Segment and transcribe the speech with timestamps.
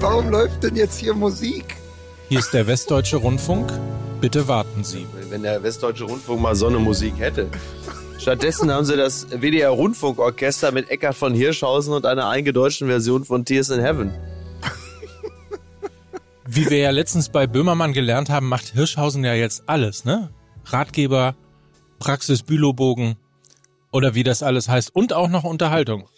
[0.00, 1.76] Warum läuft denn jetzt hier Musik?
[2.28, 3.72] Hier ist der Westdeutsche Rundfunk.
[4.20, 5.04] Bitte warten Sie.
[5.28, 7.48] Wenn der Westdeutsche Rundfunk mal so eine Musik hätte.
[8.16, 13.44] Stattdessen haben sie das WDR Rundfunkorchester mit Eckhard von Hirschhausen und einer eingedeutschten Version von
[13.44, 14.12] Tears in Heaven.
[16.46, 20.30] Wie wir ja letztens bei Böhmermann gelernt haben, macht Hirschhausen ja jetzt alles, ne?
[20.66, 21.34] Ratgeber,
[21.98, 23.16] Praxis, Bülowbogen
[23.90, 26.08] oder wie das alles heißt und auch noch Unterhaltung.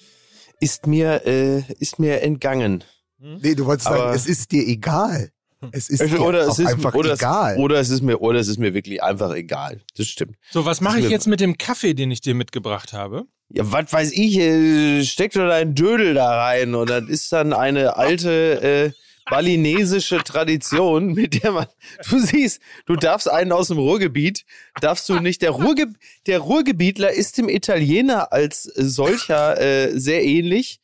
[0.61, 2.85] Ist mir, äh, ist mir entgangen.
[3.21, 5.31] Nee, du wolltest Aber- sagen, es ist dir egal.
[5.73, 7.53] Es ist dir oder, es ist, einfach oder, egal.
[7.55, 9.83] Es, oder es ist mir, oder es ist mir wirklich einfach egal.
[9.97, 10.37] Das stimmt.
[10.51, 13.25] So, was mache ich mir- jetzt mit dem Kaffee, den ich dir mitgebracht habe?
[13.51, 17.53] Ja, was weiß ich, äh, steckt doch dein Dödel da rein und das ist dann
[17.53, 18.93] eine alte äh,
[19.29, 21.67] balinesische Tradition, mit der man,
[22.09, 24.45] du siehst, du darfst einen aus dem Ruhrgebiet,
[24.81, 25.89] darfst du nicht, der, Ruhrge,
[26.27, 30.81] der Ruhrgebietler ist dem Italiener als solcher äh, sehr ähnlich,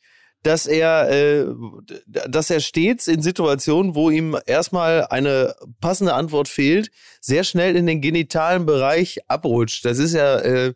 [0.47, 1.45] dass er, äh,
[2.05, 7.85] dass er stets in Situationen, wo ihm erstmal eine passende Antwort fehlt, sehr schnell in
[7.85, 9.83] den genitalen Bereich abrutscht.
[9.83, 10.73] Das ist ja äh,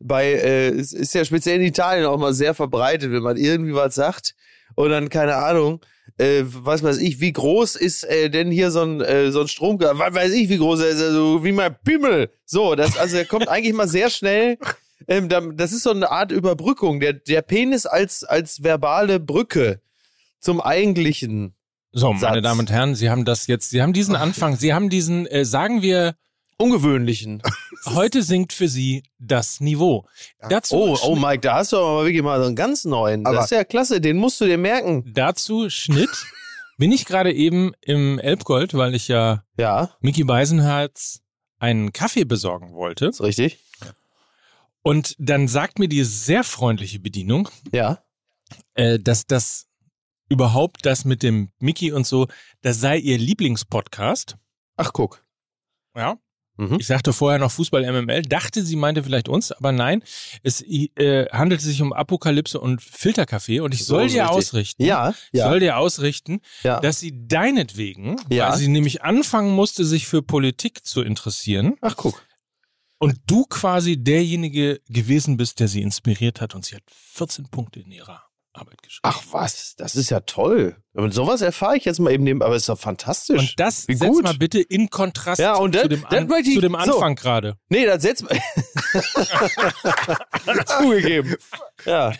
[0.00, 3.94] bei, äh, ist ja speziell in Italien auch mal sehr verbreitet, wenn man irgendwie was
[3.94, 4.34] sagt
[4.74, 5.80] und dann, keine Ahnung,
[6.16, 9.48] äh, was weiß ich, wie groß ist äh, denn hier so ein, äh, so ein
[9.48, 12.30] Strom, was weiß ich, wie groß er ist, also wie mein Pimmel.
[12.44, 14.58] So, das, also er kommt eigentlich mal sehr schnell,
[15.06, 19.80] ähm, da- das ist so eine Art Überbrückung, der, der Penis als, als verbale Brücke
[20.40, 21.54] zum eigentlichen.
[21.92, 22.42] So, meine Satz.
[22.42, 25.44] Damen und Herren, Sie haben das jetzt, Sie haben diesen Anfang, Sie haben diesen, äh,
[25.44, 26.14] sagen wir,
[26.60, 27.40] Ungewöhnlichen.
[27.86, 30.06] heute sinkt für Sie das Niveau.
[30.48, 33.24] Dazu, Oh, oh Mike, da hast du aber wirklich mal so einen ganz neuen.
[33.26, 35.04] Aber- das ist ja klasse, den musst du dir merken.
[35.14, 36.10] dazu Schnitt.
[36.78, 41.20] Bin ich gerade eben im Elbgold, weil ich ja Ja, Mickey Beisenherz
[41.58, 43.06] einen Kaffee besorgen wollte.
[43.06, 43.58] ist richtig.
[44.88, 48.02] Und dann sagt mir die sehr freundliche Bedienung, Ja.
[48.74, 49.66] äh, dass das
[50.30, 52.26] überhaupt das mit dem Mickey und so,
[52.62, 54.36] das sei ihr Lieblingspodcast.
[54.76, 55.24] Ach, guck.
[55.96, 56.16] Ja.
[56.56, 56.76] Mhm.
[56.80, 60.02] Ich sagte vorher noch Fußball MML, dachte sie meinte vielleicht uns, aber nein,
[60.42, 64.36] es äh, handelte sich um Apokalypse und Filterkaffee und ich So soll dir richtig.
[64.38, 65.48] ausrichten, Ja, ich ja.
[65.48, 66.80] soll dir ausrichten, ja.
[66.80, 68.50] dass sie deinetwegen, Ja.
[68.50, 72.26] weil sie nämlich anfangen musste, sich für Politik zu interessieren Ach, guck.
[72.98, 77.80] Und du quasi derjenige gewesen bist, der sie inspiriert hat und sie hat 14 Punkte
[77.80, 78.22] in ihrer
[78.52, 79.02] Arbeit geschrieben.
[79.04, 80.76] Ach was, das ist ja toll.
[80.94, 83.38] Und sowas erfahre ich jetzt mal eben neben, aber ist doch fantastisch.
[83.38, 84.24] Und das Wie setz gut.
[84.24, 86.78] mal bitte in Kontrast Ja, und zu, das- dem, An möchte ich- zu dem so.
[86.78, 87.56] Anfang gerade.
[87.68, 88.24] nee, das setzt
[90.80, 91.36] zugegeben.
[91.84, 92.12] Ja.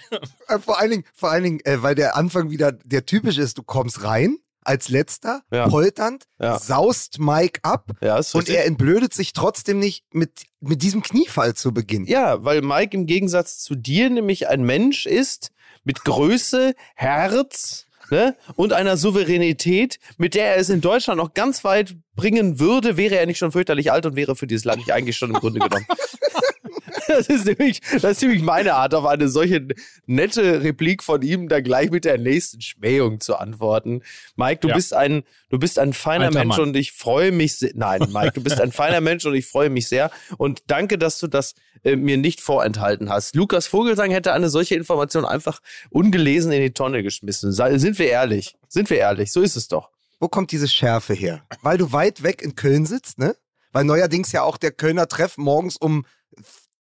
[0.49, 3.59] Äh, vor allen Dingen, vor allen Dingen äh, weil der Anfang wieder der typische ist,
[3.59, 5.67] du kommst rein als letzter, Ja.
[5.69, 6.59] polternd, Ja.
[6.59, 11.73] saust Mike ab Ja, und er entblödet sich trotzdem nicht mit, mit diesem Kniefall zu
[11.73, 12.05] Beginn.
[12.07, 15.51] Ja, weil Mike im Gegensatz zu dir nämlich ein Mensch ist
[15.85, 21.65] mit Größe, Herz ne, und einer Souveränität, mit der er es in Deutschland noch ganz
[21.65, 24.93] weit bringen würde, wäre er nicht schon fürchterlich alt und wäre für dieses Land nicht
[24.93, 25.87] eigentlich schon im Grunde genommen.
[27.07, 29.67] Das ist, nämlich, das ist nämlich meine Art, auf eine solche
[30.07, 34.03] nette Replik von ihm dann gleich mit der nächsten Schmähung zu antworten.
[34.37, 34.75] Mike, du Ja.
[34.75, 36.69] bist ein, du bist ein feiner Alter Mensch Mann.
[36.69, 37.71] und ich freue mich sehr.
[37.75, 40.11] Nein, Mike, du bist ein feiner Mensch und ich freue mich sehr.
[40.37, 41.55] Und danke, dass du das
[41.85, 43.35] äh, mir nicht vorenthalten hast.
[43.37, 45.61] Lukas Vogelsang hätte eine solche Information einfach
[45.91, 47.53] ungelesen in die Tonne geschmissen.
[47.53, 48.57] Sind wir ehrlich?
[48.69, 49.33] Sind wir ehrlich?
[49.33, 49.91] So ist es doch.
[50.21, 51.43] Wo kommt diese Schärfe her?
[51.63, 53.37] Weil du weit weg in Köln sitzt, ne?
[53.71, 56.07] Weil neuerdings ja auch der Kölner Treff morgens um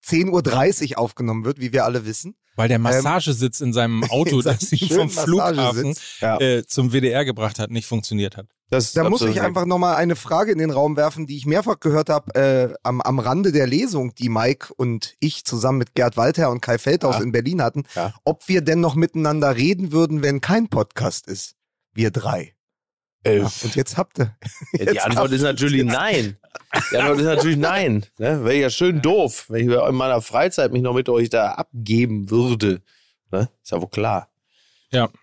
[0.06, 2.36] 10.30 Uhr aufgenommen wird, wie wir alle wissen.
[2.56, 6.00] Weil der Massagesitz in seinem Auto, Ähm, in seinem das ihn vom Flughafen Massagesitz.
[6.20, 6.40] Ja.
[6.40, 8.46] äh, zum WDR gebracht hat, nicht funktioniert hat.
[8.70, 11.80] Das Da muss ich einfach nochmal eine Frage in den Raum werfen, die ich mehrfach
[11.80, 16.16] gehört habe äh, am, am Rande der Lesung, die Mike und ich zusammen mit Gerd
[16.18, 17.22] Walter und Kai Feldhaus Ja.
[17.22, 18.12] in Berlin hatten, Ja.
[18.24, 21.54] ob wir denn noch miteinander reden würden, wenn kein Podcast ist.
[21.94, 22.54] Wir drei.
[23.24, 24.36] Äh, Ja, und jetzt habt ihr.
[24.72, 26.36] Ja, die Jetzt Antwort ist natürlich nein.
[26.92, 28.04] Die Antwort ist natürlich nein.
[28.18, 28.44] Ne?
[28.44, 32.30] Wäre ja schön doof, wenn ich in meiner Freizeit mich noch mit euch da abgeben
[32.30, 32.82] würde.
[33.30, 33.48] Ne?
[33.62, 34.28] Ist ja wohl klar.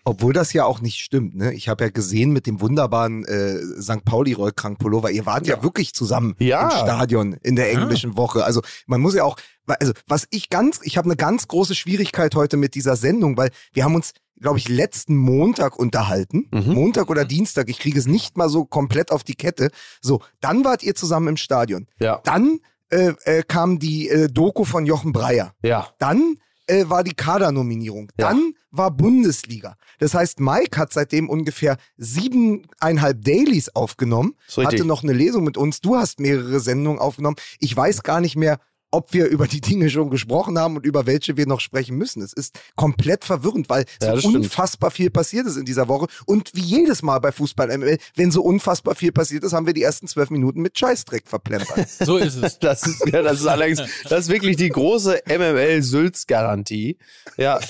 [0.04, 1.52] Obwohl das ja auch nicht stimmt, ne?
[1.52, 4.04] Ich habe ja gesehen mit dem wunderbaren äh, St.
[4.04, 6.62] Pauli Rollkrank Pullover, ihr wart ja, wirklich zusammen Ja.
[6.64, 8.44] im Stadion in der englischen Woche.
[8.44, 12.36] Also man muss ja auch, also was ich ganz, ich habe eine ganz große Schwierigkeit
[12.36, 16.74] heute mit dieser Sendung, weil wir haben uns, glaube ich, letzten Montag unterhalten, Mhm.
[16.74, 19.70] Montag oder Dienstag, ich kriege es nicht mal so komplett auf die Kette.
[20.00, 21.86] So, dann wart ihr zusammen im Stadion.
[21.98, 22.20] Ja.
[22.24, 22.60] Dann
[22.90, 25.54] äh, äh, kam die äh, Doku von Jochen Breyer.
[25.62, 25.88] Ja.
[25.98, 26.36] Dann
[26.68, 28.12] äh, war die Kadernominierung.
[28.18, 28.28] Ja.
[28.28, 29.76] Dann war Bundesliga.
[29.98, 35.80] Das heißt, Mike hat seitdem ungefähr siebeneinhalb Dailies aufgenommen, hatte noch eine Lesung mit uns.
[35.80, 37.36] Du hast mehrere Sendungen aufgenommen.
[37.58, 38.58] Ich weiß gar nicht mehr,
[38.96, 42.22] ob wir über die Dinge schon gesprochen haben und über welche wir noch sprechen müssen.
[42.22, 44.36] Es ist komplett verwirrend, weil Ja, so stimmt.
[44.36, 46.06] unfassbar viel passiert ist in dieser Woche.
[46.24, 49.74] Und wie jedes Mal bei Fußball ML, wenn so unfassbar viel passiert ist, haben wir
[49.74, 51.86] die ersten zwölf Minuten mit Scheißdreck verplempert.
[52.06, 52.58] So ist es.
[52.58, 56.98] Das ist, ja, das ist allerdings, das ist wirklich die große MML-Sülz-Garantie.
[57.36, 57.60] Ja,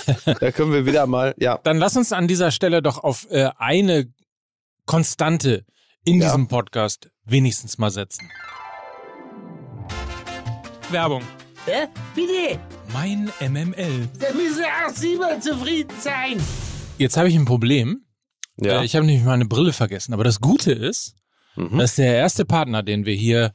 [0.41, 1.59] da können wir wieder mal, ja.
[1.65, 4.13] Dann lass uns an dieser Stelle doch auf äh, eine
[4.87, 5.65] Konstante
[6.05, 6.27] in Ja.
[6.29, 8.31] diesem Podcast wenigstens mal setzen.
[10.91, 11.23] Werbung.
[11.67, 11.87] Hä?
[12.15, 12.59] Bitte?
[12.93, 14.09] Mein MML.
[14.21, 16.41] Da müssen auch Sie mal zufrieden sein.
[16.99, 18.05] Jetzt habe ich ein Problem.
[18.57, 18.81] ja.
[18.81, 20.15] Äh, ich habe nämlich meine Brille vergessen.
[20.15, 21.15] Aber das Gute ist,
[21.57, 21.79] Mhm.
[21.79, 23.53] dass der erste Partner, den wir hier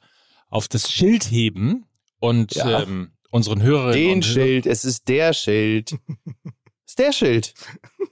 [0.49, 1.85] auf das Schild heben
[2.19, 2.81] und Ja.
[2.83, 5.93] ähm, unseren Hörerinnen Den und Hörern- Schild, es ist der Schild.
[6.85, 7.53] ist der Schild.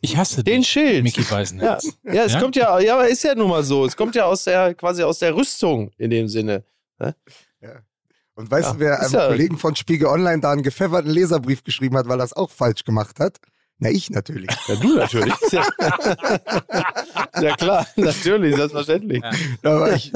[0.01, 1.03] Ich hasse Den dich, Schild.
[1.03, 1.97] Mickey Ja, Beisenherz.
[2.03, 2.39] ja, es Ja?
[2.39, 3.83] kommt ja, ja, aber ist ja nun mal so.
[3.85, 6.63] Es kommt ja aus der, quasi aus der Rüstung in dem Sinne.
[8.39, 11.61] Und weißt Ja, du, wer einem ja- Kollegen von Spiegel Online da einen gepfefferten Leserbrief
[11.61, 13.35] geschrieben hat, weil er es auch falsch gemacht hat?
[13.79, 14.49] Na, ich natürlich.
[14.65, 15.33] Ja, du natürlich.
[15.51, 15.67] ja.
[17.41, 19.21] ja klar, natürlich, selbstverständlich.
[19.61, 20.13] Aber ich,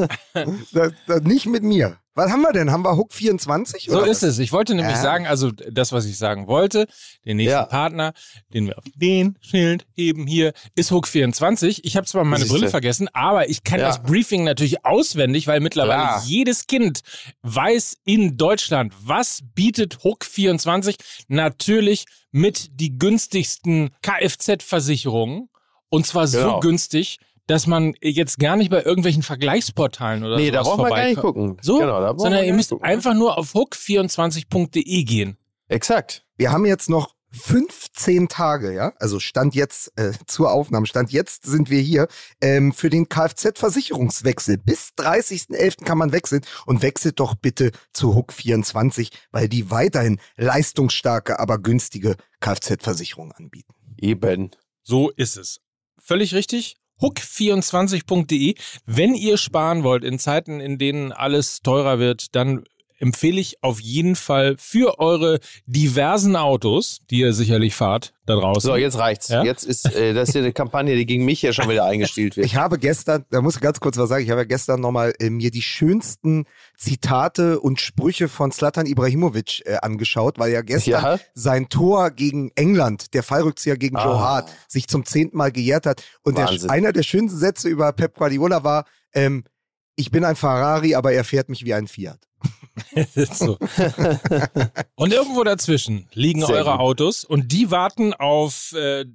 [0.71, 1.97] das, das nicht mit mir.
[2.15, 2.69] Was haben wir denn?
[2.71, 3.85] Haben wir Hook 24?
[3.89, 4.23] So ist was?
[4.23, 4.39] es.
[4.39, 5.01] Ich wollte nämlich Ja.
[5.01, 6.85] sagen, also das, was ich sagen wollte,
[7.25, 7.65] den nächsten Ja.
[7.65, 8.13] Partner,
[8.53, 11.85] den wir auf den Schild heben hier, ist Hook 24.
[11.85, 12.45] Ich habe zwar meine.
[12.45, 13.87] Brille vergessen, aber ich kann Ja.
[13.87, 16.23] das Briefing natürlich auswendig, weil mittlerweile Klar.
[16.25, 17.01] jedes Kind
[17.41, 20.97] weiß in Deutschland, was bietet Hook 24?
[21.29, 25.49] Natürlich mit die günstigsten Kfz-Versicherungen.
[25.89, 26.59] Und zwar so Genau.
[26.59, 31.05] günstig, dass man jetzt gar nicht bei irgendwelchen Vergleichsportalen oder Nee, da braucht man gar
[31.05, 31.57] nicht gucken.
[31.61, 32.85] So, Genau, da sondern ihr müsst gucken.
[32.85, 35.37] einfach nur auf hook24.de gehen.
[35.67, 36.25] Exakt.
[36.37, 41.45] Wir haben jetzt noch 15 Tage, ja, also Stand jetzt äh, zur Aufnahme, Stand jetzt
[41.45, 42.07] sind wir hier
[42.41, 44.57] ähm, für den Kfz-Versicherungswechsel.
[44.59, 45.83] Bis 30.11.
[45.83, 51.57] kann man wechseln und wechselt doch bitte zu Hook 24, weil die weiterhin leistungsstarke, aber
[51.57, 53.73] günstige Kfz-Versicherung anbieten.
[53.97, 54.51] Eben.
[54.83, 55.59] So ist es.
[55.97, 56.75] Völlig richtig.
[56.99, 58.55] Hook24.de.
[58.85, 62.63] Wenn ihr sparen wollt in Zeiten, in denen alles teurer wird, dann
[63.03, 68.61] empfehle ich auf jeden Fall für eure diversen Autos, die ihr sicherlich fahrt da draußen.
[68.69, 69.27] So, jetzt reicht's.
[69.27, 69.43] Ja?
[69.43, 72.45] Jetzt ist äh, das hier eine Kampagne, die gegen mich hier schon wieder eingestielt wird.
[72.45, 75.13] Ich habe gestern, da muss ich ganz kurz was sagen, ich habe ja gestern nochmal
[75.19, 76.45] äh, mir die schönsten
[76.77, 81.19] Zitate und Sprüche von Slatan Ibrahimovic äh, angeschaut, weil ja gestern Ja?
[81.33, 84.19] sein Tor gegen England, der Fallrückzieher gegen Joe Ah.
[84.21, 86.03] Hart, sich zum zehnten Mal gejährt hat.
[86.23, 89.43] Und der, einer der schönsten Sätze über Pep Guardiola war, ähm,
[89.95, 92.19] ich bin ein Ferrari, aber er fährt mich wie ein Fiat.
[93.33, 93.57] so.
[94.95, 96.79] Und irgendwo dazwischen liegen Sehr eure gut.
[96.79, 99.05] Autos und die warten auf äh,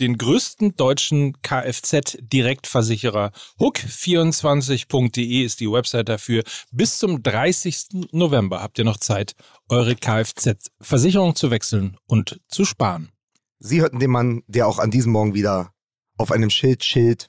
[0.00, 3.32] den größten deutschen Kfz-Direktversicherer.
[3.58, 6.44] Hook24.de ist die Website dafür.
[6.70, 8.08] Bis zum 30.
[8.12, 9.34] November habt ihr noch Zeit,
[9.68, 13.10] eure Kfz-Versicherung zu wechseln und zu sparen.
[13.58, 15.72] Sie hörten den Mann, der auch an diesem Morgen wieder
[16.16, 17.28] auf einem Schild schild.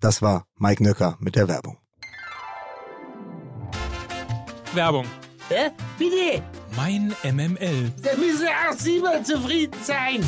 [0.00, 1.78] Das war Mike Nöcker mit der Werbung.
[4.74, 5.06] Werbung.
[5.48, 5.70] Hä?
[5.98, 6.42] Bitte?
[6.76, 7.92] Mein MML.
[8.02, 10.24] Da müssen auch Sie mal zufrieden sein.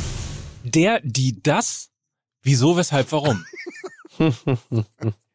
[0.63, 1.89] Der, die, das.
[2.41, 3.43] Wieso, weshalb, warum?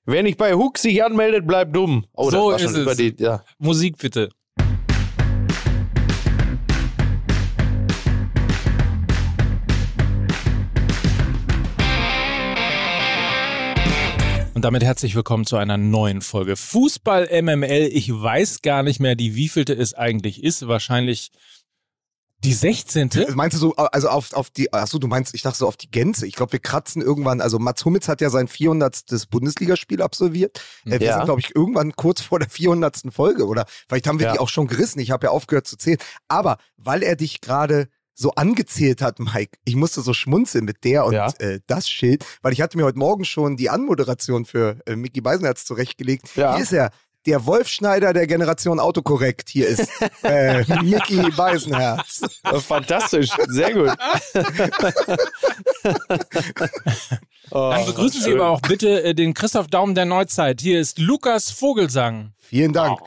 [0.07, 2.07] Wer nicht bei Hook sich anmeldet, bleibt dumm.
[2.15, 2.97] Oh, So das war ist es.
[2.97, 3.43] die, ja.
[3.59, 4.31] Musik bitte.
[14.64, 17.90] Und damit herzlich willkommen zu einer neuen Folge Fußball MML.
[17.92, 20.66] Ich weiß gar nicht mehr, die wievielte es eigentlich ist.
[20.66, 21.33] Wahrscheinlich
[22.38, 23.11] die 16.
[23.35, 25.90] Meinst du so, also auf, auf die, achso, du meinst, ich dachte so auf die
[25.90, 26.26] Gänze.
[26.26, 29.04] Ich glaube, wir kratzen irgendwann, also Mats Hummels hat ja sein 400.
[29.28, 30.62] Bundesligaspiel absolviert.
[30.87, 31.16] Äh, wir Ja.
[31.16, 33.12] sind, glaube ich, irgendwann kurz vor der 400.
[33.12, 34.33] Folge oder vielleicht haben wir Ja.
[34.33, 34.99] die auch schon gerissen.
[34.99, 35.99] Ich habe ja aufgehört zu zählen.
[36.26, 41.04] Aber weil er dich gerade so angezählt hat, Mike, ich musste so schmunzeln mit der
[41.04, 41.28] und Ja.
[41.38, 45.21] äh, das Schild, weil ich hatte mir heute Morgen schon die Anmoderation für äh, Mickey
[45.21, 46.28] Beisenherz zurechtgelegt.
[46.37, 46.54] Ja.
[46.54, 46.90] Hier ist er.
[47.26, 49.49] Der Wolf Schneider der Generation Autokorrekt.
[49.49, 49.88] Hier ist
[50.23, 52.21] äh, Mickey Beisenherz.
[52.66, 53.97] Fantastisch, sehr gut.
[57.50, 60.61] oh, Dann begrüßen Sie aber auch bitte äh, den Christoph Daum der Neuzeit.
[60.61, 62.33] Hier ist Lukas Vogelsang.
[62.38, 62.99] Vielen Dank.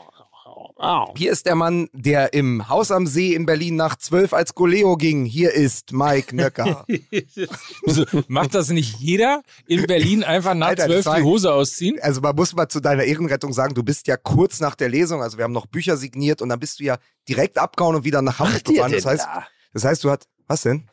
[1.16, 4.96] Hier ist der Mann, der im Haus am See in Berlin nach zwölf als Goleo
[4.96, 5.24] ging.
[5.24, 6.84] Hier ist Mike Nöcker.
[7.84, 11.98] Wieso, macht das nicht jeder in Berlin einfach nach Alter, zwölf die Hose ausziehen?
[12.00, 15.20] Also man muss mal zu deiner Ehrenrettung sagen, du bist ja kurz nach der Lesung,
[15.20, 18.22] also wir haben noch Bücher signiert und dann bist du ja direkt abgehauen und wieder
[18.22, 18.92] nach Hamburg gefahren.
[18.92, 19.46] Das heißt, da?
[19.72, 20.88] das heißt, du hast, was denn?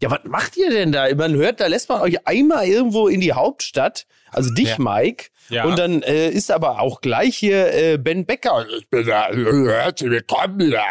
[0.00, 1.12] Ja, was macht ihr denn da?
[1.14, 4.78] Man hört, da lässt man euch einmal irgendwo in die Hauptstadt also dich, Ja.
[4.78, 5.26] Mike.
[5.50, 5.64] Ja.
[5.64, 8.66] Und dann äh, ist aber auch gleich hier äh, Ben Becker.
[8.78, 10.84] Ich bin da, herzlich willkommen da.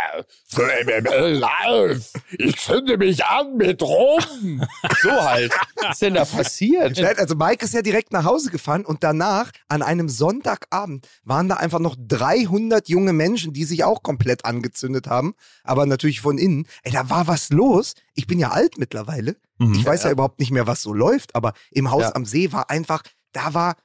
[0.48, 2.14] Für MML Live.
[2.38, 4.64] Ich zünde mich an mit Rum.
[5.02, 5.52] So halt.
[5.82, 6.98] Was ist denn da passiert?
[7.20, 11.56] Also Mike ist ja direkt nach Hause gefahren und danach, an einem Sonntagabend, waren da
[11.56, 15.34] einfach noch 300 junge Menschen, die sich auch komplett angezündet haben,
[15.64, 16.68] aber natürlich von innen.
[16.84, 17.96] Ey, da war was los.
[18.14, 19.36] Ich bin ja alt mittlerweile.
[19.58, 19.74] Mhm.
[19.76, 22.16] Ich weiß ja, überhaupt nicht mehr, was so läuft, aber im Haus Ja.
[22.16, 23.76] am See war einfach, da war,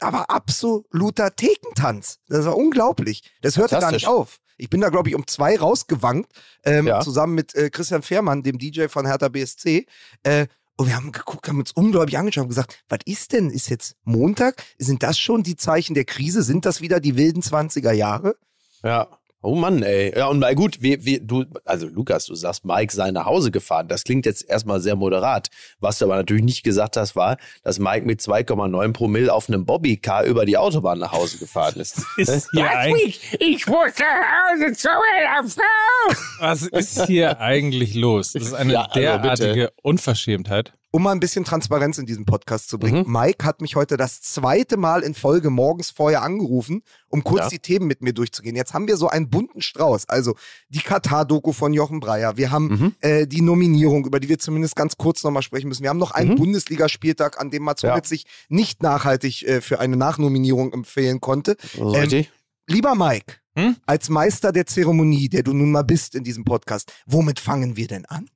[0.00, 2.18] war absoluter Thekentanz.
[2.28, 3.22] Das war unglaublich.
[3.42, 4.38] Das hörte gar nicht auf.
[4.56, 6.32] Ich bin da, glaube ich, um zwei rausgewankt,
[6.64, 7.00] ähm, Ja.
[7.00, 9.86] zusammen mit äh, Christian Fehrmann, dem DJ von Hertha BSC.
[10.24, 13.50] Äh, und wir haben geguckt, haben uns unglaublich angeschaut und gesagt, was ist denn?
[13.50, 14.62] Ist jetzt Montag?
[14.78, 16.42] Sind das schon die Zeichen der Krise?
[16.42, 18.36] Sind das wieder die wilden 20er Jahre?
[18.84, 19.17] Ja.
[19.40, 20.12] Oh Mann, ey.
[20.16, 23.52] Ja, und mal gut, wir, wir, du, also Lukas, du sagst, Mike sei nach Hause
[23.52, 23.86] gefahren.
[23.86, 25.48] Das klingt jetzt erstmal sehr moderat.
[25.78, 29.64] Was du aber natürlich nicht gesagt hast, war, dass Mike mit 2,9 Promille auf einem
[29.64, 32.02] Bobbycar über die Autobahn nach Hause gefahren ist.
[32.16, 36.16] Ist hier ein, Ich, ich muss nach Hause zu meiner Frau.
[36.40, 38.32] was ist hier eigentlich los?
[38.32, 40.72] Das ist eine Ja, also derartige Unverschämtheit.
[40.90, 43.04] Um mal ein bisschen Transparenz in diesen Podcast zu bringen.
[43.06, 47.48] Mike hat mich heute das zweite Mal in Folge morgens vorher angerufen, um kurz Ja.
[47.50, 48.56] die Themen mit mir durchzugehen.
[48.56, 50.08] Jetzt haben wir so einen bunten Strauß.
[50.08, 50.34] Also
[50.70, 52.38] die Katar-Doku von Jochen Breyer.
[52.38, 55.82] Wir haben äh, die Nominierung, über die wir zumindest ganz kurz nochmal sprechen müssen.
[55.82, 58.02] Wir haben noch einen Bundesligaspieltag, an dem Mats Ja.
[58.02, 61.56] Sich nicht nachhaltig äh, für eine Nachnominierung empfehlen konnte.
[61.76, 62.24] Ähm?
[62.66, 63.76] Lieber Mike, Hm?
[63.86, 67.88] als Meister der Zeremonie, der du nun mal bist in diesem Podcast, womit fangen wir
[67.88, 68.30] denn an?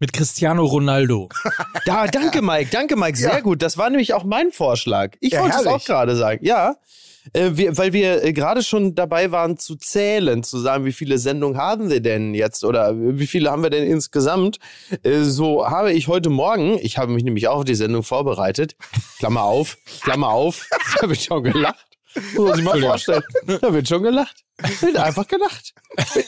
[0.00, 1.28] Mit Cristiano Ronaldo.
[1.84, 2.68] Da, danke, Mike.
[2.70, 3.16] Danke, Mike.
[3.16, 3.40] Sehr Ja.
[3.40, 3.62] gut.
[3.62, 5.14] Das war nämlich auch mein Vorschlag.
[5.20, 5.82] Ich Ja, wollte es herrlich.
[5.82, 6.44] auch gerade sagen.
[6.44, 6.76] Ja.
[7.32, 11.18] Äh, wir, weil wir äh, gerade schon dabei waren zu zählen, zu sagen, wie viele
[11.18, 14.58] Sendungen haben wir denn jetzt oder wie viele haben wir denn insgesamt.
[15.02, 18.76] Äh, so habe ich heute Morgen, ich habe mich nämlich auch auf die Sendung vorbereitet,
[19.18, 20.68] Klammer auf, Klammer auf,
[21.00, 21.86] da wird schon gelacht.
[22.34, 23.22] Muss man sich mal vorstellen.
[23.60, 24.44] Da wird schon gelacht.
[24.80, 25.72] Wird einfach gelacht.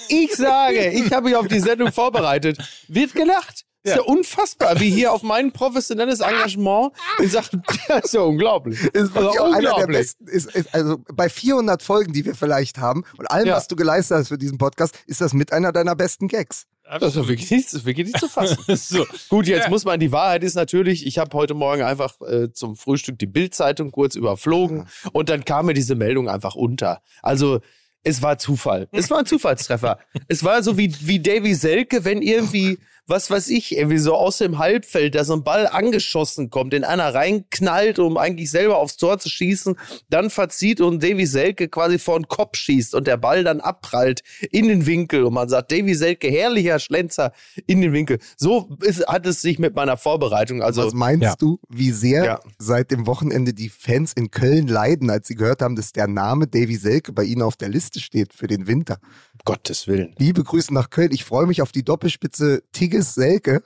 [0.08, 2.58] Ich sage, ich habe mich auf die Sendung vorbereitet,
[2.88, 3.64] wird gelacht.
[3.82, 8.78] Ist ja unfassbar, wie hier auf mein professionelles Engagement in Sachen, das ist ja unglaublich.
[8.92, 9.96] ist Also auch einer der unglaublich.
[9.96, 10.28] besten.
[10.28, 13.56] Ist, ist, also bei 400 Folgen, die wir vielleicht haben und allem, Ja.
[13.56, 16.66] was du geleistet hast für diesen Podcast, ist das mit einer deiner besten Gags.
[16.98, 18.58] Das ist wirklich nicht, wirklich nicht zu fassen.
[18.76, 19.06] so.
[19.28, 19.70] Gut, jetzt Ja.
[19.70, 23.26] muss man, die Wahrheit ist natürlich, ich habe heute Morgen einfach äh, zum Frühstück die
[23.26, 27.02] Bildzeitung kurz überflogen und dann kam mir diese Meldung einfach unter.
[27.22, 27.60] Also
[28.02, 28.88] es war Zufall.
[28.92, 29.98] Es war ein Zufallstreffer.
[30.28, 32.78] es war so wie, wie Davy Selke, wenn irgendwie,
[33.10, 36.84] was weiß ich, irgendwie so aus dem Halbfeld, da so ein Ball angeschossen kommt, in
[36.84, 39.76] einer reinknallt, um eigentlich selber aufs Tor zu schießen,
[40.08, 44.22] dann verzieht und Davy Selke quasi vor den Kopf schießt und der Ball dann abprallt
[44.50, 47.32] in den Winkel und man sagt, Davy Selke, herrlicher Schlenzer
[47.66, 48.18] in den Winkel.
[48.36, 51.34] So ist, hat es sich mit meiner Vorbereitung, also Was meinst ja.
[51.36, 52.40] du, wie sehr Ja.
[52.58, 56.46] seit dem Wochenende die Fans in Köln leiden, als sie gehört haben, dass der Name
[56.46, 58.98] Davy Selke bei ihnen auf der Liste steht für den Winter?
[59.44, 60.14] Gottes Willen.
[60.18, 61.10] Liebe Grüße nach Köln.
[61.12, 63.62] Ich freue mich auf die Doppelspitze Tigges Selke.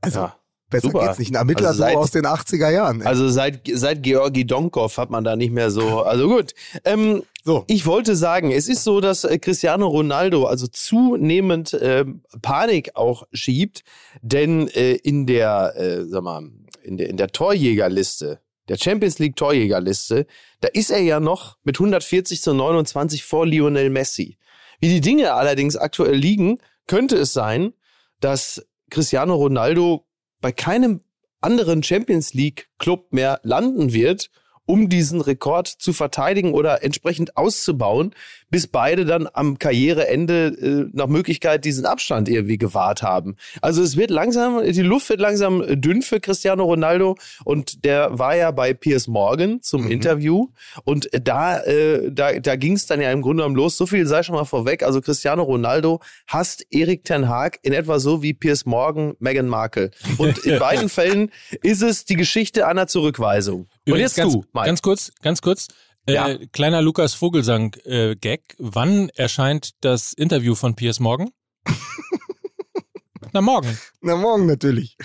[0.00, 0.36] Also Ja.
[0.70, 1.06] besser super.
[1.06, 1.30] geht's nicht.
[1.32, 3.00] Ein Ermittler Also seit- aus den 80er Jahren.
[3.02, 3.06] ey.
[3.06, 6.02] Also seit, seit Georgi Donkov hat man da nicht mehr so.
[6.02, 6.54] Also gut.
[6.84, 7.64] Ähm, so.
[7.68, 13.26] ich wollte sagen, es ist so, dass äh, Cristiano Ronaldo also zunehmend ähm, Panik auch
[13.32, 13.82] schiebt,
[14.22, 16.48] denn äh, in der, äh, sag mal,
[16.82, 20.26] in der, in der Torjägerliste, der Champions League Torjägerliste,
[20.60, 24.36] da ist er ja noch mit 140 zu 29 vor Lionel Messi.
[24.80, 27.74] Wie die Dinge allerdings aktuell liegen, könnte es sein,
[28.20, 30.06] dass Cristiano Ronaldo
[30.40, 31.02] bei keinem
[31.40, 34.30] anderen Champions League Club mehr landen wird,
[34.70, 38.14] um diesen Rekord zu verteidigen oder entsprechend auszubauen,
[38.50, 43.34] bis beide dann am Karriereende äh, nach Möglichkeit diesen Abstand irgendwie gewahrt haben.
[43.62, 48.36] Also es wird langsam, die Luft wird langsam dünn für Cristiano Ronaldo und der war
[48.36, 49.90] ja bei Piers Morgan zum Mhm.
[49.90, 50.46] Interview
[50.84, 53.76] und da, äh, da, da ging es dann ja im Grunde genommen los.
[53.76, 54.84] So viel sei schon mal vorweg.
[54.84, 59.90] Also Cristiano Ronaldo hasst Erik Ten Haag in etwa so wie Piers Morgan Meghan Markle.
[60.18, 61.30] Und in beiden Fällen
[61.62, 63.66] ist es die Geschichte einer Zurückweisung.
[63.92, 64.66] Und Übrigens jetzt ganz, du, Mike.
[64.66, 65.68] ganz kurz, ganz kurz.
[66.08, 66.28] Ja.
[66.28, 68.56] Äh, kleiner Lukas Vogelsang-Gag.
[68.58, 71.30] Wann erscheint das Interview von Piers Morgan?
[73.32, 73.78] Na, morgen.
[74.00, 74.96] Na, morgen natürlich.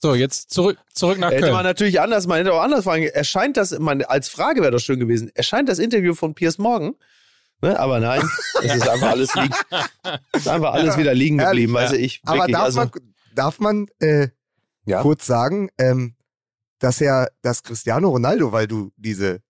[0.00, 1.52] So, jetzt zurück, zurück nach Hätte Köln.
[1.54, 3.02] man natürlich anders, man hätte auch anders fragen.
[3.04, 6.94] Erscheint das, man, als Frage wäre das schön gewesen, erscheint das Interview von Piers Morgan?
[7.60, 7.78] Ne?
[7.78, 8.22] Aber nein,
[8.62, 9.54] es ist einfach alles liegen.
[10.32, 11.76] Es ist einfach alles wieder liegen geblieben.
[11.76, 12.90] Also ich Aber wirklich, darf also, man,
[13.34, 14.28] darf man äh,
[14.86, 15.02] Ja.
[15.02, 16.14] kurz sagen, ähm,
[16.78, 19.40] dass er, dass Cristiano Ronaldo, weil du diese,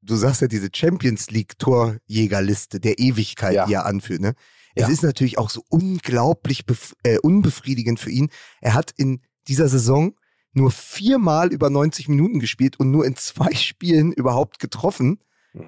[0.00, 3.66] du sagst ja diese Champions League Torjägerliste der Ewigkeit, Ja.
[3.66, 4.34] die er anführt, ne?
[4.74, 4.88] Es Ja.
[4.88, 6.64] ist natürlich auch so unglaublich
[7.02, 8.30] äh, unbefriedigend für ihn.
[8.62, 10.14] Er hat in dieser Saison
[10.54, 15.18] nur viermal über 90 Minuten gespielt und nur in zwei Spielen überhaupt getroffen,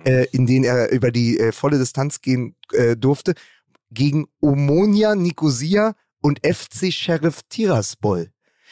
[0.04, 3.34] äh, in denen er über die äh, volle Distanz gehen äh, durfte,
[3.90, 8.30] gegen Omonia Nicosia und FC Sheriff Tiraspol.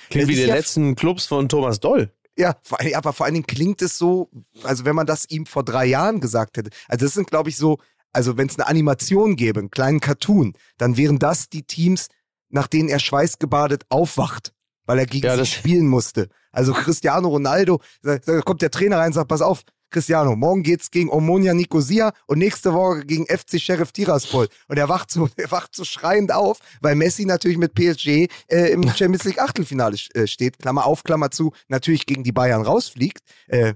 [0.08, 2.10] Klingt wie die ja- letzten Clubs von Thomas Doll.
[2.42, 4.28] Ja, vor aber vor allen Dingen klingt es so,
[4.64, 6.70] also wenn man das ihm vor drei Jahren gesagt hätte.
[6.88, 7.78] Also das sind, glaube ich, so,
[8.12, 12.08] also wenn es eine Animation gäbe, einen kleinen Cartoon, dann wären das die Teams,
[12.48, 14.52] nach denen er schweißgebadet aufwacht,
[14.86, 16.30] weil er gegen Ja, sie spielen musste.
[16.50, 20.90] Also Cristiano Ronaldo, da kommt der Trainer rein und sagt, pass auf, Cristiano, morgen geht's
[20.90, 24.48] gegen Omonia Nicosia und nächste Woche gegen FC Sheriff Tiraspol.
[24.68, 28.72] Und er wacht so, er wacht so schreiend auf, weil Messi natürlich mit PSG äh,
[28.72, 30.58] im Champions League Achtelfinale äh, steht.
[30.58, 33.20] Klammer auf, Klammer zu, natürlich gegen die Bayern rausfliegt.
[33.46, 33.74] Äh,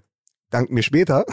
[0.51, 1.25] dank mir später.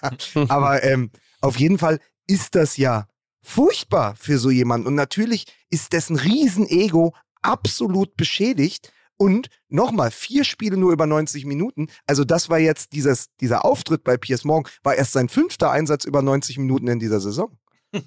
[0.48, 3.06] Aber ähm, auf jeden Fall ist das ja
[3.42, 4.86] furchtbar für so jemanden.
[4.86, 8.92] Und natürlich ist dessen Riesenego absolut beschädigt.
[9.18, 11.88] Und nochmal, vier Spiele nur über 90 Minuten.
[12.06, 16.04] Also das war jetzt dieses, dieser Auftritt bei Piers Morgan, war erst sein fünfter Einsatz
[16.04, 17.56] über 90 Minuten in dieser Saison.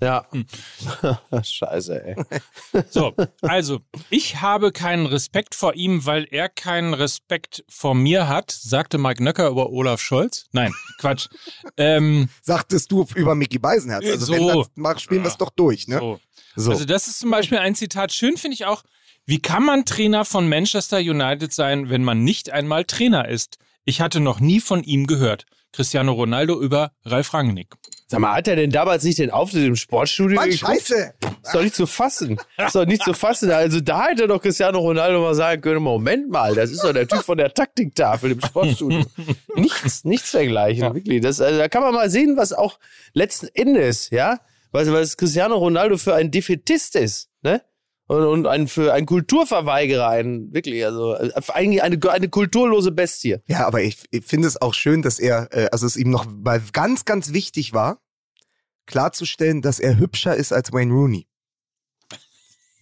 [0.01, 0.27] Ja.
[1.43, 2.15] Scheiße, ey.
[2.89, 8.51] So, also, ich habe keinen Respekt vor ihm, weil er keinen Respekt vor mir hat,
[8.51, 10.47] sagte Mike Nöcker über Olaf Scholz.
[10.51, 11.27] Nein, Quatsch.
[11.77, 14.05] ähm, Sagtest du über Mickey Beisenherz.
[14.05, 14.33] Also So.
[14.33, 15.99] wenn, dann mach, spielen wir es doch durch, ne?
[15.99, 16.19] so.
[16.55, 16.71] So.
[16.71, 18.11] Also, das ist zum Beispiel ein Zitat.
[18.11, 18.83] Schön finde ich auch,
[19.29, 23.59] wie kann man Trainer von Manchester United sein, wenn man nicht einmal Trainer ist?
[23.85, 25.45] Ich hatte noch nie von ihm gehört.
[25.71, 27.75] Cristiano Ronaldo über Ralf Rangnick.
[28.07, 30.79] Sag mal, hat er denn damals nicht den Auftritt im Sportstudio Mann, geguckt?
[30.79, 31.13] Scheiße!
[31.43, 32.39] Ist doch nicht zu fassen.
[32.57, 33.51] Ist doch nicht zu fassen.
[33.51, 37.07] Also da hätte doch Cristiano Ronaldo mal sagen können, Moment mal, das ist doch der
[37.07, 39.05] Typ von der Taktiktafel im Sportstudio.
[39.55, 41.21] nichts, nichts dergleichen, wirklich.
[41.21, 42.79] Das, also, da kann man mal sehen, was auch
[43.13, 44.39] letzten Endes, ja,
[44.71, 47.61] was, was Cristiano Ronaldo für ein Defetist ist, ne?
[48.09, 53.37] Und, und ein, für ein Kulturverweigerer, ein, wirklich, also äh, eigentlich eine, eine kulturlose Bestie.
[53.45, 56.25] Ja, aber ich, ich finde es auch schön, dass er, äh, also es ihm noch
[56.25, 58.01] mal ganz, ganz wichtig war,
[58.87, 61.27] klarzustellen, dass er hübscher ist als Wayne Rooney.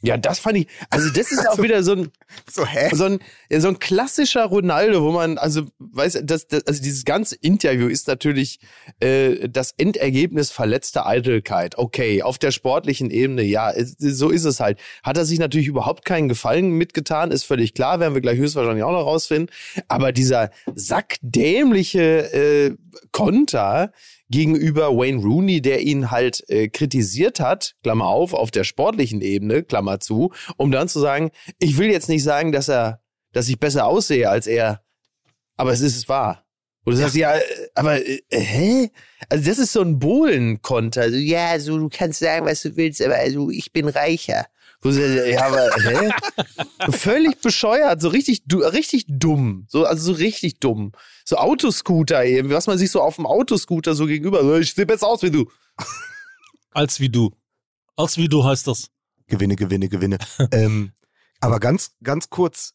[0.01, 2.11] Ja, das fand ich, also das ist auch wieder so ein,
[2.49, 2.89] So, hä?
[2.93, 7.35] so ein, so ein klassischer Ronaldo, wo man, also, weiß, das, das, also dieses ganze
[7.35, 8.59] Interview ist natürlich
[8.99, 11.77] äh, das Endergebnis verletzter Eitelkeit.
[11.77, 14.79] Okay, auf der sportlichen Ebene, ja, so ist es halt.
[15.01, 18.83] Hat er sich natürlich überhaupt keinen Gefallen mitgetan, ist völlig klar, werden wir gleich höchstwahrscheinlich
[18.83, 19.53] auch noch rausfinden.
[19.87, 22.75] Aber dieser sackdämliche äh,
[23.11, 23.91] Konter
[24.29, 29.63] gegenüber Wayne Rooney, der ihn halt äh, kritisiert hat, Klammer auf, auf der sportlichen Ebene,
[29.63, 33.59] Klammer zu, um dann zu sagen, ich will jetzt nicht sagen, dass er, dass ich
[33.59, 34.83] besser aussehe als er,
[35.55, 36.47] aber es ist wahr.
[36.83, 37.41] Und du sagst, ja, äh,
[37.75, 38.89] aber äh, hä?
[39.27, 41.01] Also das ist so ein Bohlen-Konter.
[41.01, 44.45] Also, ja, also du kannst sagen, was du willst, aber also ich bin reicher.
[44.81, 46.11] Wo sie, ja, aber hä?
[46.91, 49.65] Völlig bescheuert, so richtig, du- richtig dumm.
[49.69, 50.91] So, also so richtig dumm.
[51.25, 54.85] So Autoscooter eben, was man sich so auf dem Autoscooter so gegenüber, so, ich sehe
[54.85, 55.49] besser aus wie du.
[56.71, 57.31] Als wie du.
[57.95, 58.89] Als wie du heißt das.
[59.27, 60.19] Gewinne, Gewinne, Gewinne.
[60.51, 60.91] ähm,
[61.41, 62.73] aber ganz, ganz kurz,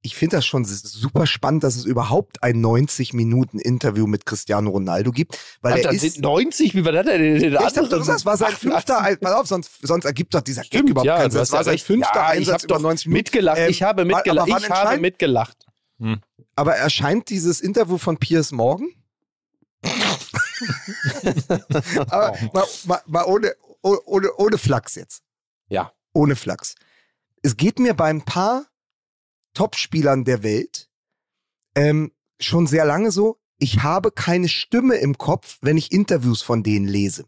[0.00, 5.36] ich finde das schon super spannend, dass es überhaupt ein 90-Minuten-Interview mit Cristiano Ronaldo gibt,
[5.60, 6.20] weil Hat er ist.
[6.20, 7.20] 90, wie war das denn?
[7.20, 8.58] Den Ich dachte, das war sein 88.
[8.58, 11.40] fünfter, Ein- pass auf, sonst, sonst ergibt doch dieser Gag Stimmt, überhaupt ja, keinen Sinn.
[11.40, 13.18] Das war ja sein fünfter ja, ich Einsatz über doch 90 Minuten.
[13.18, 13.58] mitgelacht.
[13.58, 14.48] Ähm, ich habe mitgelacht.
[14.48, 15.56] Ich habe mitgelacht.
[16.54, 18.88] Aber erscheint dieses Interview von Piers Morgan?
[22.10, 25.22] Aber mal, mal, mal ohne, oh- ohne, ohne Flachs jetzt.
[25.68, 25.92] Ja.
[26.12, 26.74] Ohne Flachs.
[27.42, 28.66] Es geht mir bei ein paar
[29.58, 30.88] Topspielern der Welt
[31.74, 36.62] ähm, schon sehr lange so, ich habe keine Stimme im Kopf, wenn ich Interviews von
[36.62, 37.24] denen lese.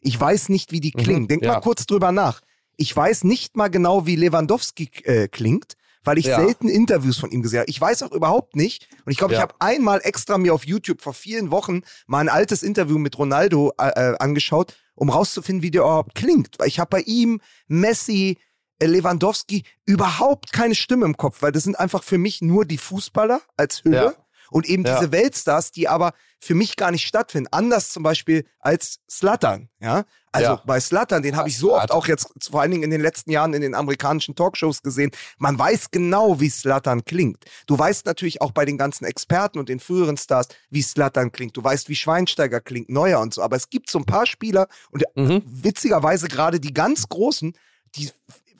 [0.00, 1.28] Ich weiß nicht, wie die Mhm, klingen.
[1.28, 1.52] Denk ja.
[1.52, 2.40] mal kurz drüber nach.
[2.78, 6.36] Ich weiß nicht mal genau, wie Lewandowski äh, klingt, weil ich Ja.
[6.36, 7.68] selten Interviews von ihm gesehen habe.
[7.70, 8.88] Ich weiß auch überhaupt nicht.
[9.04, 9.42] Und ich glaube, ich Ja.
[9.42, 13.72] habe einmal extra mir auf YouTube vor vielen Wochen mal ein altes Interview mit Ronaldo
[13.78, 16.58] äh, äh, angeschaut, um rauszufinden, wie der überhaupt klingt.
[16.58, 18.38] Weil ich habe bei ihm, Messi,
[18.80, 23.40] Lewandowski überhaupt keine Stimme im Kopf, weil das sind einfach für mich nur die Fußballer
[23.56, 23.96] als Hülle.
[23.96, 24.12] Ja.
[24.48, 24.96] Und eben Ja.
[25.00, 27.48] diese Weltstars, die aber für mich gar nicht stattfinden.
[27.50, 29.68] Anders zum Beispiel als Slattern.
[29.80, 30.04] Ja?
[30.30, 30.62] Also Ja.
[30.64, 33.32] bei Slattern, den habe ich so oft auch jetzt vor allen Dingen in den letzten
[33.32, 35.10] Jahren in den amerikanischen Talkshows gesehen.
[35.38, 37.44] Man weiß genau, wie Slattern klingt.
[37.66, 41.56] Du weißt natürlich auch bei den ganzen Experten und den früheren Stars, wie Slattern klingt.
[41.56, 43.42] Du weißt, wie Schweinsteiger klingt, Neuer und so.
[43.42, 45.42] Aber es gibt so ein paar Spieler und Mhm.
[45.44, 47.52] witzigerweise gerade die ganz großen,
[47.96, 48.10] die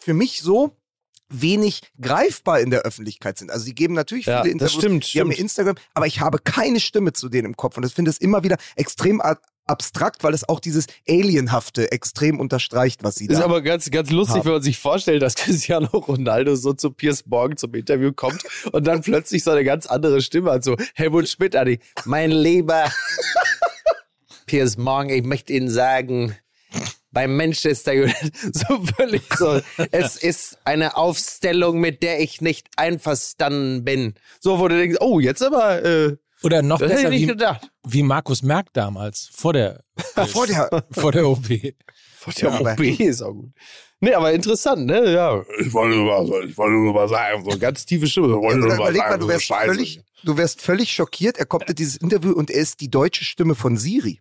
[0.06, 0.70] für mich so
[1.28, 3.50] wenig greifbar in der Öffentlichkeit sind.
[3.50, 5.40] Also die geben natürlich Ja, viele das Interviews, stimmt, die haben stimmt.
[5.42, 8.44] Instagram, aber ich habe keine Stimme zu denen im Kopf und ich finde es immer
[8.44, 9.20] wieder extrem
[9.66, 14.12] abstrakt, weil es auch dieses Alienhafte extrem unterstreicht, was sie Ist da aber ganz, ganz
[14.12, 14.44] lustig, haben.
[14.44, 18.86] wenn man sich vorstellt, dass Cristiano Ronaldo so zu Piers Morgan zum Interview kommt und
[18.86, 22.88] dann plötzlich so eine ganz andere Stimme hat, so Helmut Schmidt, Adi, mein lieber
[24.46, 26.36] Piers Morgan, ich möchte Ihnen sagen,
[27.16, 29.58] bei Manchester United, so völlig so,
[29.90, 34.12] es ist eine Aufstellung, mit der ich nicht einverstanden bin.
[34.38, 37.32] So, wo du denkst, oh, jetzt aber, äh, Oder noch besser wie,
[37.86, 39.82] wie Markus Merck damals, vor der,
[40.26, 41.46] vor der vor der OP.
[42.18, 43.50] Vor der Ja, OP ist auch gut.
[44.00, 45.10] Nee, aber interessant, ne?
[45.14, 48.26] Ja, ich wollte nur mal, ich wollte nur mal sagen, so eine ganz tiefe Stimme.
[48.26, 50.92] Ich wollte nur Oder mal überleg mal, sagen, du so wärst, völlig, du wärst völlig
[50.92, 51.38] schockiert.
[51.38, 54.20] Er kommt in dieses Interview und er ist die deutsche Stimme von Siri.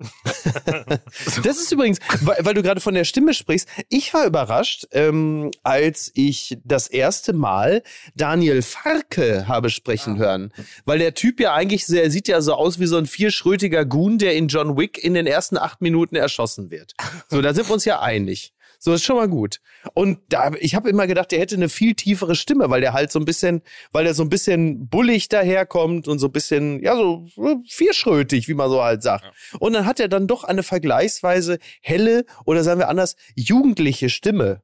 [1.42, 5.50] Das ist übrigens, weil, weil du gerade von der Stimme sprichst, ich war überrascht, ähm,
[5.62, 7.82] als ich das erste Mal
[8.14, 10.52] Daniel Farke habe sprechen hören.
[10.84, 14.18] Weil der Typ ja eigentlich, sehr, sieht ja so aus wie so ein vierschrötiger Goon,
[14.18, 16.94] der in John Wick in den ersten acht Minuten erschossen wird.
[17.28, 18.52] So, da sind wir uns ja einig.
[18.82, 19.60] So ist schon mal gut.
[19.92, 23.12] Und da, ich habe immer gedacht, der hätte eine viel tiefere Stimme, weil der halt
[23.12, 23.60] so ein bisschen,
[23.92, 27.26] weil der so ein bisschen bullig daherkommt und so ein bisschen, ja, so
[27.68, 29.30] vierschrötig, wie man so halt sagt.
[29.58, 34.62] Und dann hat er dann doch eine vergleichsweise helle oder sagen wir anders, jugendliche Stimme.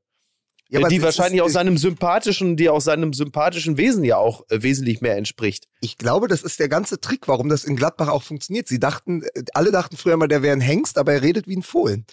[0.69, 4.63] Ja, die wahrscheinlich ist, auch seinem sympathischen, die auch seinem sympathischen Wesen ja auch äh,
[4.63, 5.69] wesentlich mehr entspricht.
[5.81, 8.67] Ich glaube, das ist der ganze Trick, warum das in Gladbach auch funktioniert.
[8.67, 11.57] Sie dachten, äh, alle dachten früher mal, der wäre ein Hengst, aber er redet wie
[11.57, 12.05] ein Fohlen.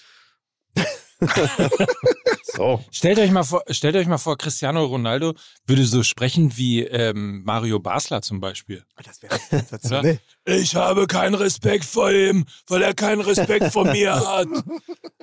[2.56, 2.84] So.
[2.92, 5.34] Stellt euch mal vor, stellt euch mal vor, Cristiano Ronaldo
[5.66, 8.84] würde so sprechen wie ähm, Mario Basler zum Beispiel.
[9.04, 10.20] Das wäre sensationell.
[10.46, 14.48] Ich habe keinen Respekt vor ihm, weil er keinen Respekt vor mir hat.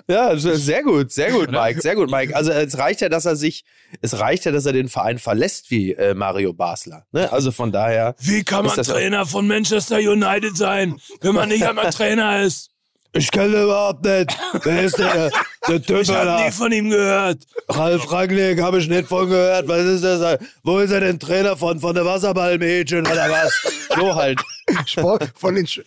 [0.09, 2.35] Ja, sehr gut, sehr gut, Mike, sehr gut, Mike.
[2.35, 3.65] Also es reicht ja, dass er sich,
[4.01, 7.07] es reicht ja, dass er den Verein verlässt wie äh, Mario Basler.
[7.13, 7.33] Ne?
[7.33, 8.17] Also von daher.
[8.19, 12.71] Wie kann man Trainer von Manchester United sein, wenn man nicht einmal Trainer ist?
[13.13, 14.37] Ich kenne überhaupt nicht.
[14.63, 15.31] Wer ist der?
[15.69, 17.39] Der Typ, Ich habe nie von ihm gehört.
[17.69, 19.67] Ralf Rangnick habe ich nicht von gehört.
[19.69, 20.39] Was ist das?
[20.63, 21.81] Wo ist er denn Trainer von?
[21.81, 23.53] Von der Wasserballmädchen oder was?
[23.97, 24.41] So halt.
[24.87, 25.67] Sport von den.
[25.67, 25.81] Sch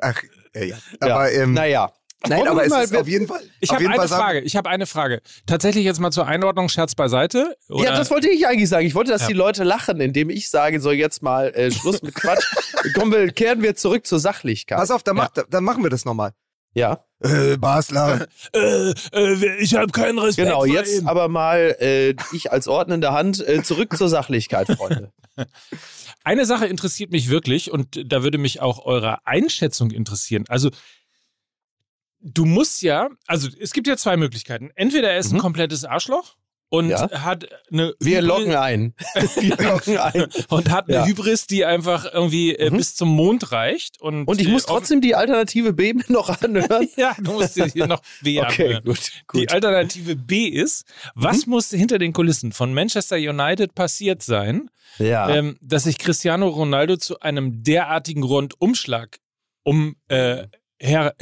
[0.00, 0.14] Ach,
[0.54, 0.76] ja, ja.
[1.00, 1.42] Aber, ja.
[1.42, 1.90] ähm, naja.
[2.28, 3.40] nein, aber es mal- ist auf jeden Fall.
[3.60, 4.40] Ich habe eine Fall Frage.
[4.40, 5.22] Ich habe eine Frage.
[5.46, 7.56] Tatsächlich jetzt mal zur Einordnung, Scherz beiseite.
[7.70, 7.84] Oder?
[7.84, 8.86] Ja, das wollte ich eigentlich sagen.
[8.86, 9.28] Ich wollte, dass Ja.
[9.28, 12.44] die Leute lachen, indem ich sage, so jetzt mal äh, Schluss mit Quatsch.
[12.94, 14.78] Kommen wir, kehren wir zurück zur Sachlichkeit.
[14.78, 16.32] Pass auf, dann, macht, dann machen wir das nochmal.
[16.74, 18.26] Ja, Äh, Basler.
[18.54, 20.60] äh, äh, ich habe keinen Respekt genau.
[20.60, 21.06] vor Jetzt ihm.
[21.08, 25.12] aber mal äh, ich als ordnende Hand äh, zurück zur Sachlichkeit, Freunde.
[26.24, 30.44] Eine Sache interessiert mich wirklich und da würde mich auch eure Einschätzung interessieren.
[30.48, 30.70] Also
[32.20, 34.70] du musst ja, also es gibt ja zwei Möglichkeiten.
[34.74, 35.40] Entweder er ist ein Mhm.
[35.40, 36.36] komplettes Arschloch
[36.70, 37.10] und Ja.
[37.24, 38.94] hat eine Wir Hybris- locken ein.
[39.36, 40.26] Wir locken ein.
[40.48, 41.04] und hat eine Ja.
[41.06, 42.76] Hybris, die einfach irgendwie äh, Mhm.
[42.78, 44.00] bis zum Mond reicht.
[44.00, 46.88] Und, Und ich muss äh, trotzdem die Alternative B noch anhören.
[46.96, 48.84] Ja, du musst dir hier noch B Okay, anhören.
[48.84, 48.98] gut.
[49.34, 49.52] Die gut.
[49.52, 51.50] Alternative B ist, was Mhm.
[51.50, 55.28] muss hinter den Kulissen von Manchester United passiert sein, Ja.
[55.28, 59.18] ähm, dass sich Cristiano Ronaldo zu einem derartigen Rundumschlag
[59.64, 60.46] um äh,
[60.78, 61.14] her,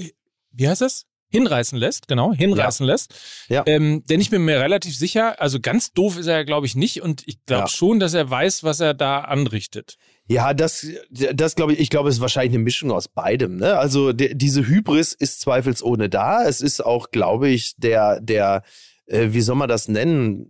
[0.53, 1.07] wie heißt das?
[1.31, 3.15] Hinreißen lässt, genau, hinreißen lässt.
[3.49, 3.63] Ja.
[3.67, 6.75] Ähm, denn ich bin mir relativ sicher, also ganz doof ist er ja, glaube ich,
[6.75, 7.69] nicht und ich glaube Ja.
[7.69, 9.97] schon, dass er weiß, was er da anrichtet.
[10.27, 13.57] Ja, das, das glaube ich, ich glaube, es ist wahrscheinlich eine Mischung aus beidem.
[13.57, 13.79] Ne?
[13.79, 16.45] Also de, diese Hybris ist zweifelsohne da.
[16.47, 18.63] Es ist auch, glaube ich, der, der,
[19.07, 20.47] äh, wie soll man das nennen?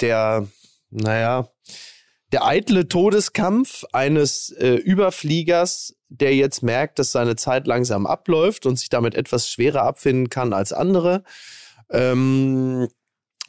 [0.00, 0.46] Der,
[0.90, 1.48] naja,
[2.32, 8.78] der eitle Todeskampf eines äh, Überfliegers, der jetzt merkt, dass seine Zeit langsam abläuft und
[8.78, 11.24] sich damit etwas schwerer abfinden kann als andere.
[11.90, 12.88] Ähm,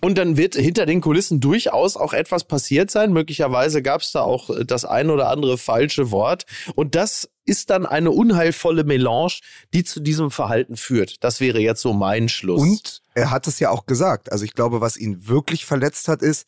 [0.02, 3.14] und dann wird hinter den Kulissen durchaus auch etwas passiert sein.
[3.14, 6.46] Möglicherweise gab es da auch äh, das ein oder andere falsche Wort.
[6.76, 9.40] Und das ist dann eine unheilvolle Melange,
[9.74, 11.24] die zu diesem Verhalten führt.
[11.24, 12.62] Das wäre jetzt so mein Schluss.
[12.62, 14.32] Und er hat es ja auch gesagt.
[14.32, 16.46] Also ich glaube, was ihn wirklich verletzt hat, ist,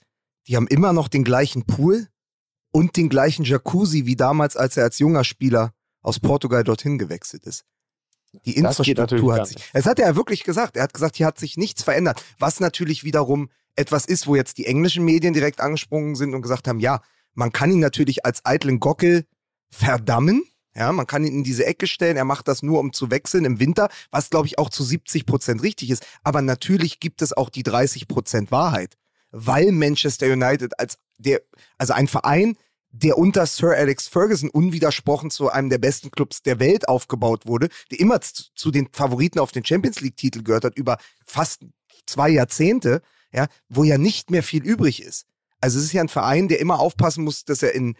[0.47, 2.07] die haben immer noch den gleichen Pool
[2.71, 5.73] und den gleichen Jacuzzi wie damals, als er als junger Spieler
[6.07, 7.65] aus Portugal dorthin gewechselt ist.
[8.45, 9.57] Die Infrastruktur hat sich.
[9.73, 10.77] Das hat er ja wirklich gesagt.
[10.77, 12.23] Er hat gesagt, hier hat sich nichts verändert.
[12.39, 16.67] Was natürlich wiederum etwas ist, wo jetzt die englischen Medien direkt angesprungen sind und gesagt
[16.67, 17.01] haben, ja,
[17.33, 19.25] man kann ihn natürlich als eitlen Gockel
[19.69, 20.43] verdammen.
[20.75, 22.17] Ja, man kann ihn in diese Ecke stellen.
[22.17, 25.25] Er macht das nur, um zu wechseln im Winter, was glaube ich auch zu 70
[25.25, 26.05] Prozent richtig ist.
[26.23, 28.95] Aber natürlich gibt es auch die 30 Prozent Wahrheit,
[29.31, 31.41] weil Manchester United als der,
[31.77, 32.55] also ein Verein,
[32.91, 37.69] der unter Sir Alex Ferguson unwidersprochen zu einem der besten Clubs der Welt aufgebaut wurde,
[37.91, 41.65] der immer zu, zu den Favoriten auf den Champions League Titel gehört hat über fast
[42.05, 43.01] zwei Jahrzehnte,
[43.33, 45.25] ja, wo ja nicht mehr viel übrig ist.
[45.59, 47.95] Also es ist ja ein Verein, der immer aufpassen muss, dass er in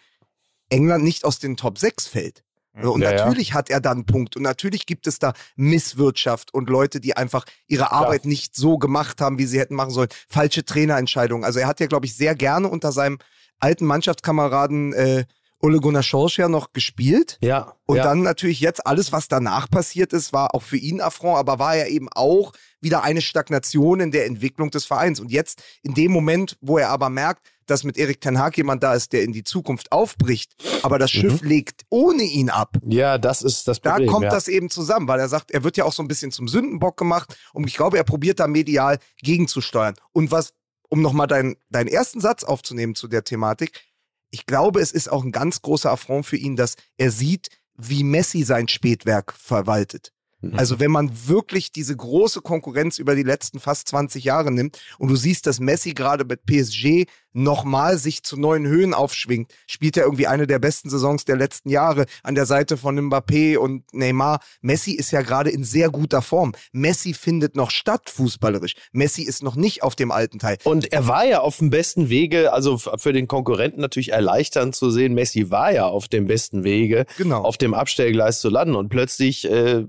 [0.70, 2.44] England nicht aus den Top 6 fällt.
[2.74, 3.26] Und Ja, ja.
[3.26, 4.36] natürlich hat er da einen Punkt.
[4.36, 9.20] Und natürlich gibt es da Misswirtschaft und Leute, die einfach ihre Arbeit nicht so gemacht
[9.20, 10.10] haben, wie sie hätten machen sollen.
[10.28, 11.44] Falsche Trainerentscheidungen.
[11.44, 13.18] Also er hat ja, glaube ich, sehr gerne unter seinem
[13.60, 15.26] alten Mannschaftskameraden äh,
[15.60, 17.40] Ole Gunnar Solskjaer noch gespielt.
[17.42, 17.74] Ja.
[17.86, 18.04] Und ja.
[18.04, 21.76] dann natürlich jetzt alles, was danach passiert ist, war auch für ihn Affront, aber war
[21.76, 25.20] ja eben auch wieder eine Stagnation in der Entwicklung des Vereins.
[25.20, 28.82] Und jetzt in dem Moment, wo er aber merkt, dass mit Erik Ten Hag jemand
[28.84, 32.78] da ist, der in die Zukunft aufbricht, aber das Schiff legt ohne ihn ab.
[32.88, 34.10] ja, das ist das Da Problem.
[34.10, 34.30] kommt ja.
[34.30, 36.96] das eben zusammen, weil er sagt, er wird ja auch so ein bisschen zum Sündenbock
[36.98, 39.96] gemacht und ich glaube, er probiert da medial gegenzusteuern.
[40.14, 40.54] Und was,
[40.90, 43.84] um nochmal deinen deinen ersten Satz aufzunehmen zu der Thematik,
[44.30, 48.04] ich glaube, es ist auch ein ganz großer Affront für ihn, dass er sieht, wie
[48.04, 50.12] Messi sein Spätwerk verwaltet.
[50.42, 50.58] Mhm.
[50.58, 55.10] Also wenn man wirklich diese große Konkurrenz über die letzten fast 20 Jahre nimmt und
[55.10, 60.06] du siehst, dass Messi gerade mit PSG nochmal sich zu neuen Höhen aufschwingt, spielt er
[60.06, 64.40] irgendwie eine der besten Saisons der letzten Jahre an der Seite von Mbappé und Neymar.
[64.62, 66.54] Messi ist ja gerade in sehr guter Form.
[66.72, 68.74] Messi findet noch statt fußballerisch.
[68.92, 70.58] Messi ist noch nicht auf dem alten Teil.
[70.64, 74.90] Und er war ja auf dem besten Wege, also für den Konkurrenten natürlich erleichternd zu
[74.90, 77.44] sehen, Messi war ja auf dem besten Wege, Genau.
[77.44, 78.76] auf dem Abstellgleis zu landen.
[78.76, 79.86] Und plötzlich äh,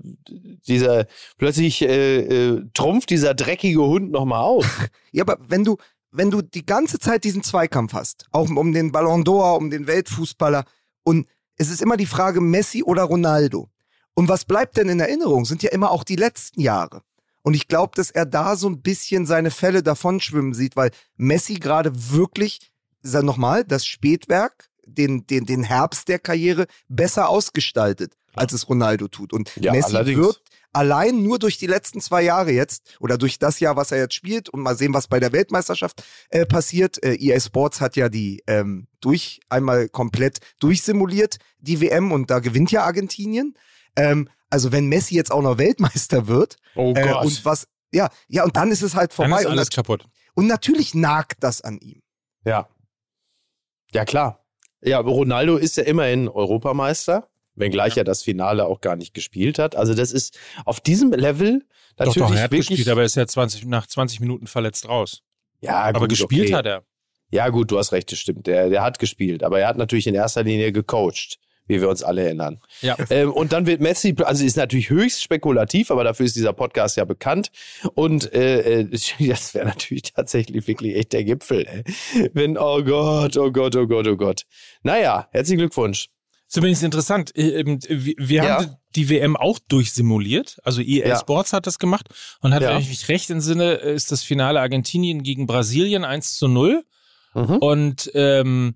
[0.67, 1.05] dieser,
[1.37, 4.89] plötzlich äh, äh, trumpft dieser dreckige Hund nochmal auf.
[5.11, 5.77] Ja, aber wenn du,
[6.11, 9.87] wenn du die ganze Zeit diesen Zweikampf hast, auch um den Ballon d'Or, um den
[9.87, 10.65] Weltfußballer,
[11.03, 13.69] und es ist immer die Frage Messi oder Ronaldo.
[14.13, 15.45] Und was bleibt denn in Erinnerung?
[15.45, 17.01] Sind ja immer auch die letzten Jahre.
[17.41, 21.55] Und ich glaube, dass er da so ein bisschen seine Fälle davonschwimmen sieht, weil Messi
[21.55, 22.71] gerade wirklich,
[23.01, 29.07] sag nochmal, das Spätwerk, den, den, den Herbst der Karriere besser ausgestaltet, als es Ronaldo
[29.07, 29.33] tut.
[29.33, 30.19] Und Ja, Messi allerdings.
[30.19, 33.97] wird allein nur durch die letzten zwei Jahre jetzt oder durch das Jahr, was er
[33.99, 37.01] jetzt spielt und mal sehen, was bei der Weltmeisterschaft äh, passiert.
[37.03, 42.39] Äh, EA Sports hat ja die ähm, durch einmal komplett durchsimuliert die WM und da
[42.39, 43.55] gewinnt ja Argentinien.
[43.95, 48.43] Ähm, also wenn Messi jetzt auch noch Weltmeister wird Oh äh, und was ja ja
[48.43, 50.05] und dann ist es halt Dann vorbei ist und, alles nat kaputt.
[50.35, 52.01] und natürlich nagt das an ihm.
[52.45, 52.69] Ja.
[53.91, 54.38] Ja, klar.
[54.81, 59.59] Ja, aber Ronaldo ist ja immerhin Europameister, wenngleich er das Finale auch gar nicht gespielt
[59.59, 59.75] hat.
[59.75, 61.65] Also das ist auf diesem Level
[61.97, 62.67] Doch, natürlich doch, er hat wirklich.
[62.69, 65.21] gespielt, aber er ist ja 20, nach 20 Minuten verletzt raus.
[65.61, 66.55] ja, aber gut, gespielt okay.
[66.55, 66.83] hat er.
[67.31, 68.47] Ja, gut, du hast recht, das stimmt.
[68.47, 71.37] Der, der hat gespielt, aber er hat natürlich in erster Linie gecoacht,
[71.69, 72.59] wie wir uns alle erinnern.
[72.81, 72.97] Ja.
[73.09, 76.97] Ähm, und dann wird Messi, also ist natürlich höchst spekulativ, aber dafür ist dieser Podcast
[76.97, 77.51] ja bekannt.
[77.93, 78.83] Und äh, äh,
[79.27, 81.65] das wäre natürlich tatsächlich wirklich echt der Gipfel.
[81.65, 82.29] Ey.
[82.33, 84.43] Wenn, oh Gott, oh Gott, oh Gott, oh Gott.
[84.83, 86.09] Naja, herzlichen Glückwunsch.
[86.55, 87.35] Übrigens interessant.
[87.37, 88.55] äh, Wir, wir Ja.
[88.57, 90.57] haben die WM auch durchsimuliert.
[90.63, 91.19] Also EA Ja.
[91.19, 92.07] Sports hat das gemacht
[92.41, 92.71] und hat, Ja.
[92.71, 96.83] wenn ich mich recht entsinne, ist das Finale Argentinien gegen Brasilien 1 zu 0.
[97.35, 97.57] Mhm.
[97.57, 98.75] Und ähm,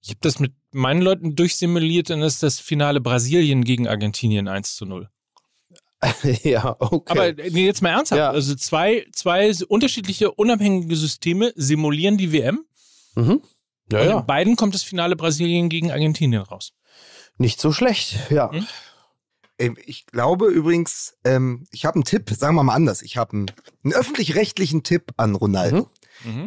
[0.00, 4.74] ich habe das mit meinen Leuten durchsimuliert, dann ist das Finale Brasilien gegen Argentinien 1
[4.76, 5.08] zu 0.
[6.42, 7.12] ja, okay.
[7.12, 8.18] Aber nee, jetzt mal ernsthaft.
[8.18, 8.30] Ja.
[8.30, 12.64] Also zwei, zwei unterschiedliche unabhängige Systeme simulieren die WM.
[13.14, 13.42] mhm.
[13.90, 14.18] Ja, und ja.
[14.20, 16.72] in beiden kommt das Finale Brasilien gegen Argentinien raus.
[17.36, 18.50] Nicht so schlecht, ja.
[18.50, 19.76] Hm?
[19.84, 23.02] Ich glaube übrigens, ähm, ich habe einen Tipp, sagen wir mal anders.
[23.02, 23.50] Ich habe einen,
[23.84, 25.76] einen öffentlich-rechtlichen Tipp an Ronaldo.
[25.76, 25.86] Mhm.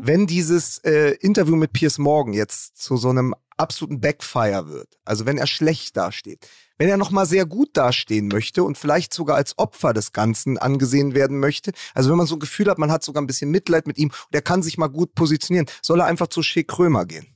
[0.03, 5.25] Wenn dieses äh, Interview mit Piers Morgan jetzt zu so einem absoluten Backfire wird, also
[5.25, 6.47] wenn er schlecht dasteht,
[6.77, 11.15] wenn er nochmal sehr gut dastehen möchte und vielleicht sogar als Opfer des Ganzen angesehen
[11.15, 13.87] werden möchte, also wenn man so ein Gefühl hat, man hat sogar ein bisschen Mitleid
[13.87, 17.05] mit ihm und er kann sich mal gut positionieren, soll er einfach zu Shea Krömer
[17.05, 17.34] gehen.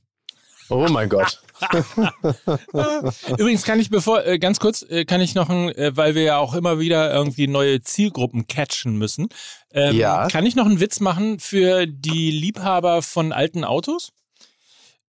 [0.70, 1.42] Oh mein Gott.
[3.38, 6.22] Übrigens kann ich bevor, äh, ganz kurz, äh, kann ich noch, ein, äh, weil wir
[6.22, 9.28] ja auch immer wieder irgendwie neue Zielgruppen catchen müssen,
[9.72, 10.28] ähm, Ja.
[10.28, 14.10] kann ich noch einen Witz machen für die Liebhaber von alten Autos?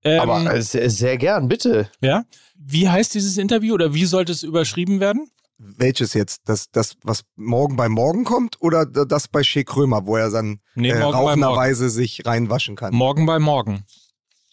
[0.03, 1.91] Ähm, Aber sehr, sehr gern, bitte.
[2.01, 2.25] ja.
[2.63, 5.31] Wie heißt dieses Interview oder wie sollte es überschrieben werden?
[5.57, 6.43] Welches jetzt?
[6.47, 10.61] Das, das, was morgen bei morgen kommt oder das bei Shea Krömer, wo er dann
[10.75, 12.95] Nee, äh, rauchenderweise sich reinwaschen kann?
[12.95, 13.85] Morgen bei morgen.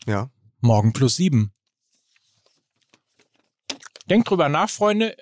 [0.05, 0.29] ja.
[0.61, 1.51] Morgen plus sieben.
[4.09, 5.15] Denkt drüber nach, Freunde.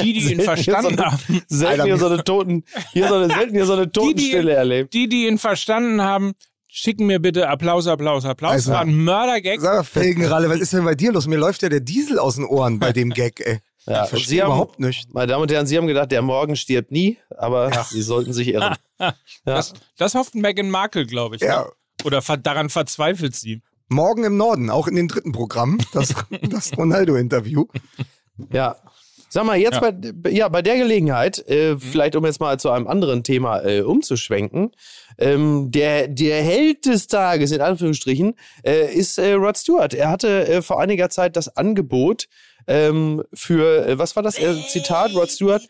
[0.00, 3.08] Die, die ihn verstanden hier so eine- haben, Selten hier mir- so eine Toten, hier
[3.08, 4.94] so eine, selten hier so eine Totenstille erlebt.
[4.94, 6.34] die, die ihn verstanden haben,
[6.68, 8.52] schicken mir bitte Applaus, Applaus, Applaus.
[8.52, 9.60] Also- das war ein Mördergag.
[9.60, 11.26] Sag mal, Felgenralle, was ist denn bei dir los?
[11.26, 13.58] Mir läuft ja der Diesel aus den Ohren bei dem Gag, ey.
[13.86, 15.12] Ja, ich verstehe Sie haben- überhaupt nicht.
[15.12, 18.48] Meine Damen und Herren, Sie haben gedacht, der Morgen stirbt nie, aber Sie sollten sich
[18.48, 18.76] irren.
[19.00, 19.14] Ja.
[19.44, 21.42] Das, das hofft Meghan Markle, glaube ich.
[21.42, 21.62] Ja.
[21.62, 21.70] Ne?
[22.04, 23.62] Oder daran verzweifelt sie.
[23.88, 26.14] Morgen im Norden, auch in den dritten Programm, das,
[26.50, 27.66] das Ronaldo-Interview.
[28.52, 28.76] ja.
[29.30, 29.90] Sag mal, jetzt Ja.
[30.14, 31.80] Bei, ja, bei der Gelegenheit, äh, Mhm.
[31.80, 34.70] vielleicht um jetzt mal zu einem anderen Thema äh, umzuschwenken,
[35.18, 39.92] ähm, der, der Held des Tages, in Anführungsstrichen, äh, ist äh, Rod Stewart.
[39.92, 42.26] Er hatte äh, vor einiger Zeit das Angebot
[42.66, 45.62] ähm, für, äh, was war das äh, Zitat, Rod Stewart?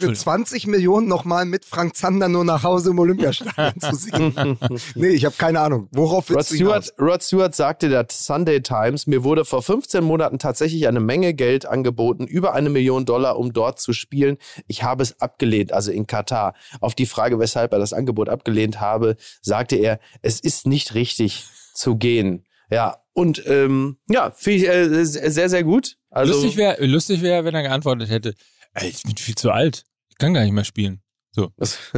[0.00, 4.56] Für 20 Millionen nochmal mit Frank Zander nur nach Hause im Olympiastadion zu singen.
[4.94, 5.88] nee, ich habe keine Ahnung.
[5.90, 6.86] Worauf Rod willst du hinaus?
[6.86, 11.34] Stewart, Rod Stewart sagte der Sunday Times, mir wurde vor 15 Monaten tatsächlich eine Menge
[11.34, 14.38] Geld angeboten, über eine Million Dollar, um dort zu spielen.
[14.68, 16.54] Ich habe es abgelehnt, also in Katar.
[16.80, 21.46] Auf die Frage, weshalb er das Angebot abgelehnt habe, sagte er, es ist nicht richtig
[21.74, 22.44] zu gehen.
[22.70, 25.96] Ja, und ähm, ja, finde ich äh, sehr, sehr gut.
[26.10, 28.34] Also, lustig wäre, lustig wär, wenn er geantwortet hätte,
[28.82, 29.84] ich bin viel zu alt.
[30.08, 31.02] Ich kann gar nicht mehr spielen.
[31.38, 31.52] So.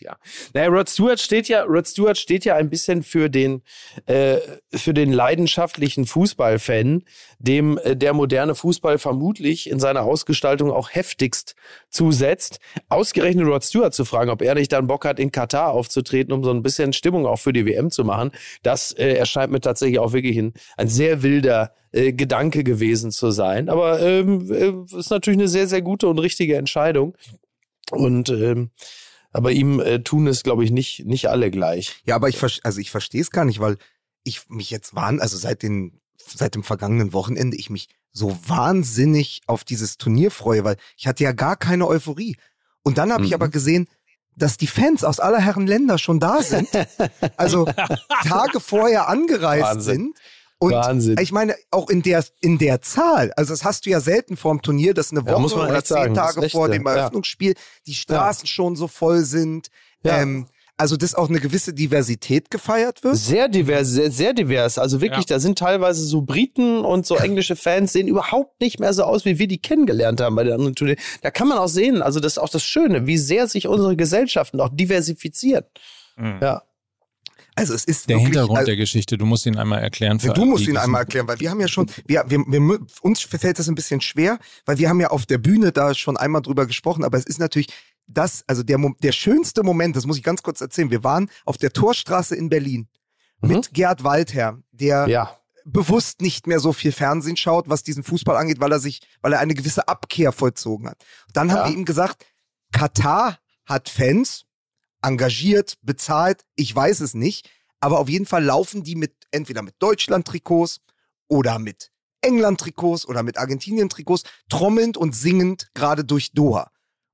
[0.00, 0.16] ja.
[0.54, 3.62] Naja, Rod Stewart steht ja, Rod Stewart steht ja ein bisschen für den,
[4.06, 4.36] äh,
[4.72, 7.02] für den leidenschaftlichen Fußballfan,
[7.40, 11.56] dem äh, der moderne Fußball vermutlich in seiner Ausgestaltung auch heftigst
[11.90, 12.60] zusetzt.
[12.88, 16.44] Ausgerechnet Rod Stewart zu fragen, ob er nicht dann Bock hat, in Katar aufzutreten, um
[16.44, 18.30] so ein bisschen Stimmung auch für die WM zu machen,
[18.62, 23.30] das äh, erscheint mir tatsächlich auch wirklich ein, ein sehr wilder äh, Gedanke gewesen zu
[23.30, 23.68] sein.
[23.68, 27.16] Aber ähm, äh, ist natürlich eine sehr, sehr gute und richtige Entscheidung.
[27.90, 28.70] Und ähm,
[29.30, 31.96] aber ihm äh, tun es, glaube ich, nicht, nicht alle gleich.
[32.04, 33.76] Ja, aber ich, also ich verstehe es gar nicht, weil
[34.24, 39.42] ich mich jetzt warn, also seit, den, seit dem vergangenen Wochenende, ich mich so wahnsinnig
[39.46, 42.36] auf dieses Turnier freue, weil ich hatte ja gar keine Euphorie.
[42.82, 43.34] Und dann habe ich Mhm.
[43.34, 43.86] aber gesehen,
[44.34, 46.68] dass die Fans aus aller Herren Länder schon da sind.
[47.36, 47.66] Also
[48.26, 49.94] Tage vorher angereist Wahnsinn.
[49.96, 50.16] sind.
[50.60, 51.16] Und Wahnsinn.
[51.20, 54.60] ich meine, auch in der, in der Zahl, also das hast du ja selten vorm
[54.60, 56.72] Turnier, dass eine Ja, Woche muss man oder zehn sagen, Tage vor ja.
[56.74, 56.94] dem Ja.
[56.96, 57.54] Eröffnungsspiel
[57.86, 59.68] die Straßen schon so voll sind.
[60.02, 60.20] Ja.
[60.20, 60.48] Ähm,
[60.80, 63.16] also, dass auch eine gewisse Diversität gefeiert wird.
[63.16, 64.78] Sehr divers, sehr, sehr divers.
[64.78, 65.34] Also wirklich, Ja.
[65.34, 69.24] da sind teilweise so Briten und so englische Fans sehen überhaupt nicht mehr so aus,
[69.24, 71.00] wie wir die kennengelernt haben bei den anderen Turnieren.
[71.22, 73.96] Da kann man auch sehen, also das ist auch das Schöne, wie sehr sich unsere
[73.96, 75.64] Gesellschaften auch diversifizieren.
[76.16, 76.38] Mhm.
[76.40, 76.62] Ja.
[77.58, 80.18] Also, es ist Der wirklich, Hintergrund also, der Geschichte, du musst ihn einmal erklären.
[80.20, 83.20] Für Du musst ihn einmal erklären, weil wir haben ja schon, wir, wir, wir, uns
[83.20, 86.42] fällt das ein bisschen schwer, weil wir haben ja auf der Bühne da schon einmal
[86.42, 87.68] drüber gesprochen, aber es ist natürlich
[88.06, 90.90] das, also der, der schönste Moment, das muss ich ganz kurz erzählen.
[90.90, 92.88] Wir waren auf der Torstraße in Berlin
[93.40, 95.36] mit Gerd Waldherr, der Ja.
[95.64, 99.34] bewusst nicht mehr so viel Fernsehen schaut, was diesen Fußball angeht, weil er sich, weil
[99.34, 100.96] er eine gewisse Abkehr vollzogen hat.
[101.34, 101.66] Dann haben Ja.
[101.68, 102.24] wir ihm gesagt,
[102.72, 104.44] Katar hat Fans,
[105.08, 109.74] engagiert, bezahlt, ich weiß es nicht, aber auf jeden Fall laufen die mit entweder mit
[109.78, 110.80] Deutschland-Trikots
[111.28, 111.90] oder mit
[112.20, 116.70] England-Trikots oder mit Argentinien-Trikots trommelnd und singend gerade durch Doha.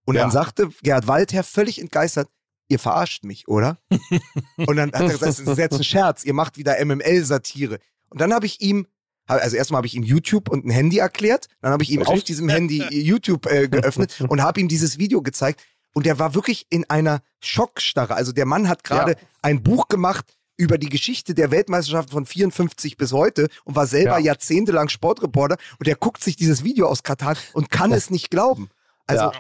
[0.07, 0.31] Und dann Ja.
[0.33, 2.29] sagte Gerhard Waldherr völlig entgeistert,
[2.69, 3.79] ihr verarscht mich, oder?
[4.57, 7.79] und dann hat er gesagt, das ist jetzt ein Scherz, ihr macht wieder MML-Satire.
[8.11, 8.87] Und dann habe ich ihm,
[9.27, 12.19] also erstmal habe ich ihm YouTube und ein Handy erklärt, dann habe ich ihm Wirklich?
[12.19, 15.63] auf diesem Handy YouTube äh, geöffnet und habe ihm dieses Video gezeigt.
[15.95, 18.15] Und der war wirklich in einer Schockstarre.
[18.15, 19.19] Also der Mann hat gerade Ja.
[19.43, 20.27] ein Buch gemacht
[20.57, 24.27] über die Geschichte der Weltmeisterschaft von 54 bis heute und war selber Ja.
[24.27, 28.69] jahrzehntelang Sportreporter und der guckt sich dieses Video aus Katar und kann es nicht glauben.
[29.07, 29.33] Also Ja.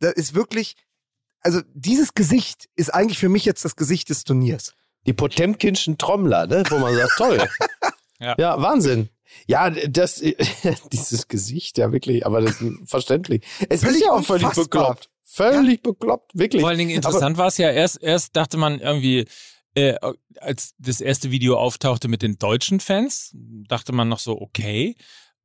[0.00, 0.76] das ist wirklich,
[1.40, 4.74] also dieses Gesicht ist eigentlich für mich jetzt das Gesicht des Turniers.
[5.06, 6.62] Die Potemkinschen Trommler, ne?
[6.68, 7.48] wo man sagt, toll.
[8.20, 8.36] Ja.
[8.38, 8.62] ja.
[8.62, 9.08] Wahnsinn.
[9.46, 10.22] Ja, das,
[10.92, 13.42] dieses Gesicht, ja wirklich, aber das ist verständlich.
[13.68, 14.64] Es Völlig ist ja auch völlig unfassbar.
[14.94, 15.08] bekloppt.
[15.34, 16.60] Völlig bekloppt, wirklich.
[16.60, 19.24] Vor allen Dingen interessant war es ja, erst, erst dachte man irgendwie,
[19.74, 19.94] äh,
[20.38, 24.94] als das erste Video auftauchte mit den deutschen Fans, dachte man noch so, okay.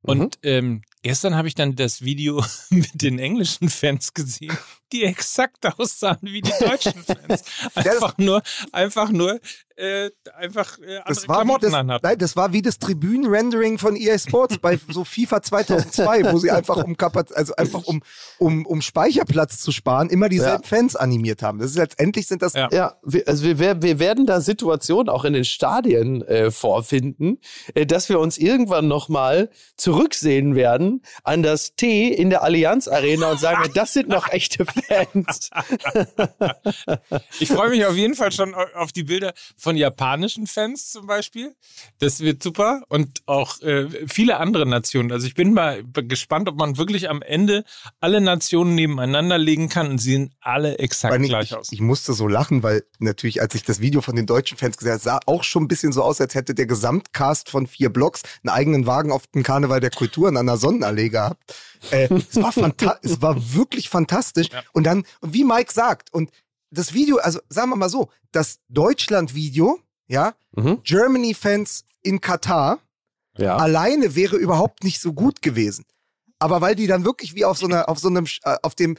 [0.02, 4.56] Und ähm, gestern habe ich dann das Video mit den englischen Fans gesehen,
[4.92, 7.44] die exakt aussahen wie die deutschen Fans.
[7.74, 9.38] Einfach nur, einfach nur,
[9.76, 12.06] äh, einfach äh, andere Das war, wie Klamotten das, anhatten.
[12.06, 16.50] nein, das war wie das Tribünen-Rendering von EA Sports bei so FIFA 2002, wo sie
[16.50, 18.02] einfach um Kapaz also einfach um,
[18.38, 21.60] um, um Speicherplatz zu sparen, immer dieselben Fans animiert haben.
[21.60, 22.68] Das ist letztendlich sind das Ja.
[22.72, 27.38] Ja, wir, also wir, wir werden da Situationen auch in den Stadien äh, vorfinden,
[27.74, 30.87] äh, dass wir uns irgendwann nochmal zurücksehen werden
[31.24, 35.50] an das T in der Allianz Arena und sagen, das sind noch echte Fans.
[37.40, 41.06] Ich freue mich auf jeden Fall schon au- auf die Bilder von japanischen Fans zum
[41.06, 41.54] Beispiel.
[41.98, 42.82] Das wird super.
[42.88, 45.12] Und auch äh, viele andere Nationen.
[45.12, 47.64] Also ich bin mal gespannt, ob man wirklich am Ende
[48.00, 51.68] alle Nationen nebeneinander legen kann und sie sehen alle exakt gleich ich, aus.
[51.70, 54.92] ich musste so lachen, weil natürlich, als ich das Video von den deutschen Fans gesehen
[54.92, 58.22] habe, sah auch schon ein bisschen so aus, als hätte der Gesamtcast von vier Blocks
[58.42, 61.54] einen eigenen Wagen auf dem Karneval der Kulturen an der Sonnenallee gehabt.
[61.90, 64.48] Äh, es, war fanta- es war wirklich fantastisch.
[64.72, 66.30] Und dann, wie Mike sagt, und
[66.70, 70.82] das Video, also sagen wir mal so, das Deutschland-Video, ja, Mhm.
[70.82, 72.78] Germany-Fans in Katar,
[73.36, 73.56] Ja.
[73.56, 75.84] alleine wäre überhaupt nicht so gut gewesen.
[76.40, 78.96] aber weil die dann wirklich wie auf so einer, auf so einem, äh, auf dem,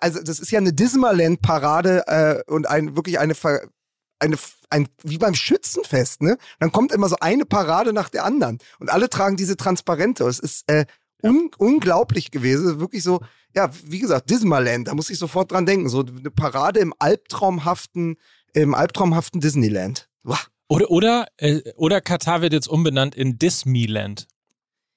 [0.00, 2.06] also das ist ja eine Dismaland-Parade
[2.46, 3.62] äh, und ein wirklich eine, Ver,
[4.18, 4.36] eine,
[4.70, 6.36] ein, wie beim Schützenfest, ne?
[6.60, 10.24] Dann kommt immer so eine Parade nach der anderen und alle tragen diese Transparente.
[10.24, 10.84] Es ist äh,
[11.28, 13.20] un unglaublich gewesen, wirklich so,
[13.54, 18.16] ja, wie gesagt, Dismaland, da muss ich sofort dran denken, so eine Parade im albtraumhaften,
[18.54, 20.08] im albtraumhaften Disneyland.
[20.24, 20.38] Uah.
[20.68, 24.26] Oder, oder, äh, oder Katar wird jetzt umbenannt in Disneyland.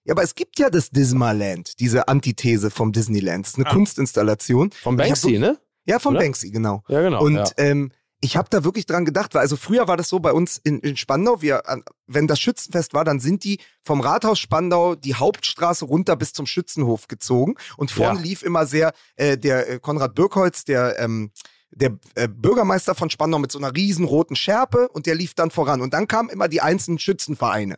[0.06, 3.46] Ja, aber es gibt ja das Dismaland, diese Antithese vom Disneyland.
[3.46, 3.74] Das ist eine Ah.
[3.74, 4.72] Kunstinstallation.
[4.72, 5.60] Vom Banksy, so- ne?
[5.86, 6.24] Ja, vom Oder?
[6.24, 6.84] Banksy, genau.
[6.88, 7.22] Ja, genau.
[7.24, 7.46] Und ja.
[7.58, 7.92] ähm,
[8.22, 10.80] ich habe da wirklich dran gedacht, weil also früher war das so bei uns in,
[10.80, 11.64] in Spandau, wir,
[12.06, 16.46] wenn das Schützenfest war, dann sind die vom Rathaus Spandau die Hauptstraße runter bis zum
[16.46, 18.26] Schützenhof gezogen und vorne Ja.
[18.26, 21.32] lief immer sehr äh, der äh, Konrad Birkholz, der ähm,
[21.72, 25.52] der äh, Bürgermeister von Spandau mit so einer riesen roten Schärpe und der lief dann
[25.52, 27.78] voran und dann kamen immer die einzelnen Schützenvereine.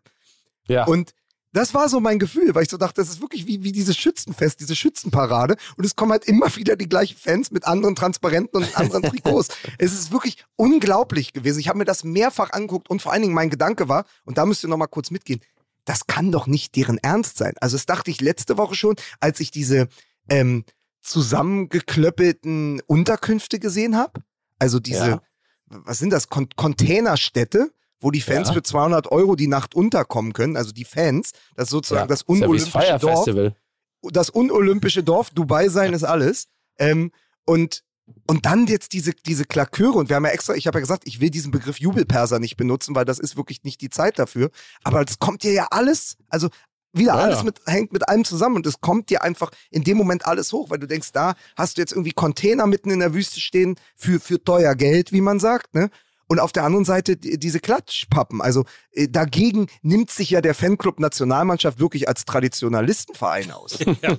[0.67, 0.85] ja.
[0.85, 1.13] Und
[1.53, 3.97] das war so mein Gefühl, weil ich so dachte, das ist wirklich wie, wie dieses
[3.97, 5.55] Schützenfest, diese Schützenparade.
[5.75, 9.49] Und es kommen halt immer wieder die gleichen Fans mit anderen Transparenten und anderen Trikots.
[9.77, 11.59] es ist wirklich unglaublich gewesen.
[11.59, 14.45] Ich habe mir das mehrfach angeguckt und vor allen Dingen mein Gedanke war, und da
[14.45, 15.41] müsst ihr nochmal kurz mitgehen,
[15.85, 17.53] das kann doch nicht deren Ernst sein.
[17.59, 19.87] Also das dachte ich letzte Woche schon, als ich diese
[20.29, 20.63] ähm,
[21.01, 24.21] zusammengeklöppelten Unterkünfte gesehen habe.
[24.59, 25.21] Also diese, Ja.
[25.65, 27.71] was sind das, Con Containerstädte,
[28.01, 28.55] wo die Fans Ja.
[28.55, 30.57] für 200 Euro die Nacht unterkommen können.
[30.57, 32.07] Also die Fans, das ist sozusagen ja.
[32.07, 33.23] das ja unolympische Fire Dorf.
[33.23, 33.55] Festival.
[34.11, 36.47] Das unolympische Dorf, Dubai sein ist alles.
[36.77, 37.11] Ähm,
[37.45, 37.83] und
[38.27, 41.03] und dann jetzt diese, diese Klaköre, und wir haben ja extra, ich habe ja gesagt,
[41.05, 44.49] ich will diesen Begriff Jubelperser nicht benutzen, weil das ist wirklich nicht die Zeit dafür.
[44.83, 46.49] Aber es kommt dir ja alles, also
[46.91, 47.43] wieder Ja, alles ja.
[47.45, 50.69] mit, hängt mit allem zusammen und es kommt dir einfach in dem Moment alles hoch,
[50.69, 54.19] weil du denkst, da hast du jetzt irgendwie Container mitten in der Wüste stehen für,
[54.19, 55.89] für teuer Geld, wie man sagt, ne?
[56.31, 58.39] Und auf der anderen Seite die- diese Klatschpappen.
[58.41, 58.63] Also
[58.93, 63.77] äh, dagegen nimmt sich ja der Fanclub Nationalmannschaft wirklich als Traditionalistenverein aus.
[64.01, 64.17] Ja.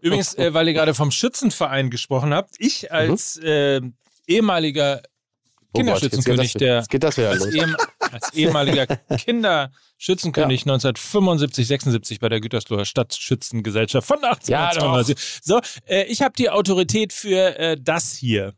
[0.00, 3.80] Übrigens, äh, weil ihr gerade vom Schützenverein gesprochen habt, ich als äh,
[4.28, 7.54] ehemaliger Oh Gott, Kinderschützenkönig der das als, los.
[7.54, 7.76] ehem,
[8.12, 8.86] als ehemaliger
[9.18, 15.40] Kinderschützenkönig 1975, 76 bei der Gütersloher Stadtschützengesellschaft von 1892.
[15.42, 18.54] so, äh, ich habe die Autorität für äh, das hier.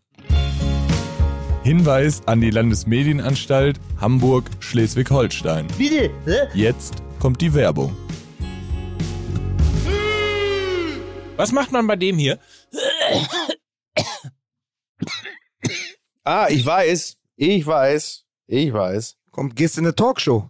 [1.62, 5.66] Hinweis an die Landesmedienanstalt Hamburg-Schleswig-Holstein.
[5.76, 6.10] Bitte?
[6.24, 6.48] Hä?
[6.54, 7.94] Jetzt kommt die Werbung.
[11.36, 12.38] Was macht man bei dem hier?
[16.24, 17.18] Ah, ich weiß.
[17.36, 18.24] Ich weiß.
[18.46, 19.16] Ich weiß.
[19.30, 20.48] Komm, gehst in eine Talkshow.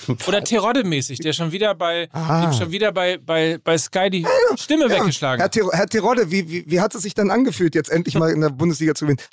[0.26, 2.52] Oder Terodde-mäßig, der schon wieder bei, Ah.
[2.52, 4.26] schon wieder bei, bei, bei Sky die
[4.56, 5.50] Stimme weggeschlagen Herr.
[5.50, 8.40] Ter Herr Terodde, wie, wie, wie hat es sich dann angefühlt, jetzt endlich mal in
[8.40, 9.20] der Bundesliga zu gewinnen?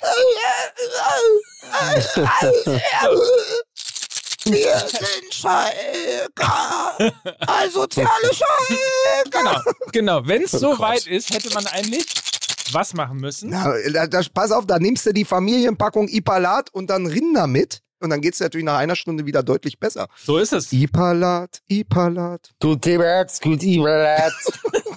[4.44, 7.12] Wir sind Schalker.
[7.46, 9.30] Asoziale Schalker.
[9.30, 9.60] Genau,
[9.92, 10.26] genau.
[10.26, 12.06] Wenn es so weit ist, hätte man eigentlich
[12.72, 13.50] was machen müssen?
[13.50, 17.80] Na, da, da, pass auf, da nimmst du die Familienpackung Ipalat und dann Rinder mit.
[18.00, 20.08] Und dann geht es natürlich nach einer Stunde wieder deutlich besser.
[20.16, 20.72] So ist es.
[20.72, 22.50] Ipalat, Ipalat.
[22.60, 24.52] Gut Iberts, gut Iberts.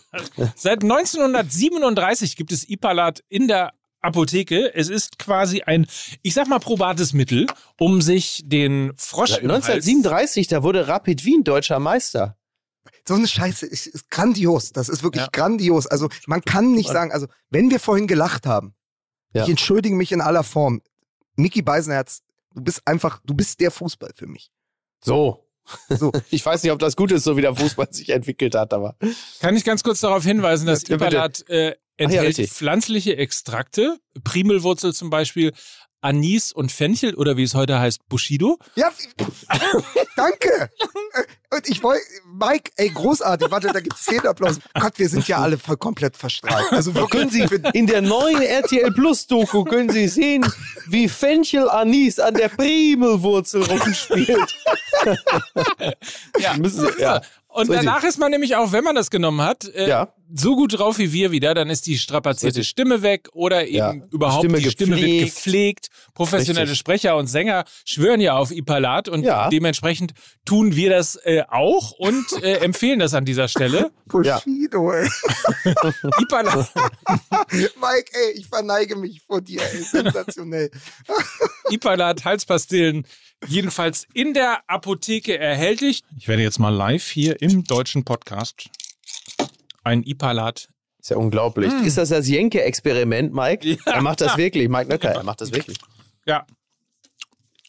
[0.55, 4.73] Seit 1937 gibt es Ipalat in der Apotheke.
[4.73, 5.85] Es ist quasi ein,
[6.21, 7.47] ich sag mal, probates Mittel,
[7.79, 12.37] um sich den Frosch Seit im Hals- 1937, da wurde Rapid Wien deutscher Meister.
[13.05, 14.71] So eine Scheiße ist, ist grandios.
[14.71, 15.29] Das ist wirklich Ja.
[15.31, 15.87] grandios.
[15.87, 18.75] Also man kann nicht sagen, also wenn wir vorhin gelacht haben,
[19.33, 19.43] Ja.
[19.43, 20.81] ich entschuldige mich in aller Form.
[21.35, 22.21] Mickey Beisenherz,
[22.53, 24.51] du bist einfach, du bist der Fußball für mich.
[25.03, 25.49] So.
[25.89, 26.11] So.
[26.29, 28.97] Ich weiß nicht, ob das gut ist, so wie der Fußball sich entwickelt hat, aber.
[29.39, 30.95] Kann ich ganz kurz darauf hinweisen, dass Ja.
[30.95, 32.51] Ipalat äh, enthält richtig.
[32.51, 35.53] pflanzliche Extrakte, Primelwurzel zum Beispiel,
[36.03, 38.59] Anis und Fenchel oder wie es heute heißt, Bushido.
[38.75, 38.91] Ja,
[40.15, 40.69] danke.
[41.13, 43.49] Äh, Und ich wollte, Mike, ey, großartig.
[43.51, 44.59] Warte, da gibt's zehn Applaus.
[44.79, 46.71] Gott, wir sind ja alle voll komplett verstrahlt.
[46.71, 50.45] Also Können wirklich, Sie in der neuen RTL Plus Doku können Sie sehen,
[50.87, 54.55] wie Fenchel Anis an der Primelwurzel rumspielt.
[56.39, 56.57] Ja.
[56.57, 57.21] Müssen Sie, ja.
[57.47, 60.13] Und danach ist man nämlich auch, wenn man das genommen hat, äh, Ja.
[60.35, 62.69] So gut drauf wie wir wieder, dann ist die strapazierte Richtig.
[62.69, 63.93] Stimme weg oder eben Ja.
[64.11, 65.35] überhaupt Stimme die Stimme wird gepflegt.
[65.35, 65.87] gepflegt.
[66.13, 66.79] Professionelle Richtig.
[66.79, 69.49] Sprecher und Sänger schwören ja auf Ipalat und Ja.
[69.49, 70.13] dementsprechend
[70.45, 73.91] tun wir das äh, auch und äh, empfehlen das an dieser Stelle.
[74.07, 75.07] Bushido, ey.
[76.21, 76.69] Ipalat,
[77.51, 79.81] Mike, ey, ich verneige mich vor dir, ey.
[79.83, 80.71] Sensationell.
[81.69, 83.05] Ipalat Halspastillen
[83.47, 86.01] jedenfalls in der Apotheke erhältlich.
[86.17, 88.69] Ich werde jetzt mal live hier im deutschen Podcast
[89.83, 90.69] ein Ipalat
[90.99, 91.71] Ist ja unglaublich.
[91.83, 93.67] Ist das das Jenke-Experiment, Mike?
[93.67, 93.77] Ja.
[93.85, 95.77] Er macht das wirklich, Mike Nöcker, er macht das wirklich.
[96.25, 96.45] Ja.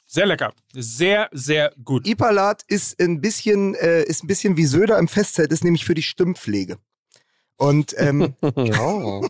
[0.07, 0.53] Sehr lecker.
[0.73, 2.07] Sehr, sehr gut.
[2.07, 5.95] Ipalat ist ein bisschen, äh, ist ein bisschen wie Söder im Festzelt, ist nämlich für
[5.95, 6.79] die Stimmpflege.
[7.57, 8.35] Und ähm,
[8.81, 9.27] Oh.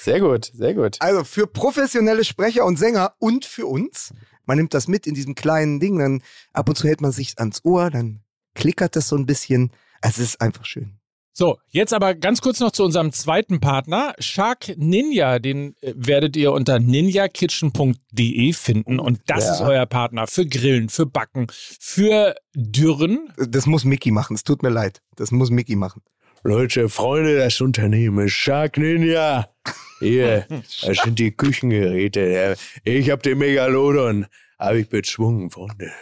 [0.00, 0.96] Sehr gut, sehr gut.
[1.00, 4.12] also für professionelle Sprecher und Sänger und für uns,
[4.44, 6.22] man nimmt das mit in diesem kleinen Ding, dann
[6.52, 8.20] ab und zu hält man sich ans Ohr, dann
[8.54, 9.70] klickert das so ein bisschen.
[10.00, 10.98] Also es ist einfach schön.
[11.38, 15.38] So, jetzt aber ganz kurz noch zu unserem zweiten Partner, Shark Ninja.
[15.38, 19.52] Den äh, werdet ihr unter ninjakitchen.de finden und das Ja.
[19.54, 23.32] ist euer Partner für Grillen, für Backen, für Dürren.
[23.36, 25.00] Das muss Mickey machen, es tut mir leid.
[25.14, 26.02] Das muss Mickey machen.
[26.42, 29.48] Leute, Freunde, das Unternehmen ist Shark Ninja.
[30.00, 30.44] Hier,
[30.84, 32.56] das sind die Küchengeräte.
[32.82, 34.26] Ich hab den Megalodon,
[34.58, 35.92] hab ich bezwungen, Freunde.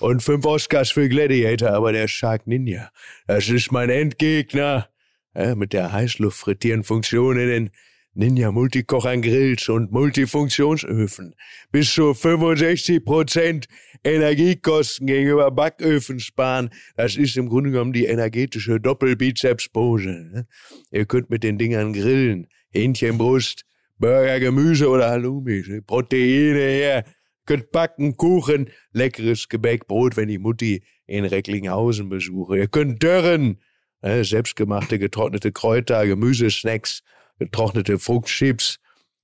[0.00, 2.90] Und fünf Oscars für Gladiator, aber der Shark Ninja,
[3.26, 4.88] das ist mein Endgegner.
[5.34, 7.70] Ja, mit der Heißluftfrittieren-Funktion in den
[8.16, 11.34] Ninja Multikochern Grills und Multifunktionsöfen.
[11.70, 13.66] Bis zu 65%
[14.02, 16.70] Energiekosten gegenüber Backöfen sparen.
[16.96, 20.08] Das ist im Grunde genommen die energetische Doppelbizepspose.
[20.08, 20.46] Ne?
[20.90, 22.48] Ihr könnt mit den Dingern grillen.
[22.70, 23.66] Hähnchenbrust,
[23.98, 25.68] Burger, Gemüse oder Halloumis.
[25.68, 25.82] ne?
[25.82, 27.04] Proteine her.
[27.46, 32.58] Könnt backen, Kuchen, leckeres Gebäck, Brot, wenn ich Mutti in Recklinghausen besuche.
[32.58, 33.58] Ihr könnt dörren.
[34.02, 34.24] Ne?
[34.24, 37.02] Selbstgemachte, getrocknete Kräuter, Gemüsesnacks,
[37.38, 38.78] getrocknete Fruchtchips.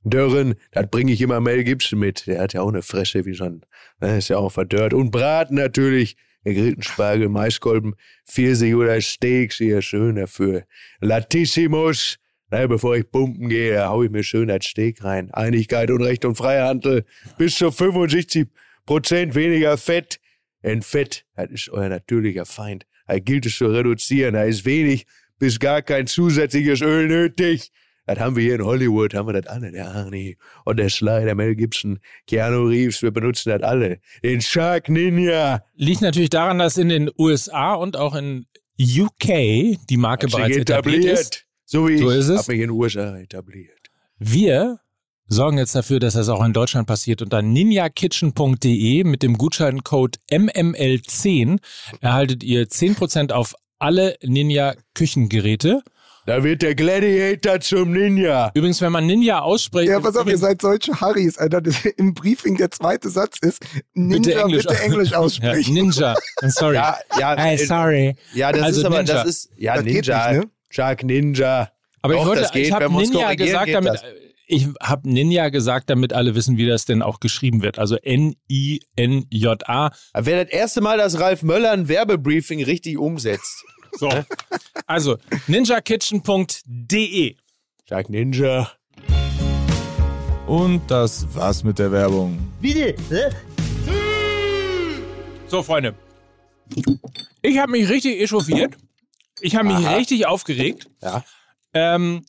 [0.05, 2.27] Dörren, das bringe ich immer Mel Gibson mit.
[2.27, 3.63] Der hat ja auch eine Fresse wie so ein,
[4.01, 4.95] ne, ist ja auch verdörrt.
[4.95, 7.95] Und Braten natürlich, gegrillten Spargel, Maiskolben,
[8.27, 10.65] Pfirsich oder Steaks, hier schön dafür.
[11.01, 12.19] Latissimus,
[12.53, 15.31] na, bevor ich pumpen gehe, hau ich mir schön das Steak rein.
[15.33, 17.07] Einigkeit und Recht und Freihandel.
[17.39, 18.47] Bis zu 65
[18.85, 20.21] Prozent weniger Fett.
[20.63, 22.85] Denn Fett, das ist euer natürlicher Feind.
[23.07, 24.35] Da gilt es zu reduzieren.
[24.35, 25.07] Da ist wenig
[25.39, 27.71] bis gar kein zusätzliches Öl nötig.
[28.05, 29.73] Das haben wir hier in Hollywood, haben wir das alle.
[29.73, 30.37] Der Arnie
[30.67, 33.99] und der Sly, der Mel Gibson, Keanu Reeves, wir benutzen das alle.
[34.23, 35.65] Den Shark Ninja.
[35.75, 38.45] Liegt natürlich daran, dass in den USA und auch in
[38.79, 41.47] UK die Marke Hat bereits etabliert ist.
[41.73, 42.19] So wie So ich.
[42.19, 42.41] ist es.
[42.41, 43.79] Hab mich in den USA etabliert.
[44.19, 44.79] Wir
[45.27, 47.23] sorgen jetzt dafür, dass das auch in Deutschland passiert.
[47.23, 51.59] Unter ninjakitchen.de mit dem Gutscheincode MML10
[52.03, 55.81] erhaltet ihr 10% auf alle Ninja-Küchengeräte.
[56.27, 58.53] Da wird der Gladiator zum Ninja.
[58.55, 61.63] Übrigens, wenn man Ninja ausspricht, Ja, pass auf, ihr seid solche Harrys, Alter.
[61.97, 63.61] Im Briefing der zweite Satz ist,
[63.95, 65.75] Ninja bitte Englisch, ja, aussprechen.
[65.75, 66.15] Ninja.
[66.43, 66.75] Sorry.
[66.77, 68.15] Ja, ja, Hey, sorry.
[68.35, 69.15] ja, das Also ist aber, Ninja.
[69.15, 70.33] das ist, ja, Das geht Ninja.
[70.33, 70.51] nicht, ne?
[70.73, 71.71] Shark Ninja.
[72.01, 74.05] Aber ich Doch, wollte, das geht, ich habe Ninja gesagt, damit das.
[74.47, 77.79] ich habe Ninja gesagt, damit alle wissen, wie das denn auch geschrieben wird.
[77.79, 79.91] Also N I N J A.
[80.15, 83.65] Wäre das erste Mal, dass Ralf Möller ein Werbebriefing richtig umsetzt.
[83.95, 84.09] So.
[84.87, 85.19] Also
[85.49, 87.37] ninjakitchen.de.
[87.87, 88.73] Shark Ninja.
[90.47, 92.39] Und das war's mit der Werbung.
[95.47, 95.95] So, Freunde.
[97.43, 98.79] Ich habe mich richtig echauffiert.
[99.41, 99.97] Ich habe mich Aha.
[99.97, 100.89] richtig aufgeregt.
[101.03, 101.25] Ja.
[101.75, 102.25] Ähm,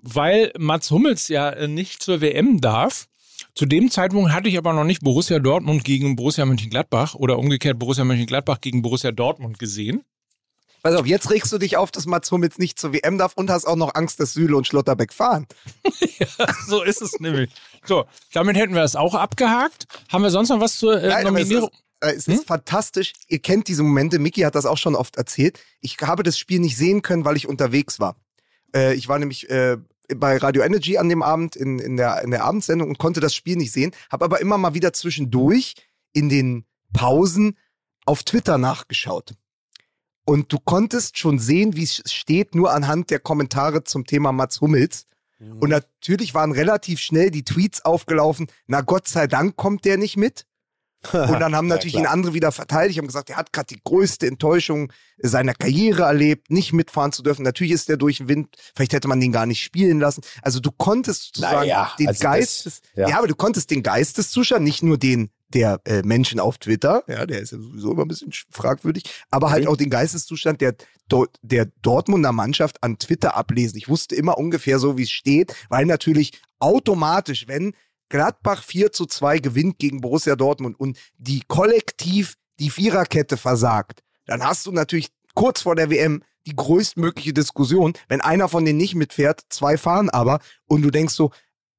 [0.00, 3.08] weil Mats Hummels ja äh, nicht zur WM darf.
[3.54, 7.78] Zu dem Zeitpunkt hatte ich aber noch nicht Borussia Dortmund gegen Borussia Mönchengladbach oder umgekehrt
[7.78, 10.04] Borussia Mönchengladbach gegen Borussia Dortmund gesehen.
[10.82, 13.50] Pass auf, jetzt regst du dich auf, dass Mats Hummels nicht zur WM darf und
[13.50, 15.46] hast auch noch Angst, dass Süle und Schlotterbeck fahren.
[16.68, 17.50] So ist es nämlich.
[17.84, 19.86] So, damit hätten wir es auch abgehakt.
[20.10, 21.38] Haben wir sonst noch was zur äh, Nein, aber
[22.10, 22.18] es Nominierung?
[22.18, 23.12] ist, äh, es ist fantastisch.
[23.28, 24.18] Ihr kennt diese Momente.
[24.18, 25.60] Miki hat das auch schon oft erzählt.
[25.80, 28.16] Ich habe das Spiel nicht sehen können, weil ich unterwegs war.
[28.74, 29.76] Äh, ich war nämlich äh,
[30.14, 33.34] bei Radio Energy an dem Abend in, in, der, in der Abendsendung und konnte das
[33.34, 33.92] Spiel nicht sehen.
[34.10, 35.74] Habe aber immer mal wieder zwischendurch
[36.12, 37.56] in den Pausen
[38.04, 39.34] auf Twitter nachgeschaut.
[40.24, 44.60] Und du konntest schon sehen, wie es steht, nur anhand der Kommentare zum Thema Mats
[44.60, 45.06] Hummels.
[45.38, 50.16] Und natürlich waren relativ schnell die Tweets aufgelaufen, na Gott sei Dank kommt der nicht
[50.16, 50.46] mit.
[51.32, 52.12] Und dann haben natürlich ihn klar.
[52.12, 56.72] andere wieder verteidigt, haben gesagt, er hat gerade die größte Enttäuschung seiner Karriere erlebt, nicht
[56.72, 57.42] mitfahren zu dürfen.
[57.42, 60.22] Natürlich ist der durch den Wind, vielleicht hätte man den gar nicht spielen lassen.
[60.42, 63.08] Also du konntest sozusagen Naja, den also Geist, das- des, ja.
[63.08, 63.18] ja.
[63.18, 67.38] aber du konntest den Geisteszuschauer, nicht nur den der äh, Menschen auf Twitter, ja, der
[67.40, 69.70] ist ja sowieso immer ein bisschen sch- fragwürdig, aber halt Mhm.
[69.70, 70.74] auch den Geisteszustand der,
[71.42, 73.78] der Dortmunder Mannschaft an Twitter ablesen.
[73.78, 77.74] Ich wusste immer ungefähr so, wie es steht, weil natürlich automatisch, wenn
[78.08, 84.44] Gladbach 4 zu 2 gewinnt gegen Borussia Dortmund und die kollektiv die Viererkette versagt, dann
[84.44, 88.94] hast du natürlich kurz vor der WM die größtmögliche Diskussion, wenn einer von denen nicht
[88.94, 91.32] mitfährt, zwei fahren aber und du denkst so,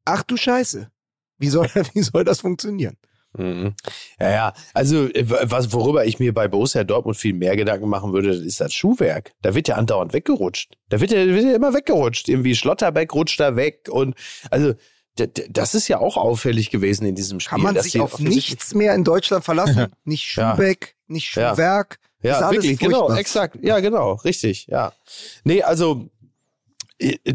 [0.06, 0.90] ach du Scheiße,
[1.38, 2.98] wie soll, wie soll das funktionieren?
[3.38, 3.76] Mhm.
[4.20, 4.54] Ja, ja.
[4.74, 8.60] Also, äh, was, worüber ich mir bei Borussia Dortmund viel mehr Gedanken machen würde, ist
[8.60, 9.34] das Schuhwerk.
[9.42, 10.78] Da wird ja andauernd weggerutscht.
[10.90, 12.30] Da wird ja, wird ja immer weggerutscht.
[12.30, 14.16] Irgendwie Schlotterbeck rutscht da weg und,
[14.50, 14.74] also,
[15.50, 17.50] das ist ja auch auffällig gewesen in diesem Spiel.
[17.52, 19.88] Kann man dass sich auf nichts mehr in Deutschland verlassen?
[20.04, 20.52] Nicht Ja.
[20.56, 21.52] Schuhbeck, nicht Ja.
[21.52, 22.00] Schuhwerk.
[22.22, 23.18] ist Ja, alles wirklich, genau, furchtbar.
[23.20, 23.58] exakt.
[23.62, 24.94] Ja, genau, richtig, ja.
[25.44, 26.10] Nee, also,
[27.00, 27.34] Äh, äh,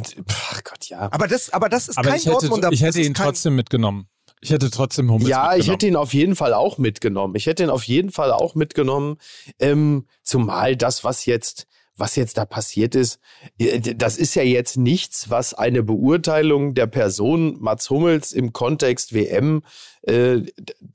[0.50, 1.08] Ach Gott, ja.
[1.12, 2.72] Aber das, aber das ist Aber kein ich hätte, Dortmunder.
[2.72, 4.08] ich hätte ihn kein, trotzdem mitgenommen.
[4.40, 5.60] Ich hätte trotzdem Hummels Ja, mitgenommen.
[5.60, 7.36] ich hätte ihn auf jeden Fall auch mitgenommen.
[7.36, 9.18] Ich hätte ihn auf jeden Fall auch mitgenommen.
[9.60, 11.66] Ähm, zumal das, was jetzt,
[11.96, 13.18] was jetzt da passiert ist,
[13.58, 19.62] das ist ja jetzt nichts, was eine Beurteilung der Person Mats Hummels im Kontext WM,
[20.02, 20.42] äh,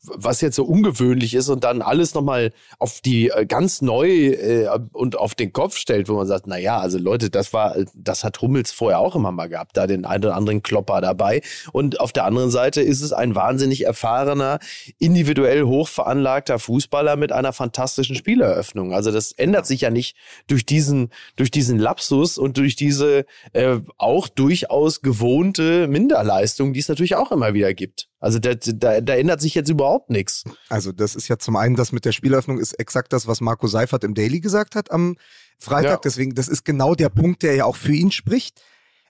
[0.03, 4.67] was jetzt so ungewöhnlich ist und dann alles nochmal auf die äh, ganz neu äh,
[4.91, 8.23] und auf den Kopf stellt, wo man sagt, na ja, also Leute, das war, das
[8.23, 11.41] hat Hummels vorher auch immer mal gehabt, da den einen oder anderen Klopper dabei.
[11.71, 14.59] Und auf der anderen Seite ist es ein wahnsinnig erfahrener,
[14.99, 18.93] individuell hochveranlagter Fußballer mit einer fantastischen Spieleröffnung.
[18.93, 23.77] Also das ändert sich ja nicht durch diesen, durch diesen Lapsus und durch diese äh,
[23.97, 28.09] auch durchaus gewohnte Minderleistung, die es natürlich auch immer wieder gibt.
[28.19, 30.43] Also da, da, da ändert sich jetzt überhaupt nichts.
[30.69, 33.67] Also das ist ja zum einen das mit der Spieleröffnung ist exakt das, was Marco
[33.67, 35.17] Seifert im Daily gesagt hat am
[35.59, 35.91] Freitag.
[35.91, 35.99] Ja.
[36.03, 38.61] Deswegen, das ist genau der Punkt, der ja auch für ihn spricht.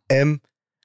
[0.09, 0.41] Ähm,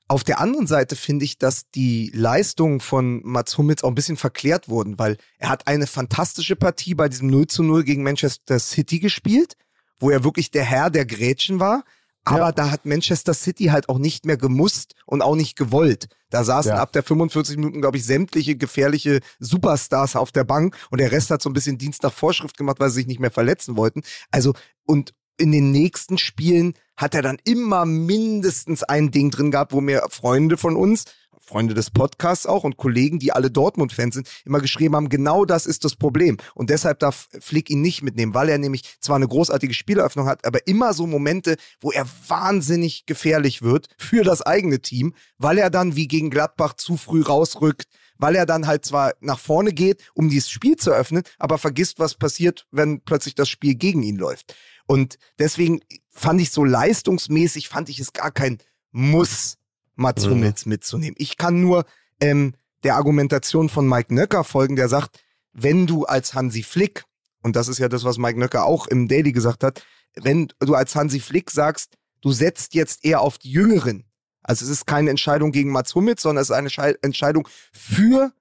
[0.08, 4.16] auf der anderen Seite finde ich, dass die Leistungen von Mats Hummels auch ein bisschen
[4.16, 8.58] verklärt wurden, weil er hat eine fantastische Partie bei diesem 0 zu 0 gegen Manchester
[8.58, 9.54] City gespielt,
[10.00, 11.84] wo er wirklich der Herr der Grätschen war.
[12.24, 12.52] Aber Ja.
[12.52, 16.08] da hat Manchester City halt auch nicht mehr gemusst und auch nicht gewollt.
[16.30, 16.76] Da saßen Ja.
[16.82, 21.30] ab der 45 Minuten, glaube ich, sämtliche gefährliche Superstars auf der Bank und der Rest
[21.30, 24.02] hat so ein bisschen Dienst nach Vorschrift gemacht, weil sie sich nicht mehr verletzen wollten.
[24.30, 24.54] Also,
[24.86, 29.80] und in den nächsten Spielen hat er dann immer mindestens ein Ding drin gehabt, wo
[29.80, 31.04] mir Freunde von uns,
[31.52, 35.66] Freunde des Podcasts auch und Kollegen, die alle Dortmund-Fans sind, immer geschrieben haben, genau das
[35.66, 36.38] ist das Problem.
[36.54, 40.46] Und deshalb darf Flick ihn nicht mitnehmen, weil er nämlich zwar eine großartige Spieleröffnung hat,
[40.46, 45.68] aber immer so Momente, wo er wahnsinnig gefährlich wird für das eigene Team, weil er
[45.68, 47.84] dann wie gegen Gladbach zu früh rausrückt,
[48.16, 51.98] weil er dann halt zwar nach vorne geht, um dieses Spiel zu öffnen, aber vergisst,
[51.98, 54.54] was passiert, wenn plötzlich das Spiel gegen ihn läuft.
[54.86, 58.56] Und deswegen fand ich so leistungsmäßig, fand ich es gar kein
[58.90, 59.58] Muss,
[59.94, 60.30] Mats Mhm.
[60.32, 61.14] Hummels mitzunehmen.
[61.18, 61.84] Ich kann nur
[62.20, 65.20] ähm, der Argumentation von Mike Nöcker folgen, der sagt,
[65.52, 67.04] wenn du als Hansi Flick,
[67.42, 69.84] und das ist ja das, was Mike Nöcker auch im Daily gesagt hat,
[70.14, 74.04] wenn du als Hansi Flick sagst, du setzt jetzt eher auf die Jüngeren,
[74.42, 78.32] also es ist keine Entscheidung gegen Mats Hummels, sondern es ist eine Schei- Entscheidung für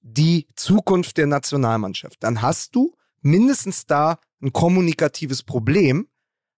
[0.00, 6.08] die Zukunft der Nationalmannschaft, dann hast du mindestens da ein kommunikatives Problem,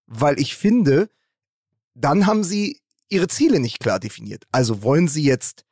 [0.06, 1.08] weil ich finde,
[1.94, 4.44] dann haben sie ihre Ziele nicht klar definiert.
[4.52, 5.64] Also wollen sie jetzt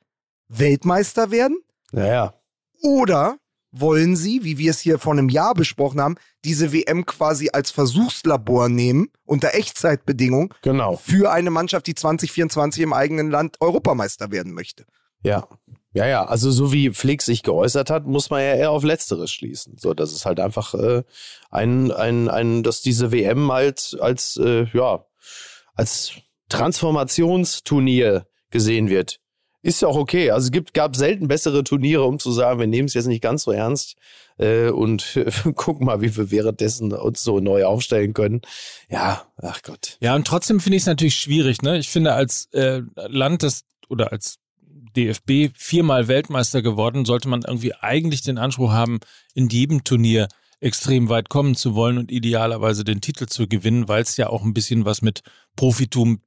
[0.49, 1.59] Weltmeister werden
[1.93, 2.35] Naja.
[2.83, 3.39] oder
[3.77, 6.15] wollen sie, wie wir es hier vor einem Jahr besprochen haben,
[6.45, 10.97] diese WM quasi als Versuchslabor nehmen unter Echtzeitbedingungen Genau.
[10.97, 14.85] für eine Mannschaft, die 2024 im eigenen Land Europameister werden möchte.
[15.23, 15.49] Ja.
[15.93, 19.31] Ja, ja, also so wie Flick sich geäußert hat, muss man ja eher auf Letzteres
[19.33, 19.77] schließen.
[19.79, 21.03] So, das ist halt einfach äh,
[21.51, 25.05] ein, ein, ein, dass diese WM halt als, äh, ja,
[25.75, 26.13] als
[26.59, 29.21] Transformationsturnier gesehen wird.
[29.63, 30.31] Ist ja auch okay.
[30.31, 33.23] Also es gibt, gab selten bessere Turniere, um zu sagen, wir nehmen es jetzt nicht
[33.23, 33.97] ganz so ernst
[34.37, 35.19] äh, und
[35.55, 38.43] gucken mal, wie wir währenddessen uns so neu aufstellen können.
[38.91, 39.97] Ja, ach Gott.
[40.01, 41.63] Ja, und trotzdem finde ich es natürlich schwierig.
[41.63, 41.79] Ne?
[41.79, 44.37] Ich finde, als äh, Land das oder als
[44.97, 49.01] DFB viermal Weltmeister geworden, sollte man irgendwie eigentlich den Anspruch haben,
[49.35, 50.29] in jedem Turnier
[50.61, 54.45] extrem weit kommen zu wollen und idealerweise den Titel zu gewinnen, weil es ja auch
[54.45, 55.23] ein bisschen was mit
[55.57, 56.21] Profitum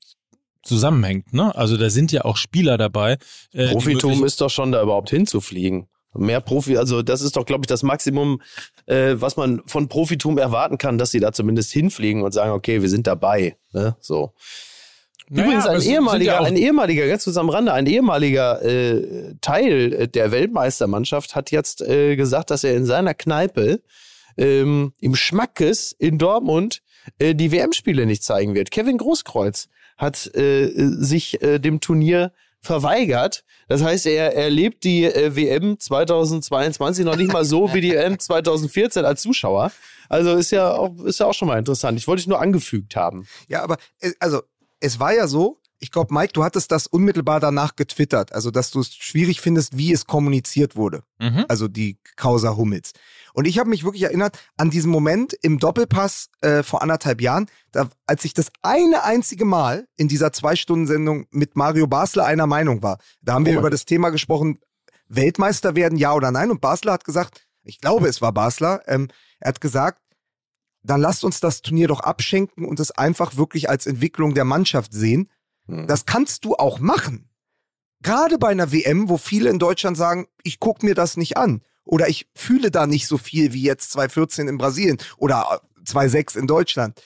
[0.67, 1.33] zusammenhängt.
[1.33, 1.55] Ne?
[1.55, 3.17] Also da sind ja auch Spieler dabei.
[3.53, 5.87] äh, Profitum ist doch schon da überhaupt hinzufliegen.
[6.13, 8.41] Mehr Profi, also das ist doch, glaube ich, das Maximum,
[8.87, 12.81] äh, was man von Profitum erwarten kann, dass sie da zumindest hinfliegen und sagen, okay,
[12.81, 13.57] wir sind dabei.
[13.73, 13.95] Ne?
[13.99, 14.33] So.
[15.29, 20.07] Naja, Übrigens, ein ehemaliger, ja ein ehemaliger, ganz kurz am Rande, ein ehemaliger äh, Teil
[20.07, 23.81] der Weltmeistermannschaft hat jetzt äh, gesagt, dass er in seiner Kneipe
[24.37, 26.81] ähm, im Schmackes in Dortmund
[27.19, 28.71] äh, die WM-Spiele nicht zeigen wird.
[28.71, 32.31] Kevin Großkreuz hat äh, sich äh, dem Turnier
[32.61, 33.43] verweigert.
[33.67, 38.19] Das heißt, er erlebt die äh, WM 2022 noch nicht mal so wie die WM
[38.19, 39.71] 2014 als Zuschauer.
[40.09, 41.97] Also ist ja auch, ist ja auch schon mal interessant.
[41.97, 43.27] Ich wollte es nur angefügt haben.
[43.47, 44.41] Ja, aber äh, also
[44.79, 48.71] es war ja so, ich glaube, Mike, du hattest das unmittelbar danach getwittert, also dass
[48.71, 51.03] du es schwierig findest, wie es kommuniziert wurde.
[51.19, 51.45] Mhm.
[51.47, 52.93] Also die Causa Hummels.
[53.37, 57.45] Und ich habe mich wirklich erinnert an diesen Moment im Doppelpass äh, vor anderthalb Jahren,
[57.71, 62.81] da, als ich das eine einzige Mal in dieser Zwei-Stunden-Sendung mit Mario Basler einer Meinung
[62.81, 62.97] war.
[63.21, 63.59] Da haben wir Oh.
[63.59, 64.57] über das Thema gesprochen,
[65.07, 66.49] Weltmeister werden, ja oder nein.
[66.49, 69.07] Und Basler hat gesagt, ich glaube, es war Basler, ähm,
[69.39, 70.01] er hat gesagt,
[70.81, 74.93] dann lasst uns das Turnier doch abschenken und es einfach wirklich als Entwicklung der Mannschaft
[74.93, 75.29] sehen.
[75.67, 75.85] Hm.
[75.85, 77.29] Das kannst du auch machen.
[78.01, 81.61] Gerade bei einer WM, wo viele in Deutschland sagen, ich gucke mir das nicht an.
[81.87, 86.47] Oder ich fühle da nicht so viel wie jetzt 2014 in Brasilien oder 2006 in
[86.47, 87.01] Deutschland.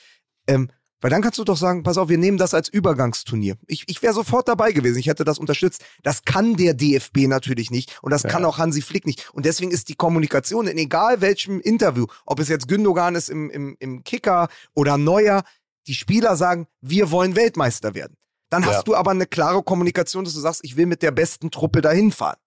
[0.48, 0.70] Ähm,
[1.04, 3.56] Weil dann kannst du doch sagen, pass auf, wir nehmen das als Übergangsturnier.
[3.66, 5.84] Ich, ich wäre sofort dabei gewesen, ich hätte das unterstützt.
[6.04, 9.34] Das kann der DFB natürlich nicht und das kann auch Hansi Flick nicht.
[9.34, 13.50] Und deswegen ist die Kommunikation in egal welchem Interview, ob es jetzt Gündogan ist im,
[13.50, 15.44] im, im Kicker oder Neuer,
[15.88, 18.16] die Spieler sagen, wir wollen Weltmeister werden.
[18.52, 18.84] Dann hast Ja.
[18.84, 22.12] du aber eine klare Kommunikation, dass du sagst, ich will mit der besten Truppe dahin
[22.12, 22.38] fahren.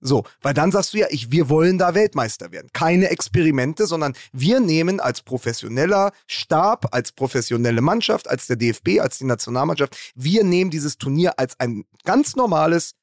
[0.00, 2.70] So, weil dann sagst du ja, ich, wir wollen da Weltmeister werden.
[2.72, 9.18] Keine Experimente, sondern wir nehmen als professioneller Stab, als professionelle Mannschaft, als der DFB, als
[9.18, 12.94] die Nationalmannschaft, wir nehmen dieses Turnier als ein ganz normales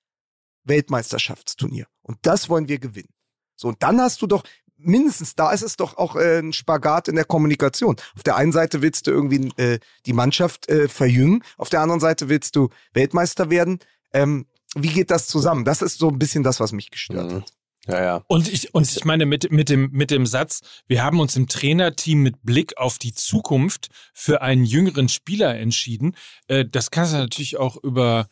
[0.63, 1.87] Weltmeisterschaftsturnier.
[2.01, 3.13] Und das wollen wir gewinnen.
[3.57, 4.43] So, und dann hast du doch,
[4.77, 7.97] mindestens da ist es doch auch äh, ein Spagat in der Kommunikation.
[8.15, 12.01] Auf der einen Seite willst du irgendwie äh, die Mannschaft äh, verjüngen, auf der anderen
[12.01, 13.79] Seite willst du Weltmeister werden.
[14.13, 15.65] Ähm, wie geht das zusammen?
[15.65, 17.35] Das ist so ein bisschen das, was mich gestört Mhm.
[17.37, 17.53] hat.
[17.87, 18.23] Ja, ja.
[18.27, 21.47] Und ich, und ich meine, mit, mit, dem, mit dem Satz, wir haben uns im
[21.47, 26.15] Trainerteam mit Blick auf die Zukunft für einen jüngeren Spieler entschieden.
[26.47, 28.27] Äh, das kannst du natürlich auch über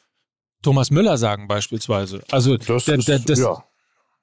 [0.63, 2.23] Thomas Müller sagen, beispielsweise.
[2.31, 3.63] Also, Das da- ist, da- das, ja.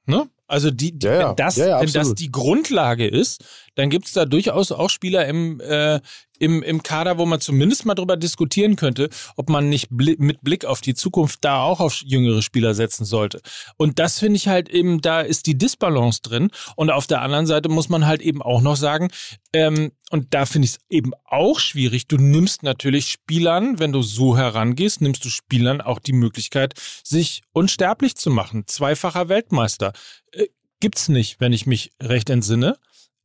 [0.06, 0.28] ne?
[0.48, 1.28] Also die, die, Ja, ja.
[1.28, 3.44] wenn, das, Ja, ja, wenn das die Grundlage ist,
[3.80, 6.00] dann gibt es da durchaus auch Spieler im, äh,
[6.38, 10.42] im, im Kader, wo man zumindest mal drüber diskutieren könnte, ob man nicht bli mit
[10.42, 13.40] Blick auf die Zukunft da auch auf jüngere Spieler setzen sollte.
[13.78, 16.50] Und das finde ich halt eben, da ist die Disbalance drin.
[16.76, 19.08] Und auf der anderen Seite muss man halt eben auch noch sagen,
[19.54, 24.02] ähm, und da finde ich es eben auch schwierig, du nimmst natürlich Spielern, wenn du
[24.02, 28.64] so herangehst, nimmst du Spielern auch die Möglichkeit, sich unsterblich zu machen.
[28.66, 29.94] Zweifacher Weltmeister.
[30.32, 30.48] Äh,
[30.80, 32.76] gibt's nicht, wenn ich mich recht entsinne.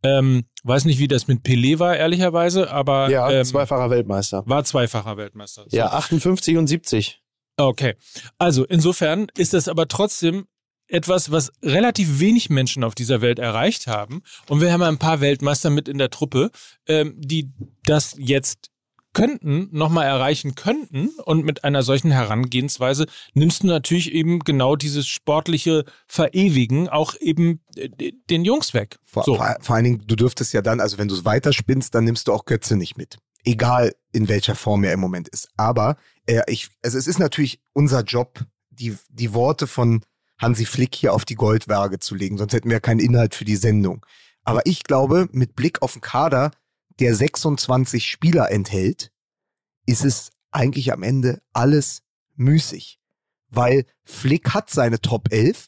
[0.05, 4.43] Ähm, weiß nicht, wie das mit Pelé war, ehrlicherweise, aber Ja, ähm, zweifacher Weltmeister.
[4.45, 5.65] war zweifacher Weltmeister.
[5.67, 5.75] So.
[5.75, 7.21] Ja, 58 und 70.
[7.57, 7.95] Okay.
[8.37, 10.45] Also insofern ist das aber trotzdem
[10.87, 14.21] etwas, was relativ wenig Menschen auf dieser Welt erreicht haben.
[14.49, 16.51] Und wir haben ein paar Weltmeister mit in der Truppe,
[16.87, 17.51] ähm, die
[17.85, 18.69] das jetzt
[19.15, 21.09] könnten, nochmal erreichen könnten.
[21.25, 27.61] Und mit einer solchen Herangehensweise nimmst du natürlich eben genau dieses sportliche Verewigen auch eben
[27.75, 28.99] äh, den Jungs weg.
[29.03, 29.35] Vor, So.
[29.37, 32.27] vor, vor allen Dingen, du dürftest ja dann, also wenn du es weiterspinnst, dann nimmst
[32.27, 33.17] du auch Götze nicht mit.
[33.43, 35.47] Egal in welcher Form er im Moment ist.
[35.57, 35.97] Aber
[36.27, 40.01] äh, ich, also es ist natürlich unser Job, die, die Worte von
[40.37, 43.55] Hansi Flick hier auf die Goldwaage zu legen, sonst hätten wir keinen Inhalt für die
[43.55, 44.05] Sendung.
[44.43, 46.51] Aber ich glaube, mit Blick auf den Kader,
[46.99, 49.11] der 26 Spieler enthält,
[49.85, 52.01] ist es eigentlich am Ende alles
[52.35, 52.99] müßig.
[53.49, 55.67] Weil Flick hat seine Top 11,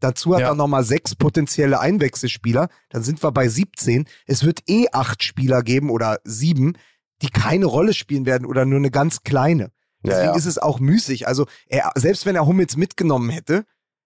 [0.00, 0.48] Dazu hat Ja.
[0.48, 2.68] er nochmal sechs potenzielle Einwechselspieler.
[2.90, 4.06] Dann sind wir bei 17.
[4.26, 6.74] Es wird eh acht Spieler geben oder sieben,
[7.22, 9.70] die keine Rolle spielen werden oder nur eine ganz kleine.
[10.04, 10.36] Deswegen Ja, ja.
[10.36, 11.26] ist es auch müßig.
[11.26, 13.64] Also er, selbst wenn er Hummels mitgenommen hätte,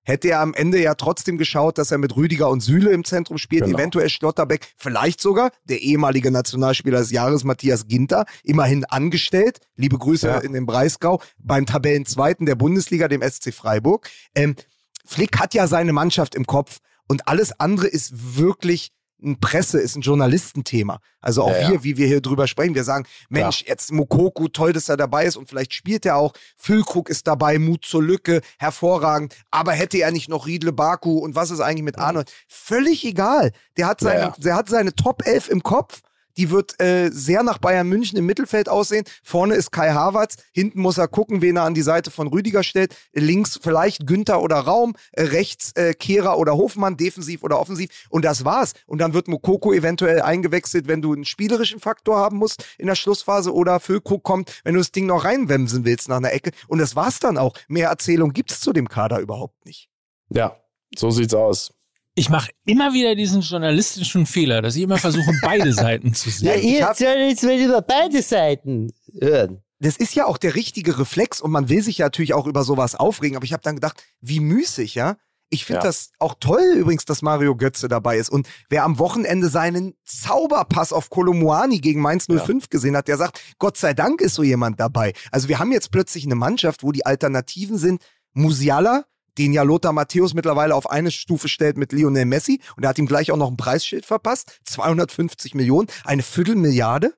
[0.09, 3.39] hätte er am Ende ja trotzdem geschaut, dass er mit Rüdiger und Süle im Zentrum
[3.39, 3.79] spielt, Genau.
[3.79, 9.59] eventuell Schlotterbeck, vielleicht sogar der ehemalige Nationalspieler des Jahres Matthias Ginter, immerhin angestellt.
[9.77, 10.39] Liebe Grüße Ja.
[10.39, 14.09] in den Breisgau beim Tabellenzweiten der Bundesliga, dem SC Freiburg.
[14.35, 14.57] Ähm,
[15.05, 18.91] Flick hat ja seine Mannschaft im Kopf und alles andere ist wirklich
[19.23, 21.01] ein Presse, ist ein Journalistenthema.
[21.21, 21.71] Also auch Ja, ja.
[21.71, 25.25] wir, wie wir hier drüber sprechen, wir sagen, Mensch, jetzt Mokoku, toll, dass er dabei
[25.25, 26.33] ist und vielleicht spielt er auch.
[26.57, 29.35] Füllkrug ist dabei, Mut zur Lücke, hervorragend.
[29.51, 32.31] Aber hätte er nicht noch Riedle Baku und was ist eigentlich mit Arnold?
[32.47, 33.53] Völlig egal.
[33.77, 34.35] Der hat seine, Ja, ja.
[34.39, 36.01] der hat seine Top 11 im Kopf.
[36.39, 39.05] Die wird äh, sehr nach Bayern München im Mittelfeld aussehen.
[39.25, 40.37] Vorne ist Kai Havertz.
[40.53, 42.95] Hinten muss er gucken, wen er an die Seite von Rüdiger stellt.
[43.13, 44.95] Links vielleicht Günther oder Raum.
[45.13, 47.91] Äh, rechts äh, Kehrer oder Hofmann, defensiv oder offensiv.
[48.09, 48.75] Und das war's.
[48.87, 52.95] Und dann wird Mokoko eventuell eingewechselt, wenn du einen spielerischen Faktor haben musst in der
[52.95, 53.53] Schlussphase.
[53.53, 56.53] Oder Füllkrug kommt, wenn du das Ding noch reinwemsen willst nach einer Ecke.
[56.69, 57.55] Und das war's dann auch.
[57.67, 59.91] Mehr Erzählung gibt's zu dem Kader überhaupt nicht.
[60.31, 60.57] Ja,
[60.97, 61.78] so sieht's aus.
[62.19, 66.61] Ich mache immer wieder diesen journalistischen Fehler, dass ich immer versuche, beide Seiten zu sehen.
[66.69, 69.63] Ja, soll jetzt mal über beide Seiten hören.
[69.79, 72.65] das ist ja auch der richtige Reflex und man will sich ja natürlich auch über
[72.65, 75.17] sowas aufregen, aber ich habe dann gedacht, wie müßig, ja?
[75.51, 75.85] Ich finde Ja.
[75.87, 78.29] das auch toll übrigens, dass Mario Götze dabei ist.
[78.29, 83.41] Und wer am Wochenende seinen Zauberpass auf Kolomuani gegen Mainz 05 gesehen hat, der sagt,
[83.59, 85.15] Gott sei Dank ist so jemand dabei.
[85.33, 88.03] Also wir haben jetzt plötzlich eine Mannschaft, wo die Alternativen sind,
[88.35, 89.07] Musiala,
[89.39, 92.99] den ja Lothar Matthäus mittlerweile auf eine Stufe stellt mit Lionel Messi und er hat
[92.99, 97.15] ihm gleich auch noch ein Preisschild verpasst, 250 Millionen, eine Viertelmilliarde.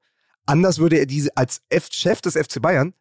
[0.46, 2.94] Anders würde er diese als F Chef des FC Bayern,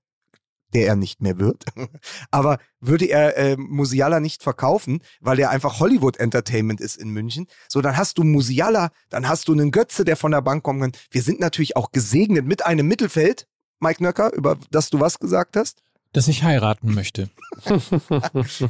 [0.74, 1.64] der er nicht mehr wird,
[2.32, 7.48] aber würde er äh, Musiala nicht verkaufen, weil er einfach Hollywood Entertainment ist in München.
[7.68, 10.82] So, dann hast du Musiala, dann hast du einen Götze, der von der Bank kommen
[10.82, 11.02] kann.
[11.12, 13.48] Wir sind natürlich auch gesegnet mit einem Mittelfeld,
[13.80, 15.82] Mike Nöcker, über das du was gesagt hast.
[16.14, 17.30] Dass ich heiraten möchte.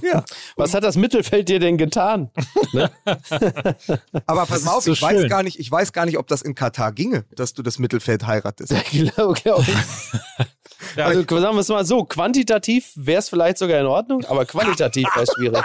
[0.01, 0.23] Ja.
[0.55, 2.31] Was hat das Mittelfeld dir denn getan?
[4.25, 6.41] Aber pass mal auf, so ich weiß gar nicht, ich weiß gar nicht, ob das
[6.41, 8.73] in Katar ginge, dass du das Mittelfeld heiratest.
[8.91, 9.63] Genau, genau.
[10.95, 15.07] Also sagen wir es mal so, quantitativ wäre es vielleicht sogar in Ordnung, aber qualitativ
[15.13, 15.63] wäre es schwierig.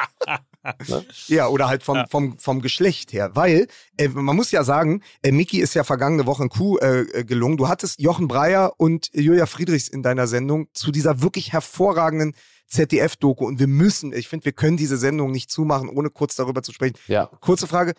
[1.29, 3.31] Ja, oder halt vom, vom, vom Geschlecht her.
[3.35, 7.25] Weil, äh, man muss ja sagen, äh, Miki ist ja vergangene Woche in Kuh äh,
[7.25, 7.57] gelungen.
[7.57, 12.35] Du hattest Jochen Breyer und Julia Friedrichs in deiner Sendung zu dieser wirklich hervorragenden
[12.69, 13.47] ZDF-Doku.
[13.47, 16.73] Und wir müssen, ich finde, wir können diese Sendung nicht zumachen, ohne kurz darüber zu
[16.73, 16.97] sprechen.
[17.07, 17.27] Ja.
[17.41, 17.95] Kurze Frage.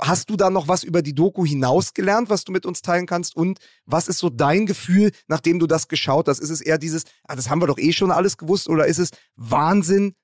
[0.00, 3.06] Hast du da noch was über die Doku hinaus gelernt, was du mit uns teilen
[3.06, 3.36] kannst?
[3.36, 6.40] Und was ist so dein Gefühl, nachdem du das geschaut hast?
[6.40, 8.98] Ist es eher dieses, ah, das haben wir doch eh schon alles gewusst, oder ist
[8.98, 10.14] es Wahnsinn?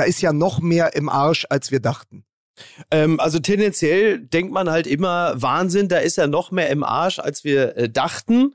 [0.00, 2.24] Da ist ja noch mehr im Arsch, als wir dachten.
[2.90, 7.18] Ähm, also tendenziell denkt man halt immer, Wahnsinn, da ist ja noch mehr im Arsch,
[7.18, 8.54] als wir äh, dachten.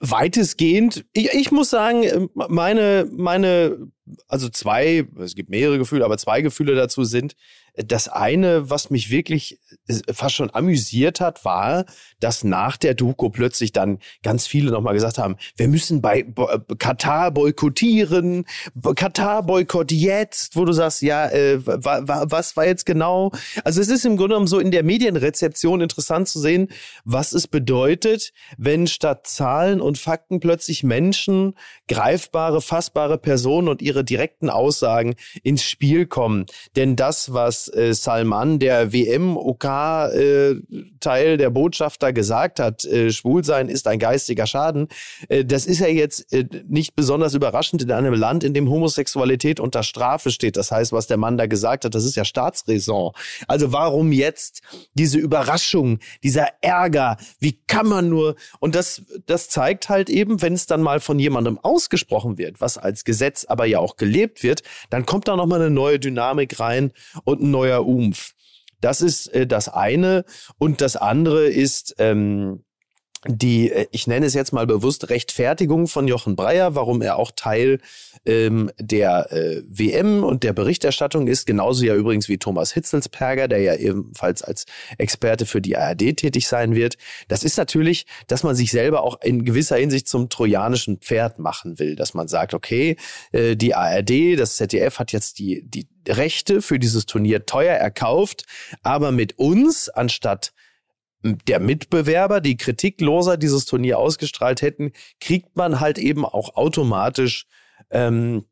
[0.00, 3.88] Weitestgehend, ich, ich muss sagen, äh, meine, meine,
[4.28, 7.34] also zwei, es gibt mehrere Gefühle, aber zwei Gefühle dazu sind,
[7.86, 11.84] das eine, was mich wirklich äh, fast schon amüsiert hat, war,
[12.18, 16.48] dass nach der Doku plötzlich dann ganz viele nochmal gesagt haben, wir müssen bei Bo
[16.48, 22.56] äh, Katar boykottieren, Bo- Katar boykott jetzt, wo du sagst, ja, äh, wa wa was
[22.56, 23.30] war jetzt genau?
[23.62, 26.68] Also es ist im Grunde genommen so in der Medienrezeption interessant zu sehen,
[27.04, 31.54] was es bedeutet, wenn statt Zahlen und Fakten plötzlich Menschen,
[31.86, 36.46] greifbare, fassbare Personen und ihre direkten Aussagen ins Spiel kommen.
[36.76, 40.56] Denn das, was äh, Salman, der WM-OK-Teil
[41.36, 44.88] der Botschafter gesagt hat, äh, Schwulsein ist ein geistiger Schaden,
[45.28, 49.60] äh, das ist ja jetzt äh, nicht besonders überraschend in einem Land, in dem Homosexualität
[49.60, 50.56] unter Strafe steht.
[50.56, 53.12] Das heißt, was der Mann da gesagt hat, das ist ja Staatsräson.
[53.46, 54.62] Also warum jetzt
[54.94, 57.16] diese Überraschung, dieser Ärger?
[57.38, 58.36] Wie kann man nur?
[58.60, 62.78] Und das, das zeigt halt eben, wenn es dann mal von jemandem ausgesprochen wird, was
[62.78, 66.60] als Gesetz aber ja auch gelebt wird, dann kommt da noch mal eine neue Dynamik
[66.60, 66.92] rein
[67.24, 68.32] und ein neuer Umf.
[68.80, 70.24] Das ist äh, das eine.
[70.58, 72.64] Und das andere ist, ähm,
[73.26, 77.30] die, äh, ich nenne es jetzt mal bewusst, Rechtfertigung von Jochen Breyer, warum er auch
[77.34, 77.80] Teil
[78.24, 83.60] ähm, der äh, WM und der Berichterstattung ist, genauso ja übrigens wie Thomas Hitzelsperger, der
[83.60, 84.66] ja ebenfalls als
[84.98, 86.96] Experte für die ARD tätig sein wird.
[87.28, 91.78] Das ist natürlich, dass man sich selber auch in gewisser Hinsicht zum trojanischen Pferd machen
[91.78, 92.96] will, dass man sagt, okay,
[93.32, 98.44] äh, die ARD, das ZDF hat jetzt die, die Rechte für dieses Turnier teuer erkauft,
[98.82, 100.52] aber mit uns anstatt
[101.22, 107.46] der Mitbewerber, die kritikloser dieses Turnier ausgestrahlt hätten, kriegt man halt eben auch automatisch
[107.90, 108.44] ähm,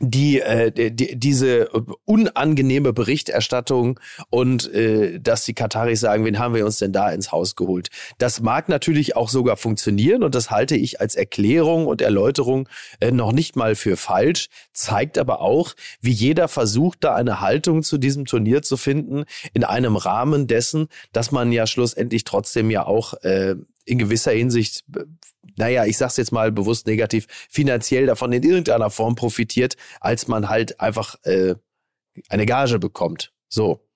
[0.00, 1.68] die, äh, die, diese
[2.04, 7.30] unangenehme Berichterstattung und äh, dass die Kataris sagen, wen haben wir uns denn da ins
[7.30, 7.88] Haus geholt?
[8.18, 12.68] Das mag natürlich auch sogar funktionieren und das halte ich als Erklärung und Erläuterung
[13.00, 17.82] äh, noch nicht mal für falsch, zeigt aber auch, wie jeder versucht, da eine Haltung
[17.82, 22.86] zu diesem Turnier zu finden, in einem Rahmen dessen, dass man ja schlussendlich trotzdem ja
[22.86, 25.04] auch äh, in gewisser Hinsicht, äh,
[25.56, 30.48] naja, ich sag's jetzt mal bewusst negativ, finanziell davon in irgendeiner Form profitiert, als man
[30.48, 31.54] halt einfach äh,
[32.28, 33.32] eine Gage bekommt.
[33.48, 33.86] So.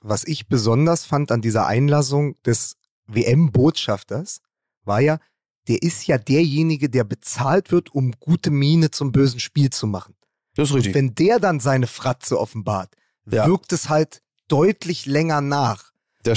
[0.00, 2.76] Was ich besonders fand an dieser Einlassung des
[3.06, 4.40] WM-Botschafters,
[4.84, 5.18] war ja,
[5.66, 10.14] der ist ja derjenige, der bezahlt wird, um gute Miene zum bösen Spiel zu machen.
[10.54, 10.94] Das ist richtig.
[10.94, 12.94] Wenn der dann seine Fratze offenbart,
[13.30, 13.46] Ja.
[13.46, 15.92] wirkt es halt deutlich länger nach.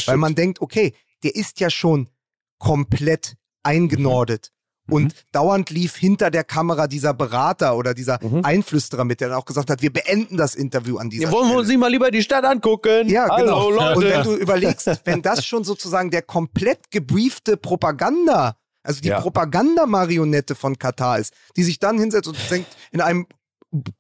[0.07, 0.93] Weil man denkt, okay,
[1.23, 2.09] der ist ja schon
[2.57, 4.49] komplett eingenordet.
[4.87, 4.93] Mhm.
[4.93, 8.43] Und dauernd lief hinter der Kamera dieser Berater oder dieser Mhm.
[8.43, 11.43] Einflüsterer mit, der dann auch gesagt hat, wir beenden das Interview an dieser Ja, wollen
[11.43, 11.59] wir Stelle.
[11.59, 13.07] uns nicht mal lieber die Stadt angucken?
[13.07, 13.69] Ja, Hallo, genau.
[13.71, 13.97] Leute.
[13.97, 19.21] Und wenn du überlegst, wenn das schon sozusagen der komplett gebriefte Propaganda, also die Ja.
[19.21, 23.27] Propagandamarionette von Katar ist, die sich dann hinsetzt und denkt, in einem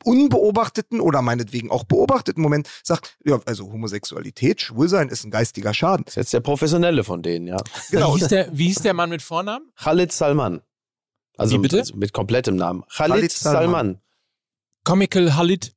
[0.03, 6.05] unbeobachteten oder meinetwegen auch beobachteten Moment sagt, ja, also Homosexualität, Schwulsein ist ein geistiger Schaden.
[6.05, 7.57] das ist jetzt der Professionelle von denen, ja.
[7.89, 8.15] Genau.
[8.15, 9.71] Wie, hieß der, wie hieß der Mann mit Vornamen?
[9.75, 10.61] Khalid Salman.
[11.37, 11.79] Also, Wie bitte?
[11.79, 12.83] also mit komplettem Namen.
[12.93, 13.61] Khalid, Khalid Salman.
[13.61, 14.01] Salman.
[14.83, 15.73] Comical Halid.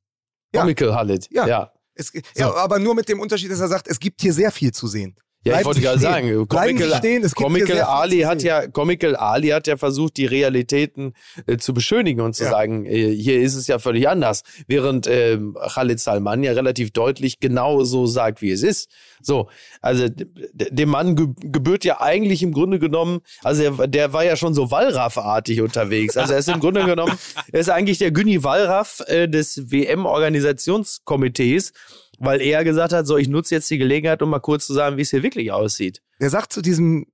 [0.53, 0.61] Ja.
[0.61, 1.27] Comical Khalid.
[1.31, 1.47] Ja.
[1.47, 1.71] ja.
[1.95, 4.73] Es, ja, aber nur mit dem Unterschied, dass er sagt, es gibt hier sehr viel
[4.73, 5.15] zu sehen.
[5.47, 9.77] Ja, ich wollte gerade sagen, Comical, stehen, Comical Ali hat ja, Comical Ali hat ja
[9.77, 11.13] versucht, die Realitäten
[11.45, 12.49] äh, zu beschönigen und zu Ja.
[12.49, 14.41] sagen, äh, hier ist es ja völlig anders.
[14.67, 18.89] Während ähm, Khalid Salman ja relativ deutlich genau so sagt, wie es ist.
[19.21, 19.47] So,
[19.81, 24.35] also dem Mann ge gebührt ja eigentlich im Grunde genommen, also der, der war ja
[24.37, 26.17] schon so Wallraff-artig unterwegs.
[26.17, 27.13] Also er ist im Grunde genommen,
[27.51, 31.71] er ist eigentlich der Günni Wallraff äh, des WM-Organisationskomitees,
[32.19, 34.97] weil er gesagt hat, so ich nutze jetzt die Gelegenheit, um mal kurz zu sagen,
[34.97, 36.01] wie es hier wirklich aussieht.
[36.19, 37.05] Der sagt zu diesem,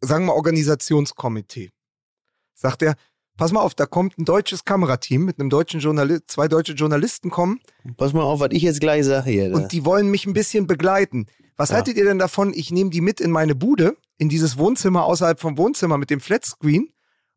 [0.00, 1.70] sagen wir, Organisationskomitee,
[2.54, 2.94] sagt er,
[3.36, 7.30] pass mal auf, da kommt ein deutsches Kamerateam mit einem deutschen Journalist, zwei deutsche Journalisten
[7.30, 7.60] kommen
[7.96, 9.48] Pass mal auf, was ich jetzt gleich sage hier.
[9.48, 9.54] ne?
[9.56, 11.26] und die wollen mich ein bisschen begleiten.
[11.56, 11.76] Was Ja.
[11.76, 12.52] haltet ihr denn davon?
[12.54, 16.20] Ich nehme die mit in meine Bude, in dieses Wohnzimmer außerhalb vom Wohnzimmer mit dem
[16.20, 16.88] Flatscreen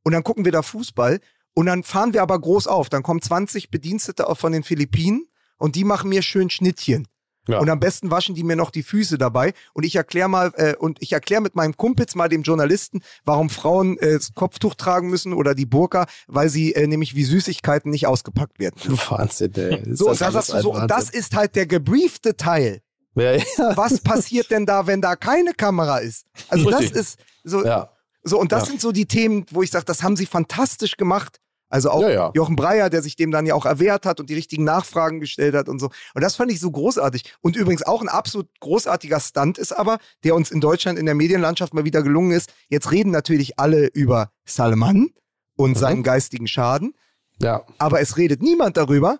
[0.03, 1.19] und dann gucken wir da Fußball
[1.53, 2.89] und dann fahren wir aber groß auf.
[2.89, 5.25] Dann kommen 20 Bedienstete auch von den Philippinen
[5.57, 7.07] und die machen mir schön Schnittchen.
[7.47, 7.59] Ja.
[7.59, 9.53] Und am besten waschen die mir noch die Füße dabei.
[9.73, 13.49] Und ich erkläre mal, äh, und ich erkläre mit meinem Kumpels mal dem Journalisten, warum
[13.49, 17.91] Frauen äh, das Kopftuch tragen müssen oder die Burka, weil sie äh, nämlich wie Süßigkeiten
[17.91, 18.75] nicht ausgepackt werden.
[19.09, 19.77] Wahnsinn, ey.
[19.81, 22.35] Ist So, das und da alles sagst du so, und das ist halt der gebriefte
[22.35, 22.81] Teil.
[23.15, 23.43] Ja, ja.
[23.75, 26.25] Was passiert denn da, wenn da keine Kamera ist?
[26.49, 26.99] Also das Richtig.
[26.99, 27.89] ist so, ja.
[28.23, 31.39] so und das sind so die Themen, wo ich sage, das haben sie fantastisch gemacht.
[31.69, 32.31] Also auch Ja, ja.
[32.35, 35.55] Jochen Breyer, der sich dem dann ja auch erwehrt hat und die richtigen Nachfragen gestellt
[35.55, 35.89] hat und so.
[36.13, 37.33] Und das fand ich so großartig.
[37.41, 41.15] Und übrigens auch ein absolut großartiger Stunt ist aber, der uns in Deutschland in der
[41.15, 42.53] Medienlandschaft mal wieder gelungen ist.
[42.69, 45.09] Jetzt reden natürlich alle über Salman
[45.57, 45.75] und Mhm.
[45.75, 46.93] seinen geistigen Schaden.
[47.39, 47.63] ja.
[47.79, 49.19] Aber es redet niemand darüber,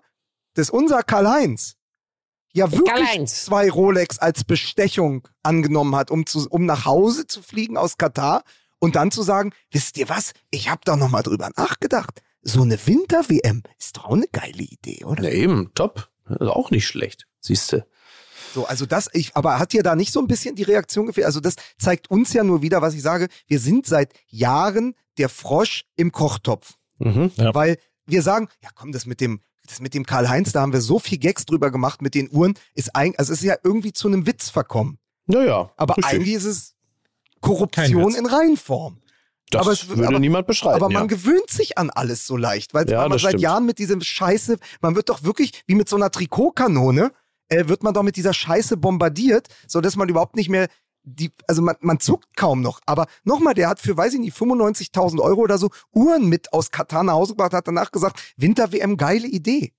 [0.54, 1.74] dass unser Karl-Heinz
[2.52, 7.76] ja wirklich zwei Rolex als Bestechung angenommen hat, um, zu, um nach Hause zu fliegen
[7.76, 8.42] aus Katar
[8.78, 12.22] und dann zu sagen, wisst ihr was, ich habe da nochmal drüber nachgedacht.
[12.48, 15.24] So eine Winter-WM ist doch auch eine geile Idee, oder?
[15.24, 16.08] Ja, eben, top.
[16.28, 17.84] Ist auch nicht schlecht, siehst du.
[18.54, 21.26] So, also das, ich, aber hat dir da nicht so ein bisschen die Reaktion gefehlt?
[21.26, 25.28] Also das zeigt uns ja nur wieder, was ich sage, wir sind seit Jahren der
[25.28, 26.74] Frosch im Kochtopf.
[26.98, 27.32] Mhm.
[27.34, 27.52] Ja.
[27.52, 30.80] Weil wir sagen, ja komm, das mit dem, das mit dem Karl-Heinz, da haben wir
[30.80, 33.92] so viel Gags drüber gemacht mit den Uhren, ist eigentlich, also es ist ja irgendwie
[33.92, 34.98] zu einem Witz verkommen.
[35.26, 36.14] Naja, Aber richtig.
[36.14, 36.74] eigentlich ist es
[37.40, 39.00] Korruption in Reinform.
[39.50, 40.76] Das aber es- würde aber- niemand beschreiben.
[40.76, 41.06] Aber man ja.
[41.06, 43.42] gewöhnt sich an alles so leicht, weil Ja, man seit stimmt.
[43.42, 47.12] Jahren mit diesem Scheiße, man wird doch wirklich wie mit so einer Trikotkanone,
[47.48, 50.68] äh, wird man doch mit dieser Scheiße bombardiert, so dass man überhaupt nicht mehr
[51.08, 52.80] die, also man, man zuckt kaum noch.
[52.84, 56.72] Aber nochmal, der hat für, weiß ich nicht, 95.000 Euro oder so Uhren mit aus
[56.72, 59.72] Katar nach Hause gebracht, hat danach gesagt, Winter-WM, geile Idee.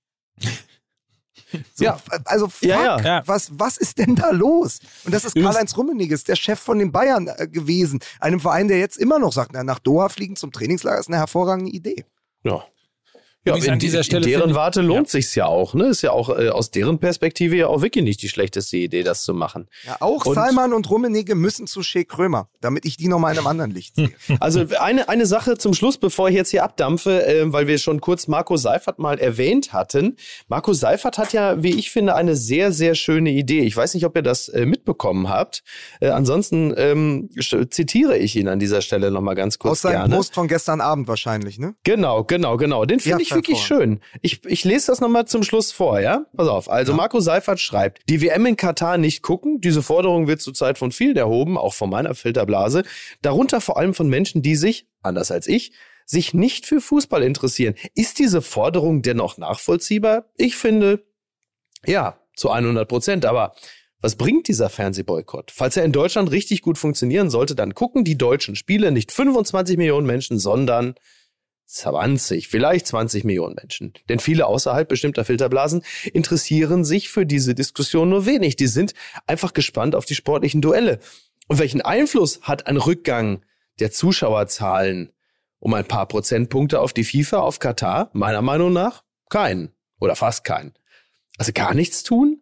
[1.74, 1.98] So, Ja.
[2.24, 3.22] Also fuck, Ja, ja.
[3.26, 4.80] Was, was ist denn da los?
[5.04, 8.00] Und das ist Karl-Heinz Rummeniges, der Chef von den Bayern äh, gewesen.
[8.20, 11.18] Einem Verein, der jetzt immer noch sagt, na, nach Doha fliegen zum Trainingslager ist eine
[11.18, 12.04] hervorragende Idee.
[12.44, 12.64] Ja.
[13.56, 15.86] Ja, in, an dieser in Stelle deren finde Warte lohnt sich's ja auch, ne?
[15.86, 19.22] Ist ja auch äh, aus deren Perspektive ja auch wirklich nicht die schlechteste Idee, das
[19.22, 19.68] zu machen.
[19.86, 23.38] Ja, auch Und- Salman und Rummenigge müssen zu Shea Krömer, damit ich die nochmal in
[23.38, 24.10] einem anderen Licht sehe.
[24.40, 28.00] Also eine, eine Sache zum Schluss, bevor ich jetzt hier abdampfe, äh, weil wir schon
[28.00, 30.16] kurz Marco Seifert mal erwähnt hatten.
[30.48, 33.60] Marco Seifert hat ja, wie ich finde, eine sehr, sehr schöne Idee.
[33.60, 35.62] Ich weiß nicht, ob ihr das äh, mitbekommen habt.
[36.00, 37.28] Äh, ansonsten ähm,
[37.70, 40.16] zitiere ich ihn an dieser Stelle nochmal ganz kurz Aus seinem gerne.
[40.16, 41.74] Post von gestern Abend wahrscheinlich, ne?
[41.84, 42.84] Genau, genau, genau.
[42.84, 44.00] Den finde Ja, ich wirklich schön.
[44.22, 46.26] Ich, ich lese das nochmal zum Schluss vor, ja?
[46.36, 46.70] Pass auf.
[46.70, 49.60] Also Marco Seifert schreibt, die WM in Katar nicht gucken.
[49.60, 52.84] Diese Forderung wird zurzeit von vielen erhoben, auch von meiner Filterblase.
[53.22, 55.72] Darunter vor allem von Menschen, die sich, anders als ich,
[56.04, 57.74] sich nicht für Fußball interessieren.
[57.94, 60.24] Ist diese Forderung dennoch nachvollziehbar?
[60.36, 61.04] Ich finde,
[61.84, 63.26] ja, zu 100 Prozent.
[63.26, 63.54] Aber
[64.00, 65.50] was bringt dieser Fernsehboykott?
[65.50, 69.76] Falls er in Deutschland richtig gut funktionieren sollte, dann gucken die deutschen Spiele nicht 25
[69.76, 70.94] Millionen Menschen, sondern
[71.68, 73.92] 20, vielleicht 20 Millionen Menschen.
[74.08, 78.56] Denn viele außerhalb bestimmter Filterblasen interessieren sich für diese Diskussion nur wenig.
[78.56, 78.94] Die sind
[79.26, 80.98] einfach gespannt auf die sportlichen Duelle.
[81.46, 83.44] Und welchen Einfluss hat ein Rückgang
[83.80, 85.12] der Zuschauerzahlen
[85.60, 88.10] um ein paar Prozentpunkte auf die FIFA, auf Katar?
[88.14, 89.72] Meiner Meinung nach keinen.
[90.00, 90.72] Oder fast keinen.
[91.36, 92.40] Also gar nichts tun?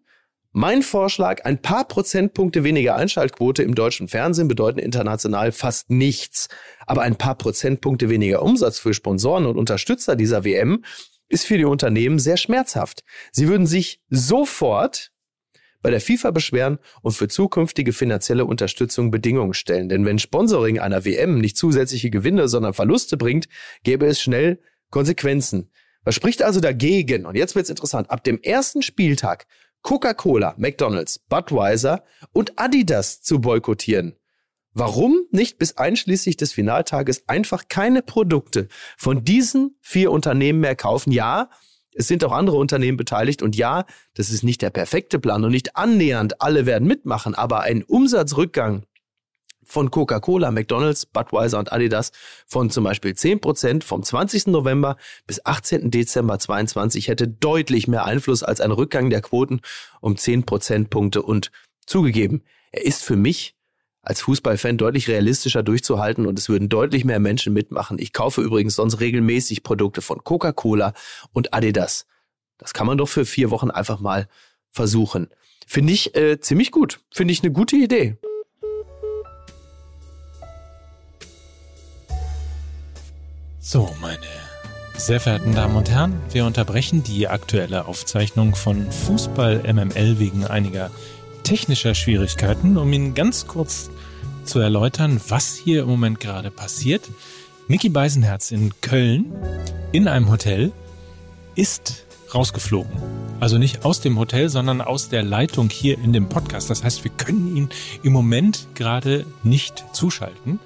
[0.58, 6.48] Mein Vorschlag, ein paar Prozentpunkte weniger Einschaltquote im deutschen Fernsehen bedeuten international fast nichts.
[6.86, 10.82] Aber ein paar Prozentpunkte weniger Umsatz für Sponsoren und Unterstützer dieser WM
[11.28, 13.04] ist für die Unternehmen sehr schmerzhaft.
[13.32, 15.12] Sie würden sich sofort
[15.82, 19.90] bei der FIFA beschweren und für zukünftige finanzielle Unterstützung Bedingungen stellen.
[19.90, 23.46] Denn wenn Sponsoring einer WM nicht zusätzliche Gewinne, sondern Verluste bringt,
[23.82, 25.70] gäbe es schnell Konsequenzen.
[26.06, 27.26] Was spricht also dagegen?
[27.26, 28.10] Und jetzt wird's interessant.
[28.10, 29.46] Ab dem ersten Spieltag
[29.86, 34.16] Coca-Cola, McDonald's, Budweiser und Adidas zu boykottieren.
[34.72, 38.66] Warum nicht bis einschließlich des Finaltages einfach keine Produkte
[38.98, 41.12] von diesen vier Unternehmen mehr kaufen?
[41.12, 41.50] Ja,
[41.94, 43.84] es sind auch andere Unternehmen beteiligt und ja,
[44.14, 48.86] das ist nicht der perfekte Plan und nicht annähernd alle werden mitmachen, aber ein Umsatzrückgang
[49.66, 52.12] von Coca-Cola, McDonald's, Budweiser und Adidas
[52.46, 54.46] von zum Beispiel 10% vom 20.
[54.46, 54.96] November
[55.26, 55.90] bis 18.
[55.90, 59.60] Dezember 22 hätte deutlich mehr Einfluss als ein Rückgang der Quoten
[60.00, 61.50] um 10 Prozentpunkte und
[61.86, 63.54] zugegeben, er ist für mich
[64.02, 67.98] als Fußballfan deutlich realistischer durchzuhalten und es würden deutlich mehr Menschen mitmachen.
[67.98, 70.92] Ich kaufe übrigens sonst regelmäßig Produkte von Coca-Cola
[71.32, 72.06] und Adidas.
[72.56, 74.28] Das kann man doch für vier Wochen einfach mal
[74.70, 75.28] versuchen.
[75.66, 77.00] Finde ich äh, ziemlich gut.
[77.12, 78.16] Finde ich eine gute Idee.
[83.68, 84.20] So, meine
[84.96, 90.92] sehr verehrten Damen und Herren, wir unterbrechen die aktuelle Aufzeichnung von Fußball MML wegen einiger
[91.42, 93.90] technischer Schwierigkeiten, um Ihnen ganz kurz
[94.44, 97.10] zu erläutern, was hier im Moment gerade passiert.
[97.66, 99.32] Mickey Beisenherz in Köln
[99.90, 100.70] in einem Hotel
[101.56, 102.92] ist rausgeflogen.
[103.40, 106.70] Also nicht aus dem Hotel, sondern aus der Leitung hier in dem Podcast.
[106.70, 107.68] Das heißt, wir können ihn
[108.04, 110.60] im Moment gerade nicht zuschalten.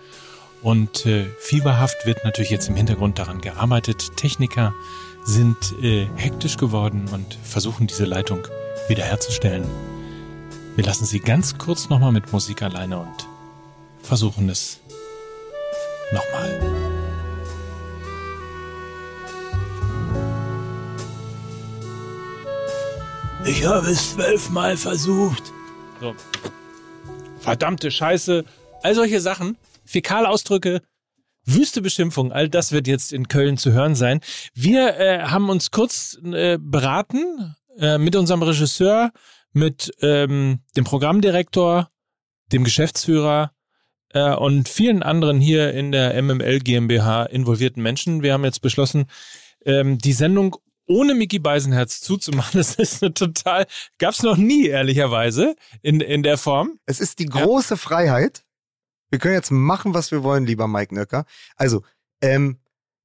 [0.62, 4.16] Und äh, fieberhaft wird natürlich jetzt im Hintergrund daran gearbeitet.
[4.16, 4.74] Techniker
[5.24, 8.46] sind äh, hektisch geworden und versuchen diese Leitung
[8.88, 9.64] wiederherzustellen.
[10.76, 13.28] Wir lassen sie ganz kurz nochmal mit Musik alleine und
[14.02, 14.80] versuchen es
[16.12, 16.80] nochmal.
[23.46, 25.52] Ich habe es zwölfmal versucht.
[26.00, 26.14] So.
[27.40, 28.44] Verdammte Scheiße.
[28.82, 29.56] All solche Sachen,
[29.90, 30.82] Fäkalausdrücke,
[31.44, 34.20] wüste Beschimpfung, all das wird jetzt in Köln zu hören sein.
[34.54, 39.10] Wir äh, haben uns kurz äh, beraten äh, mit unserem Regisseur,
[39.52, 41.90] mit ähm, dem Programmdirektor,
[42.52, 43.52] dem Geschäftsführer
[44.10, 48.22] äh, und vielen anderen hier in der MML GmbH involvierten Menschen.
[48.22, 49.06] Wir haben jetzt beschlossen,
[49.64, 52.50] ähm, die Sendung ohne Mickey Beisenherz zuzumachen.
[52.60, 53.66] Das ist eine total,
[53.98, 56.78] gab's noch nie, ehrlicherweise, in, in der Form.
[56.86, 58.44] Es ist die große Freiheit.
[59.10, 61.24] Wir können jetzt machen, was wir wollen, lieber Mike Nöcker.
[61.56, 61.82] Also,
[62.20, 62.58] ähm,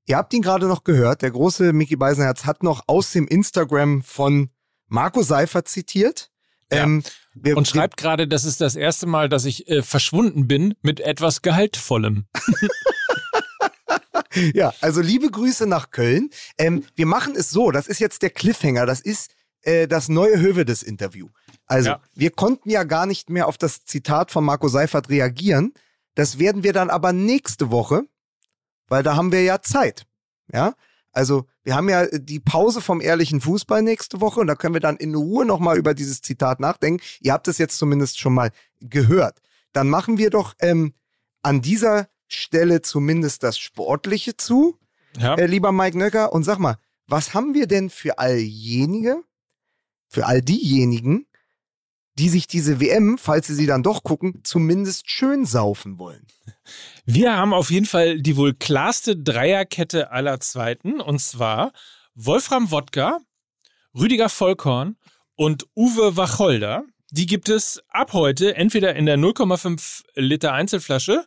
[0.05, 1.21] ihr habt ihn gerade noch gehört.
[1.21, 4.49] Der große Mickey Beisenherz hat noch aus dem Instagram von
[4.87, 6.29] Marco Seifert zitiert.
[6.71, 6.83] Ja.
[6.83, 7.03] Ähm,
[7.33, 10.99] wir, Und schreibt gerade, das ist das erste Mal, dass ich äh, verschwunden bin mit
[10.99, 12.25] etwas Gehaltvollem.
[14.53, 16.29] Ja, also liebe Grüße nach Köln.
[16.57, 20.39] Ähm, wir machen es so, das ist jetzt der Cliffhanger, das ist äh, das neue
[20.41, 21.29] Hövedes-Interview.
[21.67, 22.01] Also, Ja.
[22.15, 25.73] wir konnten ja gar nicht mehr auf das Zitat von Marco Seifert reagieren.
[26.15, 28.03] Das werden wir dann aber nächste Woche,
[28.87, 30.05] weil da haben wir ja Zeit.
[30.51, 30.73] Ja,
[31.11, 34.81] also wir haben ja die Pause vom ehrlichen Fußball nächste Woche und da können wir
[34.81, 37.01] dann in Ruhe nochmal über dieses Zitat nachdenken.
[37.21, 38.51] Ihr habt es jetzt zumindest schon mal
[38.81, 39.39] gehört.
[39.73, 40.93] Dann machen wir doch ähm,
[41.41, 44.77] an dieser Stelle zumindest das Sportliche zu,
[45.17, 45.35] Ja.
[45.35, 46.31] äh, lieber Mike Nöcker.
[46.33, 49.23] Und sag mal, was haben wir denn für all jenige,
[50.07, 51.25] für all diejenigen,
[52.17, 56.25] die sich diese WM, falls sie sie dann doch gucken, zumindest schön saufen wollen?
[57.05, 61.71] Wir haben auf jeden Fall die wohl klarste Dreierkette aller Zweiten und zwar
[62.15, 63.19] Wolfram Wodka,
[63.93, 64.95] Rüdiger Vollkorn
[65.35, 66.83] und Uwe Wacholder.
[67.11, 71.25] Die gibt es ab heute entweder in der 0,5 Liter Einzelflasche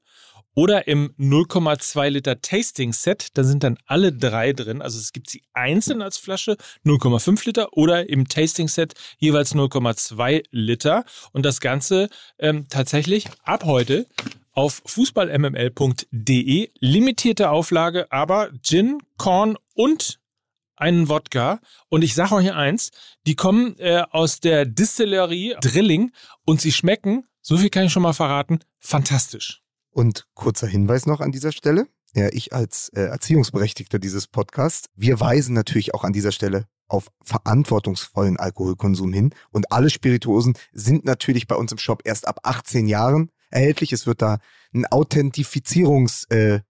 [0.59, 3.29] oder im 0,2 Liter Tasting Set.
[3.35, 4.83] Da sind dann alle drei drin.
[4.83, 10.43] Also es gibt sie einzeln als Flasche 0,5 Liter oder im Tasting Set jeweils 0,2
[10.51, 11.05] Liter.
[11.31, 12.09] Und das Ganze
[12.41, 14.09] ähm, tatsächlich ab heute
[14.51, 16.71] auf fußballmml.de.
[16.81, 20.19] Limitierte Auflage, aber Gin, Korn und
[20.75, 21.61] einen Wodka.
[21.89, 22.91] Und ich sage euch eins,
[23.29, 26.11] die kommen äh, aus der Distillerie Drilling
[26.45, 29.63] und sie schmecken, so viel kann ich schon mal verraten, fantastisch.
[29.91, 31.87] Und kurzer Hinweis noch an dieser Stelle.
[32.15, 37.09] Ja, ich als äh, Erziehungsberechtigter dieses Podcasts, wir weisen natürlich auch an dieser Stelle auf
[37.23, 39.35] verantwortungsvollen Alkoholkonsum hin.
[39.51, 43.93] Und alle Spirituosen sind natürlich bei uns im Shop erst ab 18 Jahren erhältlich.
[43.93, 44.39] Es wird da
[44.73, 46.63] einen Authentifizierungsmoment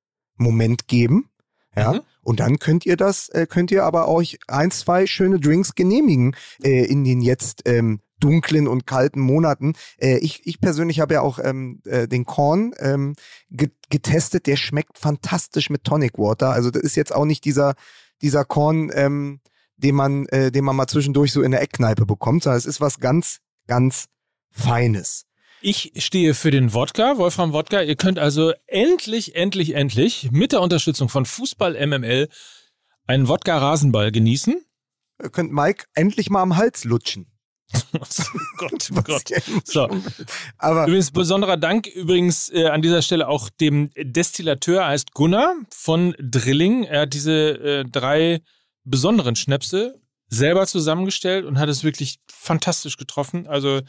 [0.82, 1.30] äh, geben.
[1.76, 2.00] Ja, Mhm.
[2.22, 6.34] und dann könnt ihr das, äh, könnt ihr aber euch ein, zwei schöne Drinks genehmigen
[6.64, 9.74] äh, in den jetzt ähm, dunklen und kalten Monaten.
[9.98, 13.14] Äh, ich, ich persönlich habe ja auch ähm, äh, den Korn ähm,
[13.50, 14.46] ge getestet.
[14.46, 16.50] Der schmeckt fantastisch mit Tonic Water.
[16.50, 17.74] Also das ist jetzt auch nicht dieser
[18.22, 19.40] dieser Korn, ähm,
[19.76, 22.80] den man, äh, den man mal zwischendurch so in der Eckkneipe bekommt, sondern es ist
[22.80, 24.06] was ganz, ganz
[24.50, 25.24] Feines.
[25.60, 27.82] Ich stehe für den Wodka, Wolfram Wodka.
[27.82, 32.28] Ihr könnt also endlich, endlich, endlich mit der Unterstützung von Fußball MML
[33.06, 34.62] einen Wodka-Rasenball genießen.
[35.20, 37.26] Ihr könnt Mike endlich mal am Hals lutschen.
[38.56, 39.30] Gott, Was Gott.
[39.30, 39.88] ihr immer So.
[40.58, 45.54] Aber Übrigens besonderer Dank übrigens äh, an dieser Stelle auch dem Destillateur, er heißt Gunnar
[45.70, 46.84] von Drilling.
[46.84, 48.42] Er hat diese äh, drei
[48.84, 53.46] besonderen Schnäpse selber zusammengestellt und hat es wirklich fantastisch getroffen.
[53.46, 53.80] Also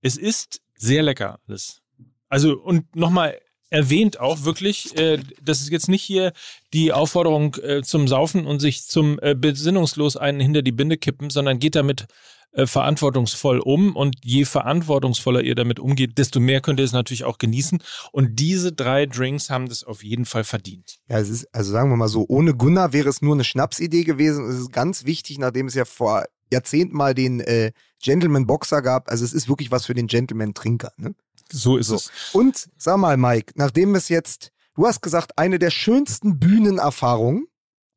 [0.00, 1.80] es ist sehr lecker alles.
[2.28, 3.38] Also und nochmal
[3.72, 6.32] erwähnt auch wirklich, äh, das ist jetzt nicht hier
[6.72, 11.30] die Aufforderung äh, zum Saufen und sich zum äh, besinnungslos einen hinter die Binde kippen,
[11.30, 12.06] sondern geht damit
[12.52, 17.24] äh, verantwortungsvoll um und je verantwortungsvoller ihr damit umgeht, desto mehr könnt ihr es natürlich
[17.24, 17.82] auch genießen.
[18.12, 20.98] Und diese drei Drinks haben das auf jeden Fall verdient.
[21.08, 24.04] Ja, es ist, also sagen wir mal so, ohne Gunnar wäre es nur eine Schnapsidee
[24.04, 24.50] gewesen.
[24.50, 27.72] Es ist ganz wichtig, nachdem es ja vor Jahrzehnten mal den äh,
[28.02, 29.10] Gentleman Boxer gab.
[29.10, 30.92] Also es ist wirklich was für den Gentleman Trinker.
[30.96, 31.14] Ne?
[31.50, 31.96] So ist So.
[31.96, 32.10] es.
[32.32, 37.46] Und sag mal, Mike, nachdem es jetzt du hast gesagt, eine der schönsten Bühnenerfahrungen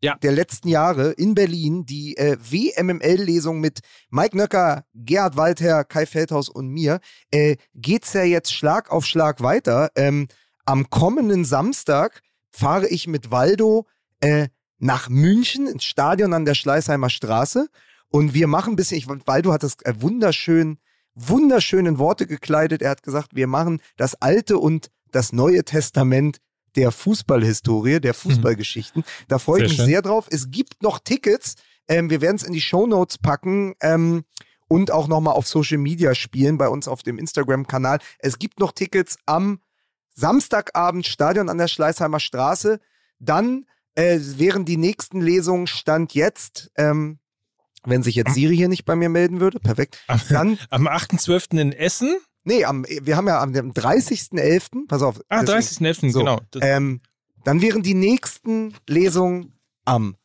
[0.02, 0.15] Ja.
[0.22, 3.80] der letzten Jahre in Berlin, die äh, WMML-Lesung mit
[4.10, 6.99] Mike Nöcker, Gerhard Walther, Kai Feldhaus und mir,
[7.32, 9.90] äh, geht's ja jetzt Schlag auf Schlag weiter.
[9.95, 10.27] Ähm,
[10.65, 12.22] am kommenden Samstag
[12.52, 13.88] fahre ich mit Waldo
[14.19, 14.49] äh,
[14.80, 17.68] nach München ins Stadion an der Schleißheimer Straße
[18.10, 20.77] und wir machen ein bisschen, ich, Waldo hat das äh, wunderschön,
[21.15, 22.82] wunderschön in Worte gekleidet.
[22.82, 26.40] Er hat gesagt, wir machen das Alte und das Neue Testament
[26.76, 29.03] der Fußballhistorie, der Fußballgeschichten.
[29.27, 29.86] Da freue ich mich schön.
[29.86, 30.27] sehr drauf.
[30.30, 31.56] Es gibt noch Tickets.
[31.88, 33.76] Ähm, wir werden es in die Shownotes packen.
[33.82, 34.26] Ähm,
[34.68, 37.99] und auch nochmal auf Social Media spielen, bei uns auf dem Instagram-Kanal.
[38.19, 39.60] Es gibt noch Tickets am
[40.15, 42.80] Samstagabend, Stadion an der Schleißheimer Straße.
[43.19, 43.65] Dann
[43.95, 47.19] äh, wären die nächsten Lesungen Stand jetzt, ähm,
[47.86, 49.99] wenn sich jetzt Siri hier nicht bei mir melden würde, perfekt.
[50.07, 51.60] Am, Dann, am 8.12.
[51.60, 52.16] in Essen.
[52.44, 55.20] nee, am, wir haben ja am dem 30.11., pass auf.
[55.30, 56.12] Ah, deswegen- 30.11.
[56.12, 56.40] So, genau.
[56.62, 57.02] Ähm,
[57.44, 59.53] dann wären die nächsten Lesungen
[59.86, 60.16] am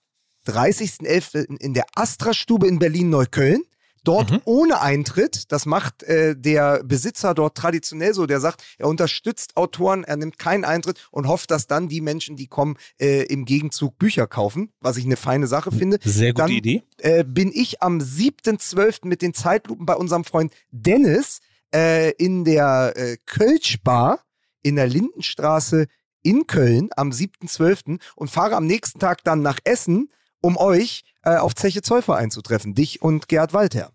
[0.46, 1.58] 30.11.
[1.60, 3.62] in der Astra-Stube in Berlin-Neukölln.
[4.04, 4.40] Dort Mhm.
[4.44, 5.52] ohne Eintritt.
[5.52, 8.26] Das macht äh, der Besitzer dort traditionell so.
[8.26, 12.36] Der sagt, er unterstützt Autoren, er nimmt keinen Eintritt und hofft, dass dann die Menschen,
[12.36, 15.98] die kommen, äh, im Gegenzug Bücher kaufen, was ich eine feine Sache finde.
[16.02, 16.82] Sehr gute dann- Idee.
[16.98, 19.06] Äh, bin ich am 7.12.
[19.06, 21.40] mit den Zeitlupen bei unserem Freund Dennis
[21.74, 24.20] äh, in der äh, Kölsch-Bar
[24.62, 25.86] in der Lindenstraße
[26.22, 27.98] in Köln am 7.12.
[28.16, 30.10] und fahre am nächsten Tag dann nach Essen,
[30.40, 33.92] um euch äh, auf Zeche Zollver einzutreffen, dich und Gerd Walter.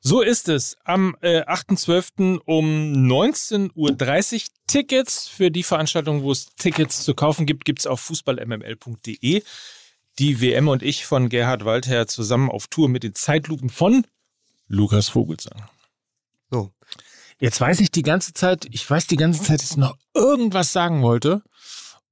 [0.00, 0.76] So ist es.
[0.84, 2.40] Am äh, 8.12.
[2.44, 8.00] um 19.30 Uhr Tickets für die Veranstaltung, wo es Tickets zu kaufen gibt, gibt's auf
[8.00, 9.42] fußballmml.de.
[10.18, 14.06] Die WM und ich von Gerhard Waldherr zusammen auf Tour mit den Zeitlupen von
[14.68, 15.62] Lukas Vogelsang.
[16.50, 16.72] So.
[17.38, 20.72] Jetzt weiß ich die ganze Zeit, ich weiß die ganze Zeit, dass ich noch irgendwas
[20.72, 21.42] sagen wollte.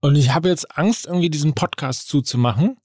[0.00, 2.76] Und ich habe jetzt Angst, irgendwie diesen Podcast zuzumachen,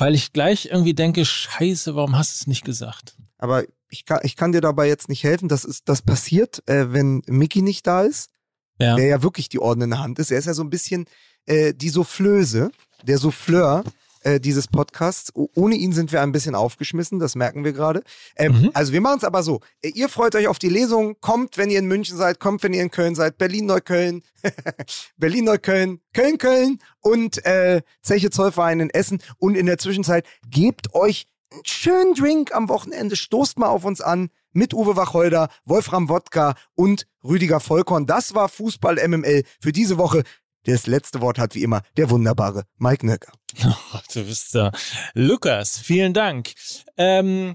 [0.00, 3.16] weil ich gleich irgendwie denke, scheiße, warum hast du es nicht gesagt?
[3.38, 5.48] Aber ich kann, ich kann dir dabei jetzt nicht helfen.
[5.48, 8.30] Das ist, das passiert, äh, wenn Mickey nicht da ist,
[8.78, 8.96] Ja.
[8.96, 10.30] der ja wirklich die der Hand ist.
[10.30, 11.06] Er ist ja so ein bisschen
[11.46, 12.70] äh, die Soufflöse,
[13.02, 13.84] der Souffleur
[14.22, 15.32] äh, dieses Podcasts.
[15.34, 18.02] Ohne ihn sind wir ein bisschen aufgeschmissen, das merken wir gerade.
[18.36, 18.70] Ähm, Mhm.
[18.74, 19.60] Also wir machen es aber so.
[19.82, 22.72] Äh, Ihr freut euch auf die Lesung, kommt, wenn ihr in München seid, kommt, wenn
[22.74, 24.22] ihr in Köln seid, Berlin-Neukölln,
[25.16, 29.22] Berlin-Neukölln, Köln-Köln und äh, Zeche Zollverein in Essen.
[29.38, 34.00] Und in der Zwischenzeit gebt euch einen schönen Drink am Wochenende, stoßt mal auf uns
[34.00, 38.06] an mit Uwe Wacholder, Wolfram Wodka und Rüdiger Vollkorn.
[38.06, 40.22] Das war Fußball MML für diese Woche.
[40.64, 43.32] Das letzte Wort hat wie immer der wunderbare Mike Nöcker.
[43.64, 44.72] Oh, du bist da.
[45.14, 46.52] Lukas, vielen Dank.
[46.96, 47.54] Ähm,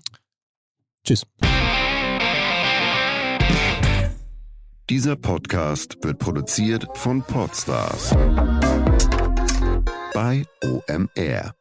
[1.03, 1.25] tschüss.
[4.89, 8.11] Dieser Podcast wird produziert von Podstars
[10.13, 11.54] bei OMR.